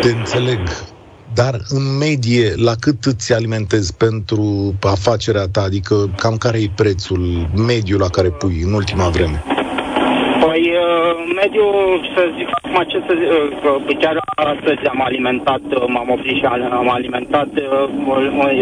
Te 0.00 0.08
înțeleg. 0.18 0.91
Dar 1.34 1.54
în 1.68 1.84
medie, 1.98 2.46
la 2.56 2.74
cât 2.80 3.04
îți 3.04 3.34
alimentezi 3.34 3.96
pentru 3.96 4.74
afacerea 4.80 5.46
ta? 5.52 5.60
Adică 5.60 5.94
cam 6.16 6.36
care 6.36 6.58
e 6.58 6.70
prețul 6.76 7.22
mediu 7.66 7.98
la 7.98 8.08
care 8.08 8.28
pui 8.28 8.62
în 8.66 8.72
ultima 8.72 9.08
vreme? 9.08 9.42
Păi, 10.44 10.62
uh, 10.84 11.12
mediu, 11.42 11.66
să 12.14 12.22
zic 12.36 12.48
acum 12.58 12.76
ce 12.90 12.98
să 13.06 13.12
zic, 13.20 13.28
uh, 13.90 13.96
chiar 14.02 14.16
astăzi 14.54 14.82
am 14.92 15.00
alimentat, 15.08 15.64
uh, 15.74 15.84
m-am 15.94 16.10
oprit 16.10 16.36
și 16.36 16.44
am 16.80 16.90
alimentat, 16.90 17.48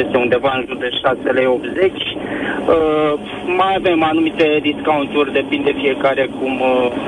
este 0.03 0.17
undeva 0.17 0.53
în 0.57 0.65
jur 0.69 0.77
de 0.77 0.91
6,80 1.03 1.33
lei. 1.33 2.19
Mai 3.61 3.75
avem 3.77 4.03
anumite 4.03 4.59
discounturi, 4.63 5.33
depinde 5.33 5.73
fiecare 5.83 6.29
cum, 6.39 6.55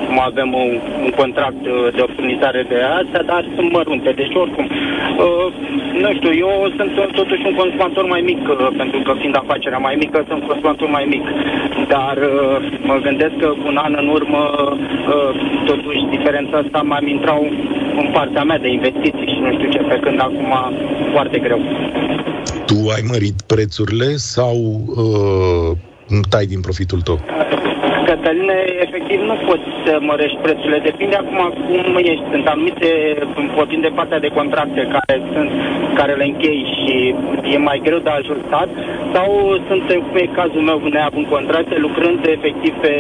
cum 0.07 0.21
avem 0.21 0.55
un, 0.63 0.71
un 1.05 1.11
contract 1.21 1.63
de 1.97 2.05
furnizare 2.15 2.65
de 2.69 2.79
astea, 3.01 3.23
dar 3.23 3.45
sunt 3.55 3.73
mărunte, 3.73 4.11
deci 4.11 4.35
oricum, 4.35 4.67
nu 6.03 6.13
știu, 6.13 6.33
eu 6.47 6.73
sunt 6.77 7.13
totuși 7.13 7.47
un 7.47 7.55
consumator 7.55 8.05
mai 8.05 8.21
mic, 8.21 8.41
pentru 8.77 8.99
că 9.07 9.13
fiind 9.21 9.37
afacerea 9.37 9.79
mai 9.79 9.95
mică, 9.99 10.25
sunt 10.29 10.41
un 10.41 10.49
consumator 10.49 10.89
mai 10.89 11.05
mic, 11.09 11.25
dar 11.89 12.17
mă 12.83 12.97
gândesc 13.03 13.37
că 13.39 13.53
un 13.67 13.77
an 13.77 13.95
în 13.99 14.09
urmă 14.09 14.43
totuși 15.65 16.03
diferența 16.11 16.57
asta 16.57 16.83
mai 16.83 17.11
intrau 17.11 17.41
în 17.97 18.09
partea 18.13 18.45
mea 18.45 18.59
de 18.59 18.69
investiții 18.69 19.27
și 19.33 19.39
nu 19.45 19.53
știu 19.53 19.69
ce, 19.71 19.79
pe 19.79 19.99
când 20.05 20.21
acum 20.21 20.53
foarte 21.13 21.39
greu. 21.39 21.61
Tu 22.83 22.89
ai 22.89 23.03
mărit 23.07 23.43
prețurile 23.43 24.17
sau 24.17 24.57
uh, 24.97 26.19
tai 26.29 26.47
din 26.47 26.61
profitul 26.61 27.01
tău? 27.01 27.21
Cătăline, 28.07 28.59
efectiv 28.87 29.21
nu 29.31 29.37
poți 29.47 29.69
să 29.85 29.93
mărești 30.01 30.43
prețurile. 30.47 30.79
Depinde 30.79 31.17
acum 31.17 31.39
cum 31.67 31.97
ești. 32.13 32.25
Sunt 32.31 32.47
anumite, 32.47 32.89
vorbim 33.55 33.81
de 33.81 33.93
partea 33.95 34.21
de 34.21 34.35
contracte 34.39 34.89
care 34.95 35.15
sunt, 35.33 35.51
care 35.95 36.13
le 36.13 36.25
închei 36.25 36.61
și 36.75 37.15
e 37.55 37.59
mai 37.59 37.81
greu 37.87 37.99
de 37.99 38.11
ajustat 38.11 38.69
sau 39.15 39.29
sunt, 39.67 39.83
cum 40.07 40.17
e 40.23 40.37
cazul 40.41 40.61
meu, 40.61 40.79
neavând 40.91 41.27
contracte, 41.27 41.77
lucrând 41.79 42.21
efectiv 42.37 42.73
pe, 42.85 42.95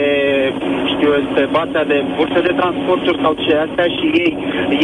știu, 0.92 1.08
pe 1.34 1.48
baza 1.56 1.82
de 1.84 2.04
burse 2.16 2.40
de 2.40 2.52
transporturi 2.60 3.22
sau 3.22 3.32
ce 3.44 3.52
astea 3.66 3.88
și 3.96 4.06
ei, 4.24 4.34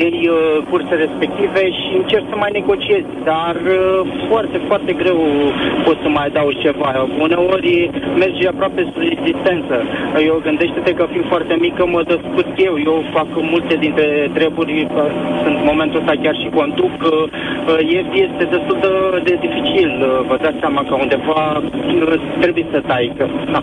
ei 0.06 0.18
uh, 0.28 0.62
curse 0.70 0.94
respective 1.04 1.62
și 1.80 1.90
încerc 2.00 2.24
să 2.30 2.36
mai 2.36 2.50
negociez, 2.52 3.04
dar 3.24 3.54
uh, 3.54 4.00
foarte, 4.28 4.58
foarte 4.66 4.92
greu 4.92 5.20
pot 5.84 5.96
să 6.02 6.08
mai 6.08 6.30
dau 6.30 6.48
ceva. 6.64 7.08
Uneori 7.26 7.90
merge 8.18 8.48
aproape 8.48 8.80
sub 8.92 9.02
rezistență. 9.12 9.76
Eu 10.30 10.40
gândește-te 10.48 10.92
că 10.98 11.04
fiind 11.10 11.26
foarte 11.28 11.54
mică 11.66 11.86
mă 11.86 12.02
descurc 12.02 12.52
eu. 12.68 12.74
Eu 12.90 12.96
fac 13.12 13.28
multe 13.52 13.74
dintre 13.84 14.30
treburi, 14.36 14.86
sunt 15.42 15.56
în 15.60 15.64
momentul 15.70 16.00
ăsta 16.00 16.14
chiar 16.22 16.36
și 16.42 16.48
conduc. 16.58 16.96
Este 18.24 18.44
destul 18.54 18.76
de, 18.84 18.92
de 19.28 19.34
dificil. 19.44 19.90
Vă 20.28 20.36
dați 20.42 20.58
seama 20.60 20.82
că 20.88 20.94
undeva 20.94 21.62
trebuie 22.40 22.66
să 22.72 22.80
tai. 22.86 23.12
Că, 23.16 23.24
na, 23.54 23.60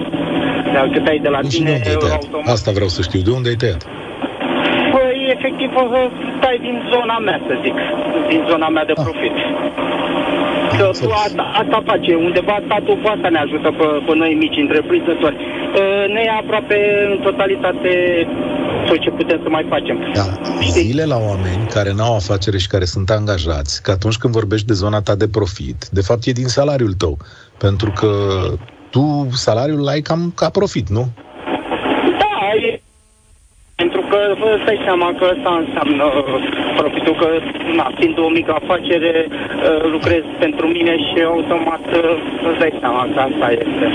că 0.94 1.00
tai 1.00 1.20
de 1.22 1.30
la 1.30 1.42
deci 1.42 1.58
tine, 1.58 1.82
automat. 2.12 2.48
Asta 2.58 2.72
vreau 2.72 2.88
să 2.88 3.02
știu. 3.02 3.22
De 3.22 3.32
unde 3.32 3.50
ai 3.50 3.56
tăiat? 3.56 3.82
Păi, 4.94 5.18
efectiv, 5.36 5.72
tai 6.40 6.58
din 6.62 6.78
zona 6.94 7.18
mea, 7.28 7.40
să 7.48 7.54
zic. 7.64 7.76
Din 8.28 8.42
zona 8.50 8.68
mea 8.70 8.86
de 8.86 8.94
ah. 8.96 9.04
profit. 9.04 9.36
Că 11.00 11.16
asta, 11.28 11.44
asta 11.62 11.78
face. 11.86 12.12
Undeva 12.28 12.56
statul 12.66 12.96
cu 13.02 13.08
asta 13.16 13.30
ne 13.36 13.40
ajută 13.46 13.70
pe, 13.80 13.86
pe 14.06 14.14
noi 14.22 14.32
mici 14.44 14.62
întreprinzători. 14.66 15.38
Ne 16.16 16.22
ia 16.28 16.38
aproape 16.44 16.78
în 17.12 17.18
totalitate 17.28 17.92
tot 18.88 19.00
ce 19.00 19.10
putem 19.10 19.40
să 19.44 19.50
mai 19.50 19.66
facem. 19.70 19.98
Da. 20.14 20.26
Zile 20.62 21.06
la 21.06 21.18
oameni 21.18 21.68
care 21.74 21.92
n-au 21.94 22.16
afacere 22.16 22.58
și 22.58 22.68
care 22.68 22.86
sunt 22.86 23.10
angajați, 23.10 23.84
că 23.84 23.92
atunci 23.92 24.18
când 24.18 24.34
vorbești 24.34 24.68
de 24.68 24.74
zona 24.74 25.02
ta 25.02 25.16
de 25.16 25.28
profit, 25.28 25.88
de 25.92 26.02
fapt 26.02 26.26
e 26.26 26.32
din 26.32 26.48
salariul 26.48 26.94
tău. 26.94 27.18
Pentru 27.58 27.92
că 27.92 28.10
tu 28.90 29.28
salariul 29.34 29.84
l-ai 29.84 30.02
cam 30.02 30.32
ca 30.36 30.50
profit, 30.50 30.90
nu? 30.90 31.08
Pentru 34.16 34.36
că 34.36 34.46
vă 34.46 34.52
stai 34.64 34.80
seama 34.88 35.08
că 35.18 35.24
asta 35.36 35.52
înseamnă 35.64 36.06
uh, 36.06 36.24
profitul, 36.80 37.16
că 37.22 37.28
na, 37.78 37.86
fiind 37.98 38.18
o 38.28 38.30
mică 38.40 38.52
afacere, 38.62 39.14
uh, 39.30 39.84
lucrez 39.96 40.24
pentru 40.40 40.66
mine 40.76 40.94
și 41.06 41.18
automat 41.34 41.84
uh, 42.00 42.50
îți 42.50 42.60
dai 42.64 42.74
seama 42.80 43.02
că 43.14 43.20
asta 43.28 43.48
este. 43.64 43.86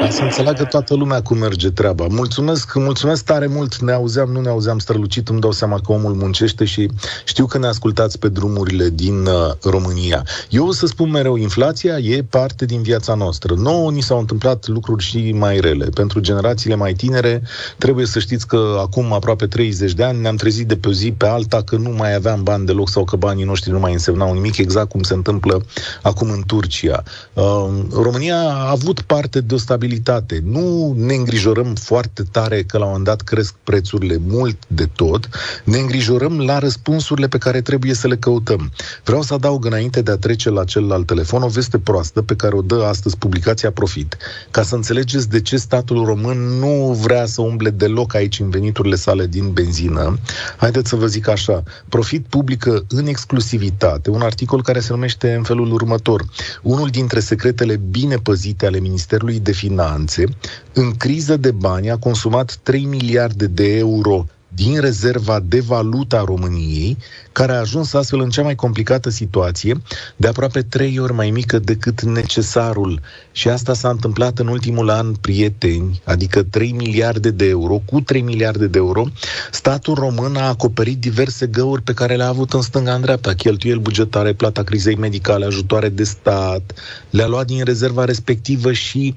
Ca 0.00 0.08
să 0.08 0.22
înțeleagă 0.22 0.64
toată 0.64 0.92
lumea 1.02 1.20
cum 1.22 1.38
merge 1.38 1.70
treaba. 1.70 2.04
Mulțumesc, 2.10 2.74
mulțumesc 2.74 3.24
tare 3.24 3.48
mult. 3.56 3.72
Ne 3.76 3.92
auzeam, 3.92 4.28
nu 4.36 4.40
ne 4.40 4.48
auzeam 4.48 4.78
strălucit, 4.78 5.28
îmi 5.28 5.40
dau 5.40 5.52
seama 5.60 5.76
că 5.84 5.92
omul 5.92 6.14
muncește 6.22 6.64
și 6.64 6.88
știu 7.24 7.46
că 7.46 7.58
ne 7.58 7.66
ascultați 7.66 8.18
pe 8.18 8.28
drumurile 8.28 8.86
din 9.04 9.18
uh, 9.26 9.70
România. 9.74 10.20
Eu 10.50 10.66
o 10.66 10.72
să 10.72 10.86
spun 10.86 11.10
mereu, 11.10 11.36
inflația 11.36 11.96
e 11.98 12.18
parte 12.30 12.64
din 12.64 12.82
viața 12.82 13.14
noastră. 13.14 13.54
Nouă 13.58 13.90
ni 13.90 14.00
s-au 14.00 14.18
întâmplat 14.18 14.66
lucruri 14.66 15.02
și 15.02 15.34
mai 15.38 15.60
rele. 15.60 15.86
Pentru 15.94 16.20
generațiile 16.20 16.76
mai 16.76 16.92
tinere, 16.92 17.42
trebuie 17.78 18.06
să 18.06 18.18
știm 18.18 18.36
știți 18.36 18.50
că 18.50 18.78
acum 18.80 19.12
aproape 19.12 19.45
aproape 19.46 19.64
30 19.68 19.92
de 19.92 20.04
ani, 20.04 20.20
ne-am 20.20 20.36
trezit 20.36 20.66
de 20.66 20.76
pe 20.76 20.88
o 20.88 20.92
zi 20.92 21.12
pe 21.16 21.26
alta 21.26 21.62
că 21.62 21.76
nu 21.76 21.90
mai 21.90 22.14
aveam 22.14 22.42
bani 22.42 22.66
deloc 22.66 22.88
sau 22.88 23.04
că 23.04 23.16
banii 23.16 23.44
noștri 23.44 23.70
nu 23.70 23.78
mai 23.78 23.92
însemnau 23.92 24.32
nimic, 24.32 24.56
exact 24.56 24.88
cum 24.88 25.02
se 25.02 25.14
întâmplă 25.14 25.64
acum 26.02 26.30
în 26.30 26.42
Turcia. 26.46 27.02
Uh, 27.32 27.68
România 27.92 28.36
a 28.36 28.70
avut 28.70 29.00
parte 29.00 29.40
de 29.40 29.54
o 29.54 29.56
stabilitate. 29.56 30.42
Nu 30.44 30.94
ne 30.98 31.14
îngrijorăm 31.14 31.74
foarte 31.74 32.22
tare 32.30 32.62
că 32.62 32.78
la 32.78 32.84
un 32.84 32.90
moment 32.90 33.08
dat 33.08 33.20
cresc 33.20 33.54
prețurile 33.64 34.20
mult 34.26 34.56
de 34.66 34.88
tot, 34.94 35.28
ne 35.64 35.78
îngrijorăm 35.78 36.40
la 36.40 36.58
răspunsurile 36.58 37.28
pe 37.28 37.38
care 37.38 37.60
trebuie 37.60 37.94
să 37.94 38.06
le 38.06 38.16
căutăm. 38.16 38.72
Vreau 39.04 39.22
să 39.22 39.34
adaug 39.34 39.64
înainte 39.64 40.02
de 40.02 40.10
a 40.10 40.16
trece 40.16 40.50
la 40.50 40.64
celălalt 40.64 41.06
telefon 41.06 41.42
o 41.42 41.48
veste 41.48 41.78
proastă 41.78 42.22
pe 42.22 42.36
care 42.36 42.56
o 42.56 42.62
dă 42.62 42.84
astăzi 42.88 43.16
publicația 43.16 43.70
Profit, 43.70 44.16
ca 44.50 44.62
să 44.62 44.74
înțelegeți 44.74 45.28
de 45.28 45.40
ce 45.40 45.56
statul 45.56 46.04
român 46.04 46.38
nu 46.38 46.98
vrea 47.00 47.26
să 47.26 47.42
umble 47.42 47.70
deloc 47.70 48.14
aici 48.14 48.40
în 48.40 48.50
veniturile 48.50 48.96
sale 48.96 49.25
din 49.26 49.52
benzină. 49.52 50.18
Haideți 50.56 50.88
să 50.88 50.96
vă 50.96 51.06
zic 51.06 51.28
așa, 51.28 51.62
Profit 51.88 52.26
publică 52.26 52.84
în 52.88 53.06
exclusivitate 53.06 54.10
un 54.10 54.20
articol 54.20 54.62
care 54.62 54.80
se 54.80 54.92
numește 54.92 55.34
în 55.34 55.42
felul 55.42 55.72
următor. 55.72 56.24
Unul 56.62 56.88
dintre 56.88 57.20
secretele 57.20 57.76
bine 57.76 58.16
păzite 58.16 58.66
ale 58.66 58.78
Ministerului 58.78 59.40
de 59.40 59.52
Finanțe, 59.52 60.24
în 60.72 60.92
criză 60.92 61.36
de 61.36 61.50
bani 61.50 61.90
a 61.90 61.96
consumat 61.96 62.58
3 62.62 62.84
miliarde 62.84 63.46
de 63.46 63.76
euro 63.76 64.26
din 64.56 64.80
rezerva 64.80 65.40
de 65.40 65.60
valuta 65.60 66.24
României, 66.26 66.96
care 67.32 67.52
a 67.52 67.58
ajuns 67.58 67.92
astfel 67.92 68.20
în 68.20 68.30
cea 68.30 68.42
mai 68.42 68.54
complicată 68.54 69.10
situație, 69.10 69.82
de 70.16 70.28
aproape 70.28 70.62
trei 70.62 70.98
ori 70.98 71.12
mai 71.12 71.30
mică 71.30 71.58
decât 71.58 72.02
necesarul. 72.02 73.00
Și 73.32 73.48
asta 73.48 73.74
s-a 73.74 73.88
întâmplat 73.88 74.38
în 74.38 74.46
ultimul 74.46 74.90
an, 74.90 75.14
prieteni, 75.14 76.00
adică 76.04 76.42
3 76.42 76.72
miliarde 76.72 77.30
de 77.30 77.48
euro, 77.48 77.82
cu 77.84 78.00
3 78.00 78.20
miliarde 78.20 78.66
de 78.66 78.78
euro, 78.78 79.04
statul 79.50 79.94
român 79.94 80.36
a 80.36 80.48
acoperit 80.48 80.98
diverse 80.98 81.46
găuri 81.46 81.82
pe 81.82 81.94
care 81.94 82.16
le-a 82.16 82.28
avut 82.28 82.52
în 82.52 82.62
stânga 82.62 82.94
în 82.94 83.00
dreapta, 83.00 83.32
cheltuieli 83.32 83.80
bugetare, 83.80 84.32
plata 84.32 84.62
crizei 84.62 84.96
medicale, 84.96 85.44
ajutoare 85.44 85.88
de 85.88 86.04
stat, 86.04 86.72
le-a 87.10 87.26
luat 87.26 87.46
din 87.46 87.64
rezerva 87.64 88.04
respectivă 88.04 88.72
și 88.72 89.14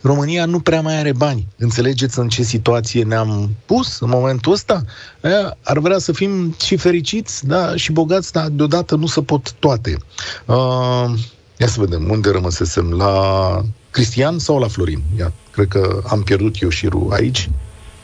România 0.00 0.44
nu 0.44 0.60
prea 0.60 0.80
mai 0.80 0.98
are 0.98 1.12
bani. 1.12 1.46
Înțelegeți 1.56 2.18
în 2.18 2.28
ce 2.28 2.42
situație 2.42 3.02
ne-am 3.02 3.50
pus 3.66 4.00
în 4.00 4.08
momentul 4.08 4.52
ăsta? 4.52 4.82
Aia 5.20 5.56
ar 5.62 5.78
vrea 5.78 5.98
să 5.98 6.12
fim 6.12 6.56
și 6.64 6.76
fericiți, 6.76 7.46
da, 7.46 7.76
și 7.76 7.92
bogați, 7.92 8.32
dar 8.32 8.48
deodată 8.48 8.96
nu 8.96 9.06
se 9.06 9.22
pot 9.22 9.52
toate. 9.52 9.96
Uh, 10.44 11.10
ia 11.56 11.66
să 11.66 11.80
vedem, 11.80 12.10
unde 12.10 12.30
rămăsesem? 12.30 12.92
La 12.92 13.62
Cristian 13.90 14.38
sau 14.38 14.58
la 14.58 14.68
Florin? 14.68 15.02
Ia, 15.18 15.32
cred 15.50 15.68
că 15.68 16.02
am 16.06 16.22
pierdut 16.22 16.62
eu 16.62 16.68
șirul 16.68 17.12
aici. 17.12 17.50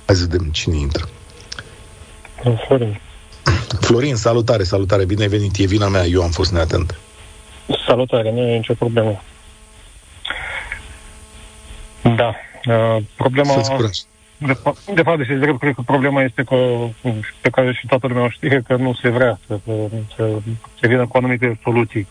Hai 0.06 0.16
să 0.16 0.26
vedem 0.28 0.48
cine 0.50 0.76
intră. 0.76 1.08
Florin. 2.66 3.00
Florin, 3.86 4.16
salutare, 4.16 4.62
salutare, 4.62 5.04
bine 5.04 5.22
ai 5.22 5.28
venit, 5.28 5.56
e 5.56 5.64
vina 5.64 5.88
mea, 5.88 6.06
eu 6.06 6.22
am 6.22 6.30
fost 6.30 6.52
neatent. 6.52 6.98
Salutare, 7.86 8.32
nu 8.32 8.40
e 8.40 8.56
nicio 8.56 8.74
problemă. 8.74 9.22
Da. 12.02 12.34
Uh, 12.66 13.02
problema... 13.16 13.54
De, 14.46 14.58
de 14.94 15.02
fapt, 15.02 15.26
de 15.26 15.34
drept, 15.34 15.58
cred 15.58 15.74
că 15.74 15.82
problema 15.86 16.22
este 16.22 16.42
că, 16.42 16.56
pe 17.40 17.50
care 17.50 17.72
și 17.72 17.86
toată 17.86 18.06
lumea 18.06 18.22
o 18.22 18.28
știe, 18.28 18.62
că 18.66 18.76
nu 18.76 18.94
se 18.94 19.08
vrea 19.08 19.38
să, 19.46 19.58
să 20.16 20.38
se 20.80 20.88
vină 20.88 21.06
cu 21.06 21.16
anumite 21.16 21.58
soluții. 21.62 22.06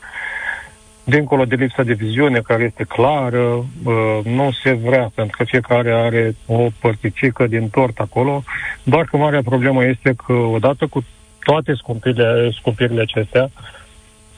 Dincolo 1.04 1.46
de 1.46 1.56
lipsa 1.56 1.84
de 1.84 1.94
viziune, 1.94 2.40
care 2.40 2.64
este 2.64 2.84
clară, 2.84 3.66
uh, 3.84 4.20
nu 4.24 4.52
se 4.64 4.74
vrea, 4.74 5.12
pentru 5.16 5.38
că 5.38 5.44
fiecare 5.44 5.94
are 5.94 6.36
o 6.46 6.68
părticică 6.80 7.48
din 7.48 7.70
tort 7.70 8.00
acolo, 8.00 8.44
doar 8.84 9.06
că 9.06 9.18
marea 9.18 9.42
problemă 9.42 9.86
este 9.86 10.14
că 10.26 10.34
odată 10.34 10.88
cu 10.88 11.04
toate 11.44 11.74
scumpirile, 11.74 12.52
scumpirile 12.60 13.02
acestea, 13.02 13.50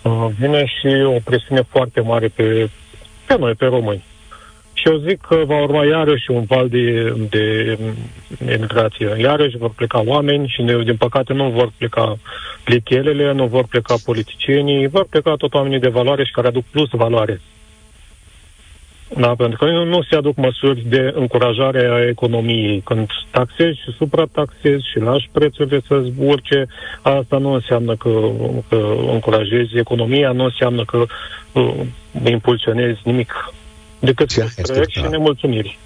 uh, 0.01 0.27
vine 0.39 0.65
și 0.65 1.03
o 1.05 1.17
presiune 1.23 1.61
foarte 1.69 2.01
mare 2.01 2.27
pe, 2.27 2.69
pe 3.27 3.37
noi, 3.37 3.53
pe 3.53 3.65
români. 3.65 4.03
Și 4.83 4.89
eu 4.89 4.97
zic 4.97 5.21
că 5.21 5.35
va 5.45 5.61
urma 5.61 5.85
iarăși 5.85 6.31
un 6.31 6.43
val 6.43 6.69
de, 6.69 7.13
de 7.29 7.77
emigrație. 8.45 9.15
Iarăși 9.17 9.57
vor 9.57 9.69
pleca 9.69 10.03
oameni 10.05 10.47
și, 10.47 10.61
din 10.61 10.95
păcate, 10.95 11.33
nu 11.33 11.49
vor 11.49 11.71
pleca 11.77 12.17
plichelele, 12.63 13.31
nu 13.31 13.45
vor 13.45 13.65
pleca 13.69 13.95
politicienii, 14.05 14.87
vor 14.87 15.05
pleca 15.09 15.35
tot 15.35 15.53
oamenii 15.53 15.79
de 15.79 15.87
valoare 15.87 16.23
și 16.23 16.31
care 16.31 16.47
aduc 16.47 16.63
plus 16.63 16.89
valoare. 16.91 17.41
Da, 19.17 19.27
pentru 19.37 19.57
că 19.57 19.71
nu, 19.71 19.85
nu 19.85 20.01
se 20.01 20.15
aduc 20.15 20.35
măsuri 20.35 20.83
de 20.87 21.11
încurajare 21.15 21.87
a 21.87 22.07
economiei. 22.07 22.81
Când 22.85 23.09
taxezi 23.31 23.79
și 23.81 23.91
suprataxezi 23.97 24.89
și 24.91 24.99
lași 24.99 25.29
prețurile 25.31 25.81
să 25.87 26.03
urce, 26.17 26.65
asta 27.01 27.37
nu 27.37 27.53
înseamnă 27.53 27.95
că, 27.95 28.09
că 28.69 28.95
încurajezi 29.11 29.77
economia, 29.77 30.31
nu 30.31 30.43
înseamnă 30.43 30.85
că 30.85 31.05
uh, 31.51 31.73
impulsionezi 32.23 32.99
nimic 33.03 33.53
decât 34.05 34.29
Ce 34.29 34.41
frustrări 34.41 34.91
și 34.91 35.01
nemulțumiri. 35.01 35.79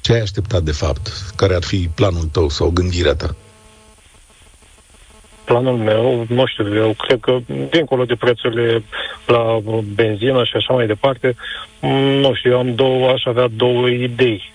Ce 0.00 0.12
ai 0.12 0.20
așteptat, 0.20 0.62
de 0.62 0.72
fapt? 0.72 1.08
Care 1.36 1.54
ar 1.54 1.62
fi 1.62 1.88
planul 1.94 2.24
tău 2.32 2.48
sau 2.48 2.70
gândirea 2.70 3.14
ta? 3.14 3.36
Planul 5.44 5.76
meu, 5.76 6.24
nu 6.28 6.46
știu, 6.46 6.76
eu 6.76 6.94
cred 6.98 7.20
că 7.20 7.38
dincolo 7.70 8.04
de 8.04 8.14
prețurile 8.14 8.84
la 9.26 9.58
benzină 9.94 10.44
și 10.44 10.56
așa 10.56 10.74
mai 10.74 10.86
departe, 10.86 11.36
nu 12.20 12.34
știu, 12.34 12.50
eu 12.50 12.58
am 12.58 12.74
două, 12.74 13.10
aș 13.10 13.24
avea 13.24 13.48
două 13.48 13.88
idei. 13.88 14.52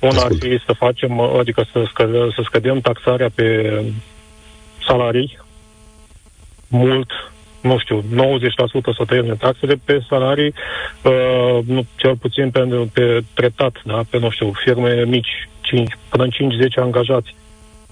Una 0.00 0.22
ar 0.22 0.30
fi 0.38 0.60
să 0.66 0.72
facem, 0.72 1.20
adică 1.20 1.66
să, 1.72 1.84
scădem, 1.88 2.30
să 2.34 2.42
scădem 2.44 2.80
taxarea 2.80 3.30
pe 3.34 3.82
salarii 4.86 5.38
mult, 6.68 7.10
nu 7.60 7.78
știu, 7.78 8.02
90% 8.02 8.04
să 8.96 9.04
tăiem 9.06 9.36
taxele 9.36 9.80
pe 9.84 10.04
salarii, 10.08 10.54
uh, 11.02 11.58
nu, 11.64 11.86
cel 11.96 12.16
puțin 12.16 12.50
pe, 12.50 12.88
pe 12.92 13.20
treptat, 13.34 13.74
da? 13.84 14.00
pe, 14.10 14.18
nu 14.18 14.30
știu, 14.30 14.52
firme 14.64 15.04
mici, 15.04 15.48
5, 15.60 15.90
până 16.08 16.24
în 16.24 16.30
5-10 16.30 16.74
angajați. 16.76 17.34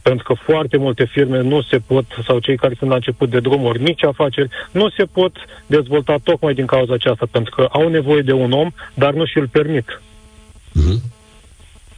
Pentru 0.02 0.24
că 0.24 0.34
foarte 0.52 0.76
multe 0.76 1.04
firme 1.04 1.40
nu 1.42 1.62
se 1.62 1.78
pot, 1.78 2.04
sau 2.26 2.38
cei 2.38 2.56
care 2.56 2.74
sunt 2.78 2.90
la 2.90 2.96
început 2.96 3.30
de 3.30 3.40
drumuri, 3.40 3.82
mici 3.82 4.04
afaceri, 4.04 4.48
nu 4.70 4.90
se 4.90 5.04
pot 5.04 5.32
dezvolta 5.66 6.16
tocmai 6.22 6.54
din 6.54 6.66
cauza 6.66 6.94
aceasta, 6.94 7.26
pentru 7.30 7.54
că 7.54 7.68
au 7.70 7.88
nevoie 7.88 8.22
de 8.22 8.32
un 8.32 8.52
om, 8.52 8.70
dar 8.94 9.12
nu 9.12 9.24
și-l 9.24 9.48
permit. 9.48 10.00
Mm-hmm. 10.70 11.14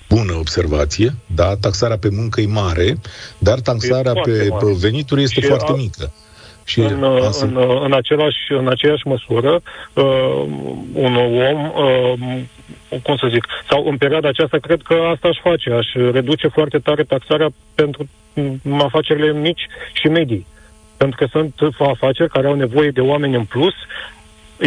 Bună 0.09 0.33
observație, 0.33 1.15
da, 1.27 1.57
taxarea 1.57 1.99
pe 1.99 2.09
muncă 2.11 2.41
e 2.41 2.47
mare, 2.47 2.99
dar 3.39 3.61
taxarea 3.61 4.13
pe, 4.13 4.49
pe 4.59 4.77
venituri 4.81 5.23
este 5.23 5.41
și 5.41 5.47
foarte 5.47 5.73
a... 5.73 5.75
mică. 5.75 6.13
Și 6.69 6.81
în, 6.81 7.03
în, 7.41 7.59
în, 7.85 7.93
același, 7.93 8.39
în 8.49 8.69
aceeași 8.69 9.07
măsură, 9.07 9.61
uh, 9.93 10.43
un 10.93 11.15
om, 11.17 11.65
uh, 11.65 13.01
cum 13.03 13.17
să 13.17 13.29
zic, 13.31 13.47
sau 13.71 13.87
în 13.87 13.97
perioada 13.97 14.29
aceasta, 14.29 14.59
cred 14.59 14.81
că 14.83 14.95
asta 14.95 15.29
aș 15.29 15.39
face, 15.43 15.71
aș 15.71 15.87
reduce 16.13 16.49
foarte 16.49 16.79
tare 16.79 17.03
taxarea 17.03 17.49
pentru 17.75 18.09
afacerile 18.79 19.33
mici 19.33 19.67
și 19.93 20.07
medii. 20.07 20.47
Pentru 20.97 21.17
că 21.19 21.27
sunt 21.31 21.55
afaceri 21.79 22.31
care 22.31 22.47
au 22.47 22.55
nevoie 22.55 22.91
de 22.91 23.01
oameni 23.01 23.35
în 23.35 23.45
plus, 23.45 23.75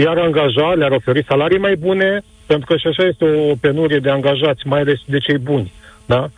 iar 0.04 0.18
angaja, 0.18 0.74
le-ar 0.74 0.92
oferi 0.92 1.26
salarii 1.28 1.58
mai 1.58 1.76
bune, 1.76 2.22
pentru 2.46 2.66
că 2.66 2.78
și 2.78 2.88
așa 2.88 3.04
este 3.04 3.26
o 3.26 3.56
penurie 3.62 4.00
de 4.00 4.10
angajați, 4.10 4.68
mai 4.68 4.80
ales 4.80 5.00
de 5.06 5.18
cei 5.18 5.38
buni. 5.38 5.72
Da? 6.06 6.30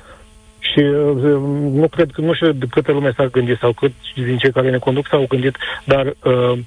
Și 0.72 0.80
uh, 0.80 1.42
nu 1.82 1.88
cred 1.88 2.12
că, 2.12 2.22
nu 2.22 2.34
știu 2.34 2.52
de 2.52 2.66
câte 2.70 2.92
lume 2.92 3.14
s-a 3.16 3.26
gândit 3.26 3.58
sau 3.58 3.72
cât 3.72 3.92
din 4.16 4.38
cei 4.38 4.52
care 4.52 4.70
ne 4.70 4.78
conduc 4.78 5.08
s-au 5.08 5.26
gândit, 5.30 5.56
dar 5.84 6.06
uh, 6.06 6.60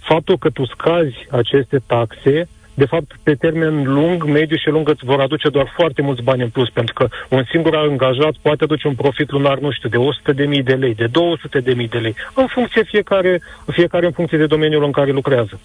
faptul 0.00 0.38
că 0.38 0.50
tu 0.50 0.66
scazi 0.66 1.16
aceste 1.30 1.82
taxe, 1.86 2.48
de 2.74 2.84
fapt, 2.84 3.10
pe 3.22 3.34
termen 3.34 3.82
lung, 3.82 4.24
mediu 4.24 4.56
și 4.56 4.68
lung 4.68 4.88
îți 4.88 5.04
vor 5.04 5.20
aduce 5.20 5.48
doar 5.48 5.72
foarte 5.76 6.02
mulți 6.02 6.22
bani 6.22 6.42
în 6.42 6.48
plus, 6.48 6.70
pentru 6.70 6.94
că 6.94 7.08
un 7.28 7.44
singur 7.50 7.76
angajat 7.76 8.34
poate 8.42 8.64
aduce 8.64 8.86
un 8.88 8.94
profit 8.94 9.30
lunar, 9.30 9.58
nu 9.58 9.70
știu, 9.72 9.88
de 9.88 9.96
100 9.96 10.32
de 10.32 10.44
mii 10.44 10.62
de 10.62 10.74
lei, 10.74 10.94
de 10.94 11.06
200 11.06 11.60
de 11.60 11.74
mii 11.74 11.88
de 11.88 11.98
lei, 11.98 12.14
în 12.34 12.46
funcție 12.46 12.82
fiecare, 12.82 13.40
fiecare 13.66 14.06
în 14.06 14.12
funcție 14.12 14.38
de 14.38 14.46
domeniul 14.46 14.84
în 14.84 14.92
care 14.92 15.10
lucrează. 15.10 15.60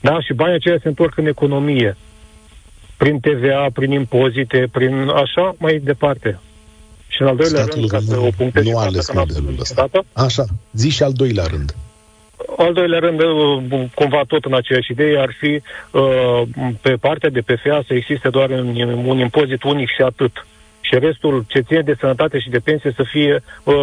Da? 0.00 0.20
Și 0.20 0.32
banii 0.34 0.54
aceia 0.54 0.78
se 0.82 0.88
întorc 0.88 1.16
în 1.16 1.26
economie, 1.26 1.96
prin 2.96 3.20
TVA, 3.20 3.66
prin 3.72 3.90
impozite, 3.90 4.68
prin 4.72 5.08
așa 5.08 5.54
mai 5.58 5.80
departe. 5.84 6.40
Și 7.16 7.22
în 7.22 7.28
al 7.28 7.36
doilea 7.36 7.62
Statul 7.62 7.78
rând, 7.78 7.90
ca 7.90 8.00
să 8.00 8.18
o 8.18 8.28
punctez 8.36 8.64
nu 8.64 8.78
a 8.78 8.82
ales 8.82 9.12
modelul 9.12 9.56
ăsta. 9.60 9.88
Așa, 10.12 10.44
zi 10.72 10.88
și 10.88 11.02
al 11.02 11.12
doilea 11.12 11.44
rând. 11.44 11.74
Al 12.56 12.72
doilea 12.72 12.98
rând, 12.98 13.20
uh, 13.20 13.84
cumva 13.94 14.22
tot 14.26 14.44
în 14.44 14.54
aceeași 14.54 14.90
idee, 14.90 15.18
ar 15.20 15.32
fi 15.38 15.62
uh, 15.90 16.42
pe 16.80 16.92
partea 17.00 17.30
de 17.30 17.40
PFA 17.40 17.82
să 17.86 17.94
existe 17.94 18.28
doar 18.28 18.50
un, 18.50 18.76
un 19.06 19.18
impozit 19.18 19.62
unic 19.62 19.88
și 19.88 20.02
atât. 20.02 20.46
Și 20.80 20.98
restul 20.98 21.44
ce 21.46 21.60
ține 21.60 21.80
de 21.80 21.96
sănătate 22.00 22.38
și 22.38 22.50
de 22.50 22.58
pensie 22.58 22.92
să 22.96 23.02
fie 23.02 23.42
uh, 23.64 23.74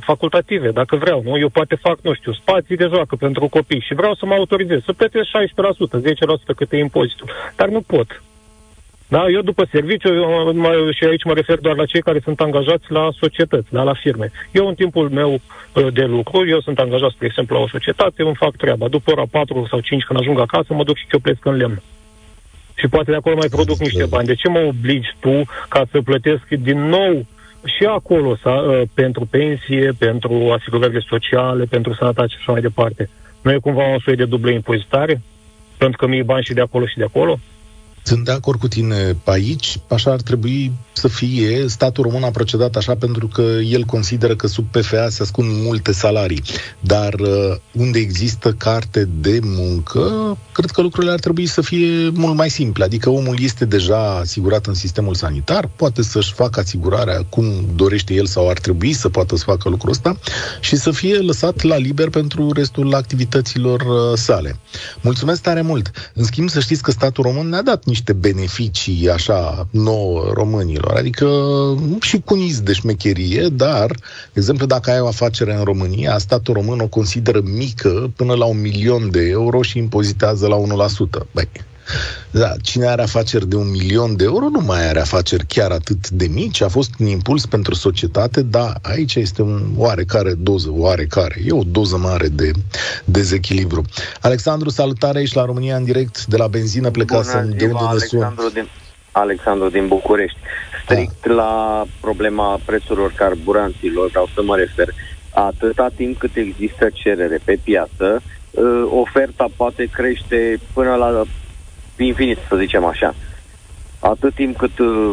facultative, 0.00 0.70
dacă 0.70 0.96
vreau. 0.96 1.22
Nu? 1.24 1.38
Eu 1.38 1.48
poate 1.48 1.74
fac, 1.74 1.98
nu 2.02 2.14
știu, 2.14 2.32
spații 2.32 2.76
de 2.76 2.88
joacă 2.94 3.16
pentru 3.16 3.48
copii 3.48 3.84
și 3.86 3.94
vreau 3.94 4.14
să 4.14 4.26
mă 4.26 4.34
autorizez, 4.34 4.80
să 4.84 4.92
plătesc 4.92 5.26
16%, 5.26 6.00
10% 6.00 6.56
cât 6.56 6.72
e 6.72 6.76
impozitul. 6.76 7.30
Dar 7.56 7.68
nu 7.68 7.80
pot. 7.80 8.22
Da? 9.10 9.28
Eu 9.28 9.40
după 9.40 9.66
serviciu, 9.70 10.14
eu, 10.14 10.52
mă, 10.54 10.90
și 10.94 11.04
aici 11.04 11.24
mă 11.24 11.32
refer 11.32 11.58
doar 11.58 11.76
la 11.76 11.84
cei 11.84 12.00
care 12.00 12.20
sunt 12.24 12.40
angajați 12.40 12.84
la 12.88 13.08
societăți, 13.18 13.66
da? 13.70 13.82
la 13.82 13.94
firme. 13.94 14.30
Eu 14.50 14.66
în 14.66 14.74
timpul 14.74 15.08
meu 15.08 15.32
uh, 15.32 15.92
de 15.92 16.04
lucru, 16.04 16.48
eu 16.48 16.60
sunt 16.60 16.78
angajat, 16.78 17.12
de 17.18 17.26
exemplu, 17.26 17.56
la 17.56 17.62
o 17.62 17.68
societate, 17.68 18.22
îmi 18.22 18.34
fac 18.34 18.56
treaba. 18.56 18.88
După 18.88 19.10
ora 19.10 19.24
4 19.30 19.66
sau 19.70 19.80
5 19.80 20.02
când 20.02 20.18
ajung 20.18 20.40
acasă, 20.40 20.74
mă 20.74 20.84
duc 20.84 20.96
și 20.96 21.06
cioplesc 21.10 21.44
în 21.44 21.56
lemn. 21.56 21.82
Și 22.74 22.88
poate 22.88 23.10
de 23.10 23.16
acolo 23.16 23.36
mai 23.36 23.48
produc 23.48 23.78
niște 23.78 24.04
bani. 24.04 24.26
De 24.26 24.34
ce 24.34 24.48
mă 24.48 24.58
obligi 24.58 25.16
tu 25.20 25.42
ca 25.68 25.82
să 25.90 26.00
plătesc 26.00 26.48
din 26.48 26.78
nou 26.78 27.26
și 27.64 27.84
acolo 27.84 28.36
să, 28.36 28.50
uh, 28.50 28.82
pentru 28.94 29.26
pensie, 29.30 29.92
pentru 29.98 30.50
asigurările 30.58 31.04
sociale, 31.08 31.64
pentru 31.64 31.94
sănătate 31.94 32.28
și 32.28 32.36
așa 32.38 32.52
mai 32.52 32.60
departe? 32.60 33.10
Nu 33.42 33.52
e 33.52 33.58
cumva 33.58 33.86
un 33.86 33.98
soi 33.98 34.16
de 34.16 34.24
dublă 34.24 34.50
impozitare? 34.50 35.22
Pentru 35.78 35.98
că 35.98 36.06
mi-e 36.06 36.22
bani 36.22 36.44
și 36.44 36.52
de 36.52 36.60
acolo 36.60 36.86
și 36.86 36.96
de 36.96 37.04
acolo? 37.04 37.38
Sunt 38.02 38.24
de 38.24 38.30
acord 38.30 38.58
cu 38.58 38.68
tine 38.68 39.16
aici, 39.24 39.80
așa 39.88 40.10
ar 40.10 40.20
trebui 40.20 40.72
să 40.92 41.08
fie. 41.08 41.68
Statul 41.68 42.04
român 42.04 42.22
a 42.22 42.30
procedat 42.30 42.76
așa 42.76 42.94
pentru 42.94 43.26
că 43.26 43.42
el 43.64 43.84
consideră 43.84 44.36
că 44.36 44.46
sub 44.46 44.64
PFA 44.64 45.08
se 45.08 45.22
ascund 45.22 45.48
multe 45.52 45.92
salarii. 45.92 46.42
Dar 46.80 47.14
uh, 47.14 47.56
unde 47.72 47.98
există 47.98 48.52
carte 48.52 49.08
de 49.20 49.38
muncă, 49.42 50.36
cred 50.52 50.70
că 50.70 50.80
lucrurile 50.80 51.12
ar 51.12 51.18
trebui 51.18 51.46
să 51.46 51.60
fie 51.60 52.08
mult 52.08 52.36
mai 52.36 52.50
simple. 52.50 52.84
Adică 52.84 53.10
omul 53.10 53.36
este 53.40 53.64
deja 53.64 54.16
asigurat 54.16 54.66
în 54.66 54.74
sistemul 54.74 55.14
sanitar, 55.14 55.70
poate 55.76 56.02
să-și 56.02 56.32
facă 56.32 56.60
asigurarea 56.60 57.24
cum 57.28 57.44
dorește 57.74 58.14
el 58.14 58.26
sau 58.26 58.48
ar 58.48 58.58
trebui 58.58 58.92
să 58.92 59.08
poată 59.08 59.36
să 59.36 59.44
facă 59.44 59.68
lucrul 59.68 59.90
ăsta 59.90 60.18
și 60.60 60.76
să 60.76 60.90
fie 60.90 61.18
lăsat 61.18 61.62
la 61.62 61.76
liber 61.76 62.08
pentru 62.08 62.52
restul 62.52 62.94
activităților 62.94 63.80
uh, 63.80 64.18
sale. 64.18 64.58
Mulțumesc 65.00 65.42
tare 65.42 65.60
mult! 65.60 65.90
În 66.14 66.24
schimb, 66.24 66.48
să 66.48 66.60
știți 66.60 66.82
că 66.82 66.90
statul 66.90 67.24
român 67.24 67.48
ne-a 67.48 67.62
dat 67.62 67.84
niște 67.90 68.12
beneficii 68.12 69.10
așa 69.10 69.66
nouă 69.70 70.30
românilor, 70.34 70.94
adică 70.96 71.28
și 72.00 72.20
cu 72.24 72.34
niz 72.34 72.60
de 72.60 72.72
șmecherie, 72.72 73.48
dar, 73.48 73.86
de 74.32 74.40
exemplu, 74.40 74.66
dacă 74.66 74.90
ai 74.90 75.00
o 75.00 75.06
afacere 75.06 75.54
în 75.54 75.64
România, 75.64 76.18
statul 76.18 76.54
român 76.54 76.80
o 76.80 76.86
consideră 76.86 77.40
mică 77.44 78.10
până 78.16 78.34
la 78.34 78.44
un 78.44 78.60
milion 78.60 79.10
de 79.10 79.28
euro 79.28 79.62
și 79.62 79.78
impozitează 79.78 80.46
la 80.46 80.56
1%. 80.56 81.26
Băi, 81.32 81.48
da, 82.30 82.52
cine 82.62 82.86
are 82.86 83.02
afaceri 83.02 83.48
de 83.48 83.56
un 83.56 83.70
milion 83.70 84.16
de 84.16 84.24
euro 84.24 84.48
nu 84.48 84.60
mai 84.60 84.88
are 84.88 85.00
afaceri 85.00 85.44
chiar 85.46 85.70
atât 85.70 86.08
de 86.08 86.26
mici. 86.26 86.60
A 86.60 86.68
fost 86.68 86.90
un 86.98 87.06
impuls 87.06 87.46
pentru 87.46 87.74
societate, 87.74 88.42
dar 88.42 88.78
aici 88.82 89.14
este 89.14 89.42
un 89.42 89.62
oarecare 89.76 90.32
doză, 90.34 90.68
oarecare. 90.72 91.34
E 91.46 91.52
o 91.52 91.62
doză 91.66 91.96
mare 91.96 92.28
de 92.28 92.50
dezechilibru. 93.04 93.84
Alexandru, 94.20 94.68
salutare 94.68 95.18
aici 95.18 95.32
la 95.32 95.44
România 95.44 95.76
în 95.76 95.84
direct 95.84 96.26
de 96.26 96.36
la 96.36 96.46
benzină 96.46 96.90
plecasă 96.90 97.38
Bună 97.38 97.54
de 97.54 97.64
unde 97.64 97.84
Alexandru 97.86 98.48
din, 98.52 98.68
Alexandru 99.12 99.68
din 99.68 99.86
București. 99.88 100.38
Strict 100.84 101.26
da. 101.26 101.32
la 101.32 101.84
problema 102.00 102.60
prețurilor 102.64 103.12
carburanților, 103.16 104.08
vreau 104.08 104.28
să 104.34 104.42
mă 104.42 104.56
refer. 104.56 104.88
Atâta 105.34 105.88
timp 105.96 106.18
cât 106.18 106.36
există 106.36 106.88
cerere 106.92 107.40
pe 107.44 107.58
piață, 107.62 108.22
ă, 108.56 108.88
oferta 108.90 109.46
poate 109.56 109.88
crește 109.92 110.60
până 110.72 110.94
la 110.94 111.24
infinit, 112.04 112.38
să 112.48 112.56
zicem 112.56 112.84
așa. 112.84 113.14
Atât 113.98 114.34
timp 114.34 114.56
cât 114.56 114.78
uh, 114.78 115.12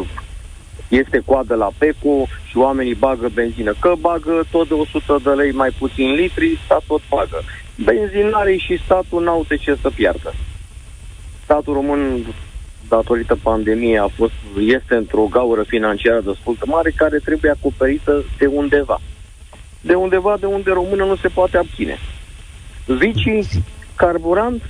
este 0.88 1.21
coadă 1.26 1.56
la 1.56 1.69
PECO 1.78 2.28
și 2.47 2.58
oamenii 2.58 2.93
bagă 2.93 3.30
benzină. 3.34 3.73
Că 3.80 3.93
bagă 4.00 4.43
tot 4.52 4.67
de 4.67 4.73
100 4.73 5.19
de 5.23 5.30
lei 5.30 5.52
mai 5.52 5.69
puțin 5.78 6.12
litri, 6.12 6.60
stat 6.65 6.84
tot 6.88 7.02
bagă. 7.10 7.43
Benzinarii 7.84 8.60
și 8.60 8.80
statul 8.84 9.23
n-au 9.23 9.45
de 9.47 9.56
ce 9.56 9.78
să 9.82 9.89
piardă. 9.89 10.34
Statul 11.43 11.73
român, 11.73 12.26
datorită 12.88 13.38
pandemiei, 13.41 13.97
a 13.97 14.08
fost, 14.08 14.34
este 14.60 14.95
într-o 14.95 15.28
gaură 15.32 15.63
financiară 15.63 16.21
destul 16.21 16.56
de 16.60 16.65
mare 16.65 16.91
care 16.95 17.17
trebuie 17.17 17.52
acoperită 17.52 18.23
de 18.38 18.45
undeva. 18.45 19.02
De 19.82 19.93
undeva 19.93 20.38
de 20.39 20.45
unde 20.45 20.71
română 20.71 21.06
nu 21.06 21.15
se 21.15 21.28
poate 21.28 21.58
abține. 21.58 21.97
Vicii, 22.86 23.47
carburant, 23.95 24.63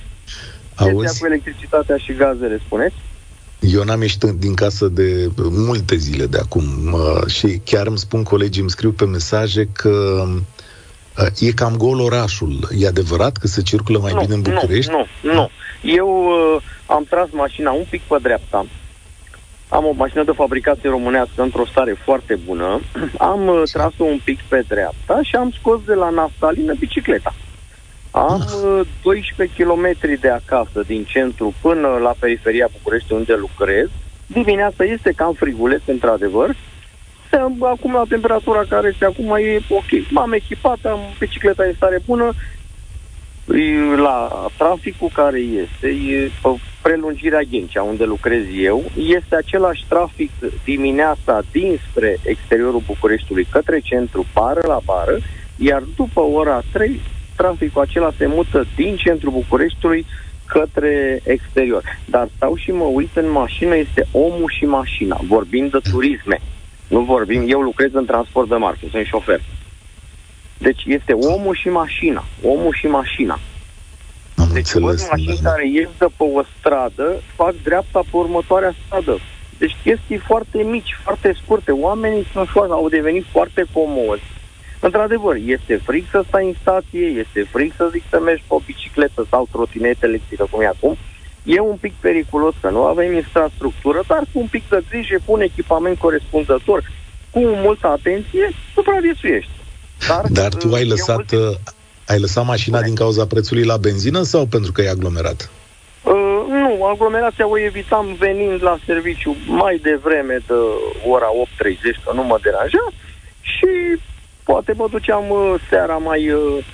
Auzi? 0.78 1.20
cu 1.20 1.26
electricitatea 1.26 1.96
și 1.96 2.12
gazele, 2.12 2.60
spuneți? 2.64 2.94
Eu 3.60 3.82
n-am 3.82 4.00
ieșit 4.00 4.22
din 4.22 4.54
casă 4.54 4.88
de 4.88 5.28
multe 5.36 5.96
zile 5.96 6.26
de 6.26 6.38
acum 6.38 6.64
și 7.26 7.60
chiar 7.64 7.86
îmi 7.86 7.98
spun 7.98 8.22
colegii, 8.22 8.60
îmi 8.60 8.70
scriu 8.70 8.90
pe 8.90 9.04
mesaje 9.04 9.68
că 9.72 10.24
uh, 11.18 11.48
e 11.48 11.52
cam 11.52 11.76
gol 11.76 12.00
orașul. 12.00 12.68
E 12.78 12.86
adevărat 12.86 13.36
că 13.36 13.46
se 13.46 13.62
circulă 13.62 13.98
mai 13.98 14.12
nu, 14.12 14.20
bine 14.20 14.34
în 14.34 14.42
București? 14.42 14.90
Nu, 14.90 15.06
nu, 15.22 15.32
nu. 15.32 15.50
Eu 15.82 16.24
uh, 16.24 16.62
am 16.86 17.04
tras 17.08 17.28
mașina 17.30 17.70
un 17.70 17.84
pic 17.90 18.02
pe 18.02 18.16
dreapta. 18.22 18.66
Am 19.68 19.84
o 19.84 19.92
mașină 19.92 20.24
de 20.24 20.32
fabricație 20.34 20.88
românească 20.88 21.42
într-o 21.42 21.66
stare 21.66 21.96
foarte 22.04 22.38
bună. 22.46 22.80
Am 23.32 23.46
uh, 23.46 23.62
tras-o 23.72 24.04
un 24.04 24.20
pic 24.24 24.40
pe 24.48 24.64
dreapta 24.68 25.20
și 25.22 25.36
am 25.36 25.54
scos 25.58 25.80
de 25.86 25.94
la 25.94 26.10
naftalină 26.10 26.74
bicicleta. 26.78 27.34
Am 28.18 28.44
12 29.02 29.64
km 29.64 30.18
de 30.20 30.28
acasă 30.28 30.82
din 30.86 31.04
centru 31.04 31.54
până 31.60 31.88
la 31.88 32.14
periferia 32.18 32.68
București 32.72 33.12
unde 33.12 33.34
lucrez. 33.34 33.88
Dimineața 34.26 34.84
este 34.84 35.12
cam 35.12 35.32
friguleț, 35.32 35.80
într-adevăr. 35.86 36.56
Acum 37.60 37.92
la 37.92 38.02
temperatura 38.08 38.62
care 38.68 38.88
este 38.88 39.04
acum 39.04 39.36
e 39.40 39.60
ok. 39.68 40.10
M-am 40.10 40.32
echipat, 40.32 40.78
am 40.84 40.98
bicicleta 41.18 41.64
în 41.64 41.72
stare 41.74 42.02
bună. 42.06 42.32
La 43.96 44.46
traficul 44.56 45.10
care 45.12 45.38
este, 45.38 45.88
e 45.88 46.30
prelungirea 46.82 47.40
Ghencea, 47.50 47.82
unde 47.82 48.04
lucrez 48.04 48.42
eu, 48.56 48.84
este 48.96 49.36
același 49.36 49.84
trafic 49.88 50.30
dimineața 50.64 51.42
dinspre 51.52 52.18
exteriorul 52.22 52.82
Bucureștiului 52.86 53.46
către 53.50 53.80
centru, 53.80 54.26
bară 54.32 54.60
la 54.66 54.78
bară, 54.84 55.18
iar 55.56 55.82
după 55.96 56.20
ora 56.20 56.62
3 56.72 57.00
traficul 57.42 57.82
acela 57.82 58.10
se 58.18 58.26
mută 58.26 58.66
din 58.76 58.96
centrul 58.96 59.32
Bucureștiului 59.32 60.06
către 60.46 61.20
exterior. 61.24 61.82
Dar 62.04 62.28
stau 62.36 62.56
și 62.56 62.70
mă 62.70 62.84
uit 62.84 63.16
în 63.16 63.30
mașină, 63.30 63.76
este 63.76 64.06
omul 64.12 64.52
și 64.58 64.64
mașina. 64.64 65.20
Vorbim 65.26 65.68
de 65.68 65.78
turisme. 65.90 66.38
Nu 66.88 67.00
vorbim, 67.00 67.44
eu 67.46 67.60
lucrez 67.60 67.90
în 67.92 68.04
transport 68.04 68.48
de 68.48 68.54
marfă, 68.54 68.86
sunt 68.90 69.06
șofer. 69.06 69.40
Deci 70.58 70.82
este 70.86 71.12
omul 71.12 71.54
și 71.54 71.68
mașina. 71.68 72.24
Omul 72.42 72.74
și 72.74 72.86
mașina. 72.86 73.38
Am 74.36 74.48
deci 74.52 74.56
înțeles, 74.56 75.00
văd 75.00 75.08
mașini 75.10 75.42
da. 75.42 75.50
care 75.50 75.68
ies 75.68 75.88
de 75.98 76.06
pe 76.16 76.24
o 76.38 76.42
stradă, 76.58 77.22
fac 77.34 77.54
dreapta 77.62 77.98
pe 77.98 78.16
următoarea 78.16 78.74
stradă. 78.84 79.18
Deci 79.58 79.76
chestii 79.82 80.16
foarte 80.16 80.62
mici, 80.62 80.98
foarte 81.02 81.36
scurte. 81.42 81.70
Oamenii 81.70 82.26
sunt 82.32 82.48
foarte, 82.48 82.72
au 82.72 82.88
devenit 82.88 83.24
foarte 83.32 83.64
comozi 83.72 84.22
Într-adevăr, 84.80 85.36
este 85.44 85.80
frig 85.84 86.04
să 86.10 86.24
stai 86.28 86.46
în 86.46 86.54
stație, 86.60 87.06
este 87.06 87.48
frig 87.52 87.72
să 87.76 87.88
zic 87.92 88.02
să 88.10 88.20
mergi 88.20 88.44
pe 88.46 88.54
o 88.54 88.60
bicicletă 88.66 89.26
sau 89.30 89.48
trotinetă 89.52 90.06
electrică, 90.06 90.46
cum 90.50 90.60
e 90.60 90.66
acum. 90.66 90.96
E 91.42 91.60
un 91.60 91.76
pic 91.76 91.92
periculos 92.00 92.54
că 92.60 92.70
nu 92.70 92.84
avem 92.84 93.14
infrastructură, 93.14 94.00
dar 94.06 94.22
cu 94.32 94.38
un 94.38 94.46
pic 94.46 94.68
de 94.68 94.82
grijă, 94.90 95.16
cu 95.24 95.32
un 95.32 95.40
echipament 95.40 95.98
corespunzător, 95.98 96.82
cu 97.30 97.40
multă 97.40 97.86
atenție, 97.86 98.50
supraviețuiești. 98.74 99.50
Dar, 100.08 100.24
dar 100.28 100.54
tu 100.54 100.74
ai 100.74 100.86
lăsat, 100.86 101.30
uh, 101.32 101.56
ai 102.06 102.20
lăsat 102.20 102.46
mașina 102.46 102.82
din 102.82 102.94
cauza 102.94 103.26
prețului 103.26 103.64
la 103.64 103.76
benzină 103.76 104.22
sau 104.22 104.46
pentru 104.46 104.72
că 104.72 104.82
e 104.82 104.88
aglomerat? 104.88 105.50
Uh, 106.02 106.38
nu, 106.48 106.84
aglomerația 106.84 107.48
o 107.48 107.58
evitam 107.58 108.16
venind 108.18 108.62
la 108.62 108.78
serviciu 108.86 109.36
mai 109.46 109.80
devreme 109.82 110.38
de 110.46 110.54
ora 111.06 111.26
8.30, 111.26 112.04
că 112.04 112.12
nu 112.14 112.22
mă 112.22 112.38
deranja, 112.42 112.84
și 113.40 113.68
poate 114.50 114.72
mă 114.76 114.88
duceam 114.90 115.24
uh, 115.28 115.54
seara 115.68 115.96
mai 115.96 116.30
uh, 116.30 116.64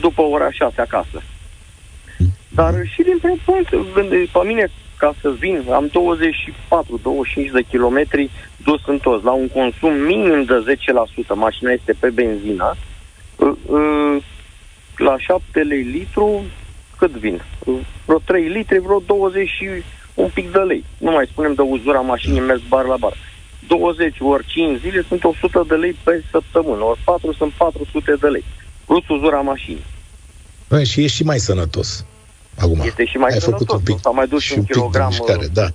după 0.00 0.22
ora 0.22 0.50
6 0.50 0.80
acasă. 0.80 1.22
Dar 2.48 2.74
și 2.84 3.02
din 3.02 3.38
punct, 3.44 3.68
pe 4.32 4.40
mine, 4.44 4.70
ca 4.98 5.14
să 5.20 5.30
vin, 5.30 5.64
am 5.72 5.88
24-25 5.88 5.92
de 7.52 7.62
kilometri 7.68 8.30
dus 8.64 8.80
în 8.86 8.98
toți, 8.98 9.24
la 9.24 9.32
un 9.32 9.48
consum 9.48 9.92
minim 9.92 10.44
de 10.44 10.76
10%, 11.24 11.34
mașina 11.34 11.70
este 11.70 11.94
pe 12.00 12.10
benzină, 12.10 12.74
uh, 13.36 14.16
la 14.96 15.18
7 15.18 15.60
lei 15.60 15.82
litru, 15.82 16.44
cât 16.98 17.10
vin? 17.10 17.42
Vreo 18.04 18.18
3 18.24 18.48
litri, 18.48 18.78
vreo 18.78 19.02
20 19.06 19.48
și 19.48 19.68
un 20.14 20.28
pic 20.34 20.52
de 20.52 20.58
lei. 20.58 20.84
Nu 20.98 21.10
mai 21.10 21.26
spunem 21.30 21.54
de 21.54 21.62
uzura 21.62 22.00
mașinii 22.00 22.40
mers 22.40 22.60
bar 22.68 22.84
la 22.84 22.96
bar. 22.96 23.16
20 23.66 24.16
ori 24.20 24.46
5 24.46 24.80
zile 24.80 25.04
sunt 25.08 25.24
100 25.24 25.64
de 25.68 25.74
lei 25.74 25.96
pe 26.04 26.24
săptămână, 26.30 26.84
ori 26.84 27.00
4 27.04 27.32
sunt 27.32 27.52
400 27.52 28.16
de 28.20 28.26
lei, 28.26 28.44
plus 28.86 29.08
uzura 29.08 29.40
mașinii. 29.40 29.84
Bă, 30.68 30.82
și 30.82 31.02
ești 31.02 31.16
și 31.16 31.24
mai 31.24 31.38
sănătos. 31.38 32.04
Acum, 32.58 32.80
este 32.84 33.04
și 33.04 33.16
mai 33.16 33.30
ai 33.32 33.40
sănătos, 33.40 33.66
făcut 33.66 33.88
un 33.88 33.94
pic, 33.94 34.02
s-a 34.02 34.10
mai 34.10 34.26
dus 34.26 34.42
și 34.42 34.52
un, 34.52 34.58
un 34.58 34.64
kilogram 34.64 35.08
mișcare, 35.08 35.46
da. 35.52 35.66
de 35.66 35.74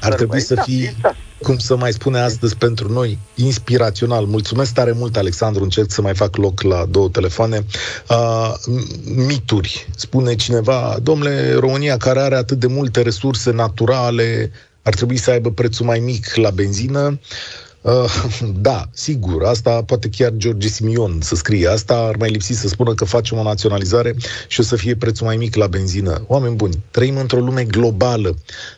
Ar 0.00 0.14
trebui 0.14 0.40
să 0.40 0.54
da, 0.54 0.62
fii, 0.62 0.82
exact. 0.82 1.16
cum 1.42 1.58
să 1.58 1.76
mai 1.76 1.92
spune 1.92 2.18
astăzi 2.18 2.56
pentru 2.56 2.92
noi, 2.92 3.18
inspirațional. 3.34 4.24
Mulțumesc 4.24 4.74
tare 4.74 4.92
mult, 4.92 5.16
Alexandru, 5.16 5.62
încerc 5.62 5.90
să 5.90 6.02
mai 6.02 6.14
fac 6.14 6.36
loc 6.36 6.62
la 6.62 6.84
două 6.84 7.08
telefoane. 7.08 7.64
Uh, 8.08 8.52
mituri, 9.26 9.86
spune 9.96 10.34
cineva, 10.34 10.96
domnule, 11.02 11.54
România 11.54 11.96
care 11.96 12.20
are 12.20 12.34
atât 12.34 12.58
de 12.58 12.66
multe 12.66 13.02
resurse 13.02 13.50
naturale, 13.50 14.50
ar 14.82 14.94
trebui 14.94 15.16
să 15.16 15.30
aibă 15.30 15.50
prețul 15.50 15.86
mai 15.86 15.98
mic 15.98 16.34
la 16.34 16.50
benzină. 16.50 17.18
Uh, 17.80 18.24
da, 18.68 18.88
sigur, 18.92 19.44
asta 19.44 19.82
poate 19.82 20.08
chiar 20.08 20.32
George 20.36 20.68
Simion 20.68 21.18
să 21.20 21.34
scrie 21.34 21.68
asta, 21.68 21.94
ar 21.96 22.16
mai 22.16 22.30
lipsi 22.30 22.52
să 22.52 22.68
spună 22.68 22.94
că 22.94 23.04
facem 23.04 23.38
o 23.38 23.42
naționalizare 23.42 24.14
și 24.48 24.60
o 24.60 24.62
să 24.62 24.76
fie 24.76 24.96
prețul 24.96 25.26
mai 25.26 25.36
mic 25.36 25.54
la 25.54 25.66
benzină. 25.66 26.24
Oameni 26.26 26.54
buni, 26.54 26.82
trăim 26.90 27.16
într-o 27.16 27.38
lume 27.38 27.64
globală. 27.64 28.36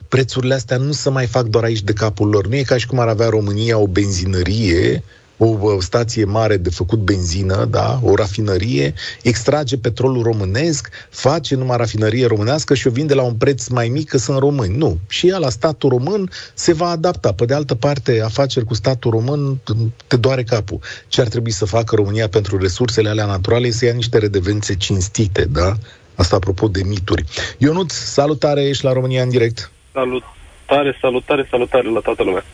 Prețurile 0.08 0.54
astea 0.54 0.76
nu 0.76 0.92
se 0.92 1.10
mai 1.10 1.26
fac 1.26 1.44
doar 1.46 1.64
aici 1.64 1.82
de 1.82 1.92
capul 1.92 2.28
lor. 2.28 2.46
Nu 2.46 2.54
e 2.54 2.62
ca 2.62 2.76
și 2.76 2.86
cum 2.86 2.98
ar 2.98 3.08
avea 3.08 3.28
România 3.28 3.78
o 3.78 3.86
benzinărie 3.86 5.02
o 5.36 5.80
stație 5.80 6.24
mare 6.24 6.56
de 6.56 6.70
făcut 6.70 6.98
benzină, 6.98 7.64
da, 7.64 7.98
o 8.02 8.14
rafinărie, 8.14 8.94
extrage 9.22 9.78
petrolul 9.78 10.22
românesc, 10.22 10.88
face 11.10 11.54
numai 11.54 11.76
rafinărie 11.76 12.26
românească 12.26 12.74
și 12.74 12.86
o 12.86 12.90
vinde 12.90 13.14
la 13.14 13.22
un 13.22 13.34
preț 13.34 13.66
mai 13.66 13.88
mic 13.88 14.08
că 14.08 14.18
sunt 14.18 14.38
români. 14.38 14.76
Nu. 14.76 14.98
Și 15.08 15.28
ea 15.28 15.38
la 15.38 15.48
statul 15.48 15.88
român 15.88 16.30
se 16.54 16.72
va 16.72 16.88
adapta. 16.88 17.32
Pe 17.32 17.44
de 17.44 17.54
altă 17.54 17.74
parte, 17.74 18.22
afaceri 18.24 18.64
cu 18.64 18.74
statul 18.74 19.10
român 19.10 19.58
te 20.06 20.16
doare 20.16 20.42
capul. 20.42 20.78
Ce 21.08 21.20
ar 21.20 21.28
trebui 21.28 21.50
să 21.50 21.64
facă 21.64 21.94
România 21.94 22.28
pentru 22.28 22.58
resursele 22.58 23.08
alea 23.08 23.26
naturale 23.26 23.70
să 23.70 23.84
ia 23.84 23.92
niște 23.92 24.18
redevențe 24.18 24.74
cinstite, 24.74 25.44
da? 25.44 25.72
Asta 26.14 26.36
apropo 26.36 26.68
de 26.68 26.82
mituri. 26.84 27.24
Ionut, 27.58 27.90
salutare, 27.90 28.62
ești 28.62 28.84
la 28.84 28.92
România 28.92 29.22
în 29.22 29.28
direct. 29.28 29.70
Salutare, 29.92 30.98
salutare, 31.00 31.46
salutare 31.50 31.90
la 31.90 32.00
toată 32.00 32.22
lumea. 32.22 32.44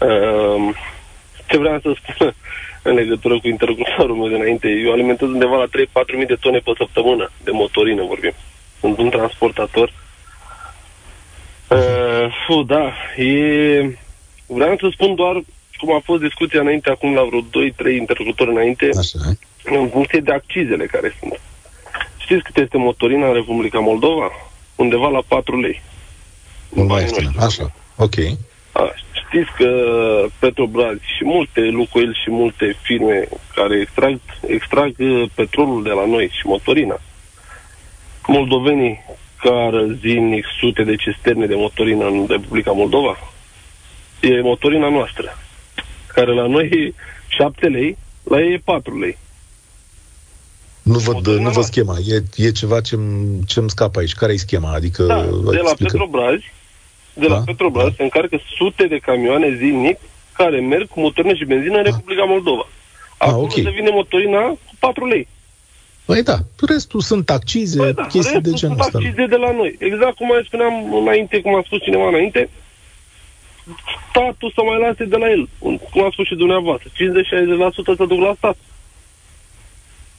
Uh, 0.00 0.76
ce 1.46 1.58
vreau 1.58 1.80
să 1.80 1.94
spun 2.02 2.34
în 2.82 2.94
legătură 2.94 3.40
cu 3.40 3.48
interlocutorul 3.48 4.16
meu 4.16 4.28
de 4.28 4.34
înainte, 4.34 4.68
eu 4.68 4.92
alimentez 4.92 5.28
undeva 5.28 5.56
la 5.56 5.66
3-4 5.66 6.16
mii 6.16 6.26
de 6.26 6.34
tone 6.40 6.58
pe 6.58 6.72
săptămână 6.76 7.30
de 7.44 7.50
motorină, 7.50 8.02
vorbim. 8.02 8.32
Sunt 8.80 8.98
un 8.98 9.10
transportator. 9.10 9.92
Uh, 11.70 12.26
fu, 12.46 12.62
da, 12.62 12.92
e... 13.16 13.98
Vreau 14.46 14.76
să 14.78 14.88
spun 14.92 15.14
doar 15.14 15.42
cum 15.76 15.94
a 15.94 16.00
fost 16.04 16.22
discuția 16.22 16.60
înainte, 16.60 16.90
acum 16.90 17.14
la 17.14 17.22
vreo 17.22 17.40
2-3 17.40 17.96
interlocutori 17.98 18.50
înainte, 18.50 18.88
Așa. 18.98 19.18
în 19.64 19.88
funcție 19.88 20.20
de 20.20 20.32
accizele 20.32 20.86
care 20.86 21.16
sunt. 21.20 21.40
Știți 22.18 22.42
cât 22.42 22.56
este 22.56 22.76
motorina 22.76 23.26
în 23.26 23.34
Republica 23.34 23.78
Moldova? 23.78 24.30
Undeva 24.74 25.08
la 25.08 25.22
4 25.28 25.60
lei. 25.60 25.82
Nu 26.68 26.82
mai 26.82 27.02
este, 27.02 27.30
așa, 27.38 27.72
ok. 27.96 28.14
A, 28.76 28.92
știți 29.12 29.50
că 29.56 29.70
Petrobras 30.38 30.96
și 31.16 31.24
multe 31.24 31.60
Lucoil 31.60 32.14
și 32.22 32.30
multe 32.30 32.76
firme 32.82 33.28
care 33.54 33.80
extrag, 33.80 34.20
extrag 34.46 34.94
uh, 34.98 35.30
petrolul 35.34 35.82
de 35.82 35.88
la 35.88 36.06
noi 36.06 36.30
și 36.32 36.46
motorina, 36.46 37.00
moldovenii 38.26 39.04
care 39.40 39.98
zilnic 40.00 40.44
sute 40.60 40.82
de 40.82 40.96
cisterne 40.96 41.46
de 41.46 41.54
motorină 41.54 42.06
în 42.06 42.26
Republica 42.28 42.72
Moldova, 42.72 43.18
e 44.20 44.40
motorina 44.40 44.88
noastră, 44.88 45.38
care 46.06 46.34
la 46.34 46.46
noi 46.46 46.66
e 46.66 46.94
7 47.28 47.66
lei, 47.66 47.96
la 48.22 48.40
ei 48.40 48.52
e 48.52 48.60
4 48.64 48.98
lei. 48.98 49.18
Nu 50.82 50.98
văd, 50.98 51.26
nu 51.26 51.50
văd 51.50 51.64
schema. 51.64 51.96
E, 52.06 52.22
e 52.36 52.50
ceva 52.50 52.80
ce-mi, 52.80 53.44
ce-mi 53.46 53.70
scapă 53.70 53.98
aici. 53.98 54.14
Care 54.14 54.32
e 54.32 54.36
schema? 54.36 54.72
Adică, 54.72 55.02
da, 55.02 55.22
de 55.50 55.56
la 55.56 55.74
Petrobras 55.78 56.40
de 57.16 57.26
la 57.26 57.34
da? 57.34 57.42
Petrobras 57.44 57.88
da. 57.88 57.94
se 57.96 58.02
încarcă 58.02 58.40
sute 58.56 58.86
de 58.86 58.98
camioane 58.98 59.56
zilnic 59.56 59.98
care 60.32 60.60
merg 60.60 60.88
cu 60.88 61.00
motorină 61.00 61.34
și 61.34 61.44
benzină 61.44 61.76
în 61.76 61.82
da. 61.82 61.90
Republica 61.90 62.24
Moldova. 62.24 62.66
Ah, 63.18 63.28
Acum 63.28 63.42
okay. 63.42 63.62
se 63.62 63.70
vine 63.70 63.90
motorina 63.90 64.40
cu 64.40 64.72
4 64.78 65.06
lei. 65.06 65.28
Păi 66.04 66.22
da, 66.22 66.38
restul 66.68 67.00
sunt 67.00 67.30
accize, 67.30 67.78
păi 67.78 67.92
da, 67.92 68.06
chestii 68.06 68.40
de 68.40 68.50
genul 68.50 68.76
ăsta. 68.80 68.98
accize 68.98 69.26
de 69.26 69.36
la 69.36 69.52
noi. 69.52 69.76
Exact 69.78 70.16
cum 70.16 70.26
mai 70.26 70.42
spuneam 70.46 70.94
înainte, 70.94 71.40
cum 71.40 71.54
a 71.54 71.62
spus 71.64 71.82
cineva 71.82 72.08
înainte, 72.08 72.48
statul 74.08 74.52
să 74.54 74.60
mai 74.62 74.78
lase 74.78 75.04
de 75.04 75.16
la 75.16 75.28
el, 75.30 75.48
cum 75.90 76.04
a 76.04 76.08
spus 76.12 76.26
și 76.26 76.34
dumneavoastră. 76.34 76.88
50-60% 76.90 76.92
să 77.96 78.04
duc 78.12 78.20
la 78.20 78.34
stat. 78.36 78.56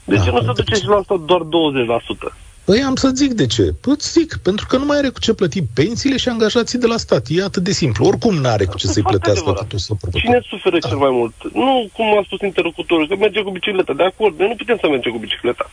De 0.03 0.15
da, 0.15 0.23
ce 0.23 0.31
nu 0.31 0.39
se 0.41 0.51
duce 0.55 0.75
și 0.75 0.87
la 0.87 1.01
stat 1.03 1.19
doar 1.19 1.41
20%? 1.41 2.46
Păi 2.67 2.83
am 2.83 2.95
să 2.95 3.09
zic 3.21 3.31
de 3.31 3.45
ce. 3.45 3.65
Păi 3.81 3.95
zic, 3.99 4.37
pentru 4.43 4.65
că 4.69 4.77
nu 4.77 4.85
mai 4.85 4.97
are 4.97 5.09
cu 5.09 5.19
ce 5.19 5.33
plăti 5.33 5.61
pensiile 5.79 6.17
și 6.17 6.29
angajații 6.29 6.79
de 6.79 6.87
la 6.87 6.97
stat. 6.97 7.23
E 7.29 7.43
atât 7.43 7.63
de 7.63 7.71
simplu. 7.71 8.05
Oricum 8.05 8.35
nu 8.35 8.47
are 8.47 8.65
cu 8.65 8.77
ce 8.77 8.87
să-i 8.87 9.09
plătească 9.11 9.51
totul 9.51 9.77
să 9.77 9.93
Cine 10.13 10.39
suferă 10.49 10.77
da. 10.79 10.87
cel 10.87 10.97
mai 10.97 11.09
mult? 11.09 11.33
Nu, 11.53 11.89
cum 11.93 12.17
a 12.17 12.21
spus 12.25 12.39
interlocutorul, 12.41 13.07
că 13.07 13.15
merge 13.15 13.41
cu 13.41 13.51
bicicleta. 13.51 13.93
De 13.93 14.03
acord, 14.03 14.39
noi 14.39 14.47
nu 14.47 14.55
putem 14.55 14.77
să 14.81 14.87
mergem 14.87 15.11
cu 15.11 15.17
bicicleta. 15.17 15.71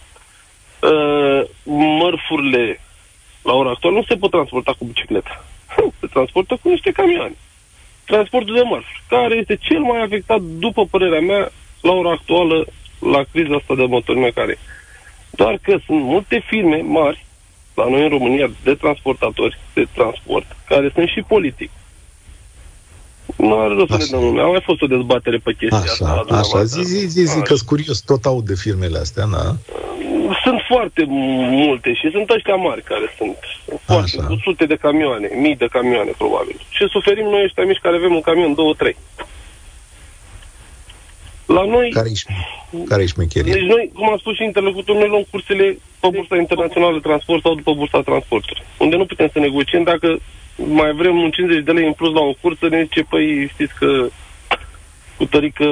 Uh, 0.81 1.43
mărfurile 2.01 2.81
la 3.43 3.53
ora 3.53 3.71
actuală 3.71 3.97
nu 3.97 4.05
se 4.09 4.15
pot 4.15 4.31
transporta 4.31 4.75
cu 4.79 4.85
bicicleta. 4.85 5.45
Se 6.01 6.07
transportă 6.07 6.59
cu 6.63 6.69
niște 6.69 6.91
camioane. 6.91 7.37
Transportul 8.05 8.55
de 8.55 8.63
mărfuri, 8.63 9.03
care 9.09 9.35
este 9.35 9.57
cel 9.57 9.81
mai 9.81 10.01
afectat, 10.03 10.41
după 10.41 10.87
părerea 10.87 11.21
mea, 11.21 11.53
la 11.81 11.93
ora 11.93 12.11
actuală, 12.11 12.67
la 12.99 13.23
criza 13.33 13.55
asta 13.55 13.75
de 13.75 13.85
motori 13.85 14.19
mecanici. 14.19 14.59
Doar 15.37 15.59
că 15.63 15.77
sunt 15.87 16.03
multe 16.03 16.45
firme 16.47 16.77
mari 16.77 17.27
la 17.75 17.89
noi 17.89 18.03
în 18.03 18.09
România 18.09 18.51
de 18.65 18.75
transportatori 18.75 19.59
de 19.75 19.87
transport, 19.95 20.57
care 20.69 20.91
sunt 20.95 21.09
și 21.09 21.21
politic. 21.21 21.71
Nu 23.37 23.59
are 23.59 23.75
rost 23.75 23.91
să 23.91 23.97
le 23.97 24.07
dăm 24.11 24.21
nume. 24.21 24.41
A 24.41 24.47
mai 24.47 24.61
fost 24.65 24.83
o 24.83 24.87
dezbatere 24.87 25.37
pe 25.37 25.53
chestia 25.53 25.79
așa, 25.79 26.07
asta. 26.07 26.37
Așa, 26.37 26.65
zi, 26.65 26.83
zi, 26.83 27.07
zi, 27.07 27.25
zi 27.25 27.43
că 27.43 27.55
curios, 27.67 28.01
tot 28.01 28.25
aud 28.25 28.45
de 28.45 28.55
firmele 28.55 28.99
astea, 28.99 29.25
na? 29.25 29.57
Sunt 30.45 30.61
foarte 30.69 31.05
multe 31.65 31.95
și 31.95 32.11
sunt 32.11 32.31
ăștia 32.31 32.55
mari 32.55 32.83
care 32.83 33.15
sunt. 33.19 33.37
Foarte, 33.85 34.17
cu 34.17 34.37
sute 34.43 34.65
de 34.67 34.77
camioane, 34.77 35.29
mii 35.41 35.57
de 35.57 35.67
camioane, 35.67 36.13
probabil. 36.17 36.57
Și 36.69 36.85
suferim 36.89 37.25
noi 37.25 37.43
ăștia 37.45 37.65
mici 37.65 37.79
care 37.83 37.97
avem 37.97 38.15
un 38.15 38.21
camion, 38.21 38.55
două, 38.55 38.75
trei. 38.75 38.97
La 41.47 41.65
noi... 41.65 41.91
Care-i, 41.91 42.13
care 42.89 43.07
șmecherie? 43.07 43.53
Deci 43.53 43.63
noi, 43.63 43.91
cum 43.95 44.09
am 44.11 44.17
spus 44.19 44.35
și 44.35 44.45
interlocutorul, 44.45 45.01
noi 45.01 45.11
luăm 45.11 45.27
cursele 45.31 45.79
pe 46.01 46.09
Bursa 46.13 46.37
Internațională 46.37 46.95
de 46.95 47.07
Transport 47.09 47.43
sau 47.43 47.55
după 47.55 47.73
Bursa 47.73 48.01
Transportului, 48.01 48.63
unde 48.79 48.97
nu 48.97 49.07
putem 49.07 49.29
să 49.33 49.39
negociem 49.39 49.83
dacă 49.83 50.19
mai 50.57 50.93
vrem 50.93 51.17
un 51.17 51.31
50 51.31 51.65
de 51.65 51.73
lei 51.73 51.87
în 51.87 51.93
plus 51.93 52.13
la 52.13 52.21
o 52.21 52.33
cursă, 52.41 52.69
ne 52.69 52.83
zice, 52.83 53.03
păi 53.03 53.49
știți 53.53 53.75
că 53.75 54.07
cu 55.17 55.25
tărică 55.25 55.65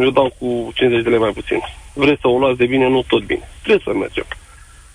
eu 0.00 0.10
dau 0.10 0.34
cu 0.38 0.72
50 0.74 1.02
de 1.02 1.08
lei 1.08 1.18
mai 1.18 1.30
puțin. 1.30 1.60
Vreți 1.92 2.20
să 2.20 2.28
o 2.28 2.38
luați 2.38 2.58
de 2.58 2.66
bine, 2.66 2.88
nu 2.88 3.02
tot 3.02 3.22
bine. 3.24 3.48
Trebuie 3.62 3.82
să 3.84 3.98
mergem. 3.98 4.26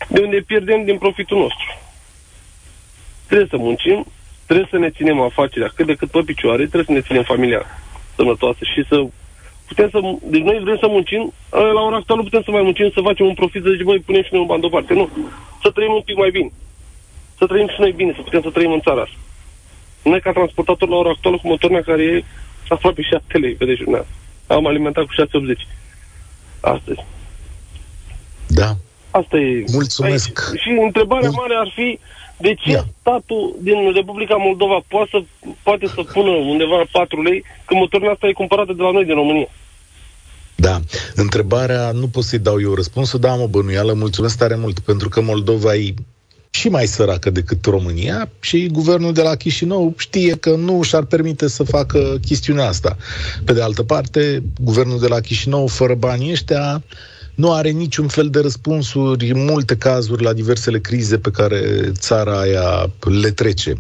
De 0.08 0.22
unde 0.22 0.44
pierdem 0.48 0.86
din 0.86 0.98
profitul 0.98 1.38
nostru. 1.38 1.68
Trebuie 3.26 3.48
să 3.50 3.58
muncim, 3.58 4.06
trebuie 4.46 4.68
să 4.70 4.78
ne 4.78 4.90
ținem 4.90 5.20
afacerea 5.20 5.72
cât 5.76 5.86
de 5.86 5.96
cât 5.96 6.10
pe 6.10 6.22
picioare, 6.26 6.58
trebuie 6.58 6.84
să 6.84 6.92
ne 6.92 7.02
ținem 7.02 7.24
familia 7.24 7.66
sănătoasă 8.16 8.60
și 8.74 8.86
să 8.88 9.06
putem 9.74 9.90
să, 9.94 10.00
deci 10.34 10.42
noi 10.50 10.60
vrem 10.64 10.78
să 10.84 10.88
muncim, 10.88 11.34
la 11.50 11.82
ora 11.88 11.96
actuală 11.96 12.22
nu 12.22 12.28
putem 12.30 12.44
să 12.48 12.52
mai 12.52 12.62
muncim, 12.68 12.90
să 12.94 13.02
facem 13.10 13.26
un 13.26 13.34
profit, 13.34 13.62
să 13.64 13.70
zicem, 13.70 13.86
băi, 13.86 14.00
punem 14.00 14.24
și 14.24 14.34
noi 14.34 14.42
un 14.42 14.48
bani 14.52 14.62
deoparte. 14.62 14.94
Nu. 14.94 15.10
Să 15.64 15.70
trăim 15.70 15.94
un 15.94 16.02
pic 16.02 16.18
mai 16.18 16.32
bine. 16.38 16.52
Să 17.38 17.46
trăim 17.46 17.68
și 17.68 17.80
noi 17.80 17.92
bine, 17.92 18.12
să 18.16 18.22
putem 18.22 18.42
să 18.42 18.50
trăim 18.50 18.72
în 18.72 18.82
țara 18.88 19.02
asta. 19.02 19.18
Noi, 20.04 20.22
ca 20.22 20.32
transportator, 20.32 20.90
la 20.90 20.96
ora 20.96 21.10
actuală, 21.10 21.38
cu 21.38 21.48
motorina 21.48 21.80
care 21.82 22.04
e 22.04 22.24
aproape 22.68 23.02
7 23.02 23.38
lei 23.38 23.54
pe 23.54 23.66
dejurnează. 23.66 24.08
Am 24.48 24.66
alimentat 24.68 25.06
cu 25.06 25.14
6,80. 25.14 25.68
Astăzi. 26.62 27.06
Da. 28.48 28.70
Asta 29.12 29.38
e. 29.38 29.64
Mulțumesc. 29.72 30.50
Aici. 30.52 30.60
Și 30.62 30.70
întrebarea 30.70 31.30
Mul- 31.30 31.40
mare 31.42 31.56
ar 31.56 31.72
fi 31.76 32.00
de 32.38 32.54
ce 32.54 32.72
Ia. 32.72 32.84
statul 33.00 33.56
din 33.60 33.92
Republica 33.94 34.36
Moldova 34.36 34.80
poate 34.88 35.10
să, 35.12 35.20
poate 35.64 35.86
să 35.88 36.04
pună 36.14 36.30
undeva 36.30 36.78
la 36.78 36.86
4 36.92 37.22
lei 37.22 37.44
când 37.66 37.80
motorina 37.80 38.12
asta 38.12 38.28
e 38.28 38.32
cumpărată 38.42 38.74
de 38.74 38.82
la 38.82 38.92
noi 38.92 39.06
din 39.06 39.16
România? 39.16 39.48
Da. 40.64 40.82
Întrebarea, 41.16 41.92
nu 41.92 42.08
pot 42.08 42.24
să-i 42.24 42.40
dau 42.40 42.62
eu 42.62 42.74
răspunsul, 42.74 43.20
dar 43.20 43.32
am 43.32 43.42
o 43.42 43.48
bănuială. 43.48 43.94
Mulțumesc 43.94 44.38
tare 44.38 44.56
mult, 44.56 44.80
pentru 44.80 45.10
că 45.10 45.22
Moldova 45.22 45.76
e 45.76 45.94
și 46.50 46.70
mai 46.70 46.86
săracă 46.86 47.30
decât 47.30 47.66
România 47.66 48.30
și 48.40 48.68
guvernul 48.68 49.14
de 49.14 49.22
la 49.22 49.36
Chișinău 49.36 49.94
știe 49.98 50.36
că 50.36 50.56
nu 50.56 50.82
și-ar 50.82 51.04
permite 51.04 51.48
să 51.48 51.64
facă 51.64 52.18
chestiunea 52.26 52.68
asta. 52.68 52.98
Pe 53.46 53.54
de 53.54 53.62
altă 53.62 53.84
parte, 53.84 54.44
guvernul 54.62 55.00
de 55.00 55.08
la 55.08 55.20
Chișinău, 55.20 55.68
fără 55.68 55.96
banii 55.96 56.32
ăștia, 56.32 56.84
nu 57.36 57.54
are 57.54 57.70
niciun 57.70 58.08
fel 58.08 58.30
de 58.30 58.40
răspunsuri 58.40 59.30
în 59.30 59.46
multe 59.46 59.76
cazuri 59.76 60.24
la 60.24 60.34
diversele 60.34 60.80
crize 60.80 61.18
pe 61.18 61.32
care 61.32 61.92
țara 61.92 62.40
aia 62.40 62.92
le 63.00 63.32
trece. 63.32 63.74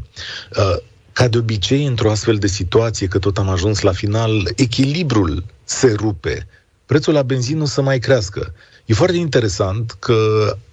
Uh, 0.57 0.77
ca 1.13 1.27
de 1.27 1.37
obicei, 1.37 1.85
într-o 1.85 2.11
astfel 2.11 2.35
de 2.35 2.47
situație, 2.47 3.07
că 3.07 3.19
tot 3.19 3.37
am 3.37 3.49
ajuns 3.49 3.81
la 3.81 3.91
final, 3.91 4.51
echilibrul 4.55 5.43
se 5.63 5.93
rupe. 5.97 6.47
Prețul 6.93 7.13
la 7.13 7.21
benzină 7.23 7.65
să 7.65 7.81
mai 7.81 7.99
crească. 7.99 8.53
E 8.85 8.93
foarte 8.93 9.17
interesant 9.17 9.95
că 9.99 10.15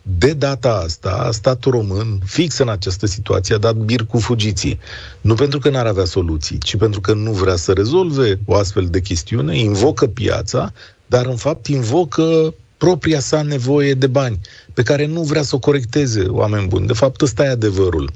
de 0.02 0.32
data 0.32 0.82
asta 0.84 1.28
statul 1.32 1.72
român, 1.72 2.20
fix 2.24 2.58
în 2.58 2.68
această 2.68 3.06
situație, 3.06 3.54
a 3.54 3.58
dat 3.58 3.74
bir 3.76 4.06
cu 4.06 4.18
fugiții. 4.18 4.78
Nu 5.20 5.34
pentru 5.34 5.58
că 5.58 5.70
n-ar 5.70 5.86
avea 5.86 6.04
soluții, 6.04 6.58
ci 6.58 6.76
pentru 6.76 7.00
că 7.00 7.12
nu 7.12 7.32
vrea 7.32 7.56
să 7.56 7.72
rezolve 7.72 8.38
o 8.44 8.54
astfel 8.54 8.86
de 8.86 9.00
chestiune, 9.00 9.58
invocă 9.58 10.06
piața, 10.06 10.72
dar 11.06 11.26
în 11.26 11.36
fapt 11.36 11.66
invocă 11.66 12.54
propria 12.76 13.20
sa 13.20 13.42
nevoie 13.42 13.94
de 13.94 14.06
bani, 14.06 14.40
pe 14.74 14.82
care 14.82 15.06
nu 15.06 15.22
vrea 15.22 15.42
să 15.42 15.54
o 15.54 15.58
corecteze, 15.58 16.24
oameni 16.28 16.66
buni. 16.66 16.86
De 16.86 16.92
fapt, 16.92 17.20
ăsta 17.20 17.44
e 17.44 17.48
adevărul. 17.48 18.10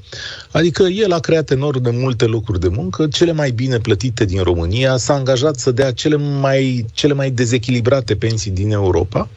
Adică 0.51 0.83
el 0.83 1.11
a 1.11 1.19
creat 1.19 1.51
enorm 1.51 1.81
de 1.81 1.89
multe 1.89 2.25
locuri 2.25 2.59
de 2.59 2.67
muncă, 2.67 3.07
cele 3.07 3.31
mai 3.31 3.51
bine 3.51 3.77
plătite 3.77 4.25
din 4.25 4.41
România, 4.41 4.97
s-a 4.97 5.13
angajat 5.13 5.55
să 5.55 5.71
dea 5.71 5.91
cele 5.91 6.15
mai, 6.15 6.85
cele 6.93 7.13
mai 7.13 7.31
dezechilibrate 7.31 8.15
pensii 8.15 8.51
din 8.51 8.71
Europa, 8.71 9.29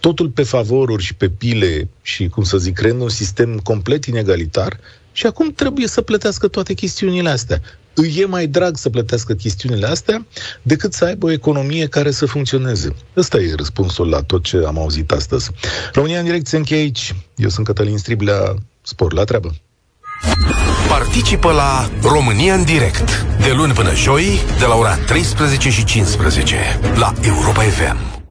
totul 0.00 0.28
pe 0.28 0.42
favoruri 0.42 1.02
și 1.02 1.14
pe 1.14 1.28
pile 1.28 1.88
și, 2.02 2.28
cum 2.28 2.42
să 2.42 2.58
zic, 2.58 2.74
creând 2.74 3.00
un 3.00 3.08
sistem 3.08 3.58
complet 3.58 4.04
inegalitar, 4.04 4.80
și 5.12 5.26
acum 5.26 5.52
trebuie 5.52 5.86
să 5.86 6.00
plătească 6.00 6.48
toate 6.48 6.74
chestiunile 6.74 7.28
astea 7.28 7.60
îi 7.94 8.14
e 8.18 8.24
mai 8.24 8.46
drag 8.46 8.76
să 8.76 8.90
plătească 8.90 9.32
chestiunile 9.32 9.86
astea 9.86 10.26
decât 10.62 10.92
să 10.92 11.04
aibă 11.04 11.26
o 11.26 11.30
economie 11.30 11.86
care 11.86 12.10
să 12.10 12.26
funcționeze. 12.26 12.94
Ăsta 13.16 13.38
e 13.38 13.54
răspunsul 13.56 14.08
la 14.08 14.20
tot 14.20 14.42
ce 14.42 14.62
am 14.66 14.78
auzit 14.78 15.10
astăzi. 15.10 15.50
România 15.92 16.18
în 16.18 16.24
direct 16.24 16.46
se 16.46 16.56
încheie 16.56 16.80
aici. 16.80 17.14
Eu 17.36 17.48
sunt 17.48 17.66
Cătălin 17.66 17.98
Striblea. 17.98 18.54
Spor 18.82 19.12
la 19.12 19.24
treabă. 19.24 19.54
Participă 20.88 21.52
la 21.52 21.90
România 22.02 22.54
în 22.54 22.64
direct 22.64 23.26
de 23.40 23.52
luni 23.56 23.72
până 23.72 23.94
joi 23.94 24.40
de 24.58 24.64
la 24.64 24.74
ora 24.74 24.96
13 24.96 25.70
și 25.70 25.84
15 25.84 26.56
la 26.94 27.12
Europa 27.22 27.62
FM. 27.62 28.10